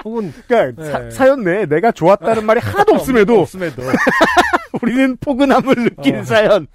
[0.05, 1.11] 혹은, 그러니까 네.
[1.11, 3.83] 사, 연 내에 내가 좋았다는 말이 하나도 없음에도 없음에도.
[4.81, 6.23] 우리는 포근함을 느낀 어.
[6.23, 6.67] 사연.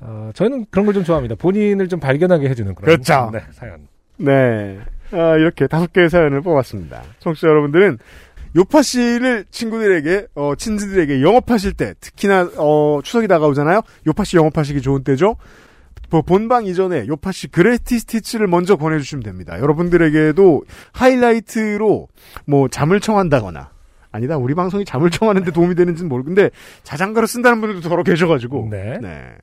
[0.00, 1.34] 어, 저는 그런 걸 좀 좋아합니다.
[1.36, 2.84] 본인을 좀 발견하게 해주는 그런.
[2.86, 3.30] 그렇죠.
[3.32, 3.88] 네, 사연.
[4.16, 4.78] 네.
[5.12, 7.02] 아, 이렇게 다섯 개의 사연을 뽑았습니다.
[7.18, 7.98] 청취자 여러분들은
[8.56, 13.82] 요파 씨를 친구들에게, 어, 친지들에게 영업하실 때, 특히나, 어, 추석이 다가오잖아요?
[14.06, 15.36] 요파 씨 영업하시기 좋은 때죠?
[16.10, 19.60] 뭐 본방 이전에 요파시 Greatest Hits를 먼저 권해주시면 됩니다.
[19.60, 22.08] 여러분들에게도 하이라이트로
[22.46, 23.70] 뭐 잠을 청한다거나,
[24.10, 26.50] 아니다, 우리 방송이 잠을 청하는데 도움이 되는지는 모르겠는데,
[26.82, 28.98] 자장가로 쓴다는 분들도 더러 계셔가지고, 네.
[29.00, 29.34] 네.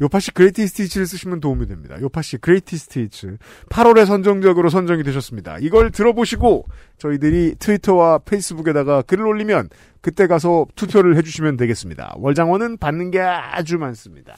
[0.00, 1.96] 요파시 Greatest Hits를 쓰시면 도움이 됩니다.
[2.00, 3.28] 요파시 Greatest Hits.
[3.70, 5.58] 8월에 선정적으로 선정이 되셨습니다.
[5.60, 6.66] 이걸 들어보시고
[6.98, 9.68] 저희들이 트위터와 페이스북에다가 글을 올리면
[10.00, 12.14] 그때 가서 투표를 해주시면 되겠습니다.
[12.18, 14.36] 월장원은 받는 게 아주 많습니다.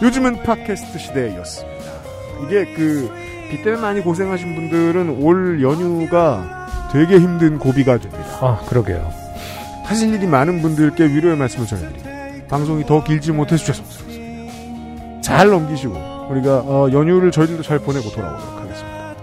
[0.00, 1.92] 요즘은 팟캐스트 시대였습니다.
[2.46, 3.10] 이게 그,
[3.50, 6.57] 비 때문에 많이 고생하신 분들은 올 연휴가
[6.92, 8.24] 되게 힘든 고비가 됩니다.
[8.40, 9.12] 아, 그러게요.
[9.84, 12.46] 하실 일이 많은 분들께 위로의 말씀을 전해드립니다.
[12.48, 14.52] 방송이 더 길지 못해 주셔서 그렇습니다.
[15.22, 15.94] 잘 넘기시고
[16.30, 19.14] 우리가 어, 연휴를 저희들도 잘 보내고 돌아오도록 하겠습니다.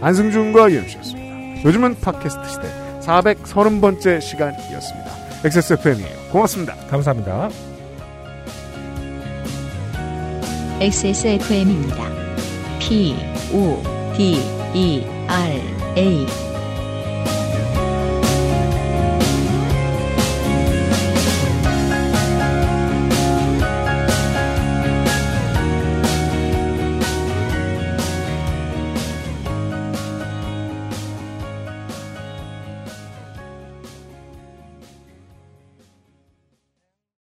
[0.00, 1.64] 안승준과 유엠씨였습니다.
[1.64, 2.68] 요즘은 팟캐스트 시대
[3.00, 5.10] 430번째 시간이었습니다.
[5.44, 6.16] XSFM이에요.
[6.30, 6.74] 고맙습니다.
[6.88, 7.50] 감사합니다.
[10.80, 11.96] XSFM입니다.
[12.80, 13.14] P,
[13.52, 13.80] O,
[14.16, 14.40] D,
[14.74, 15.60] E, R,
[15.96, 16.51] A.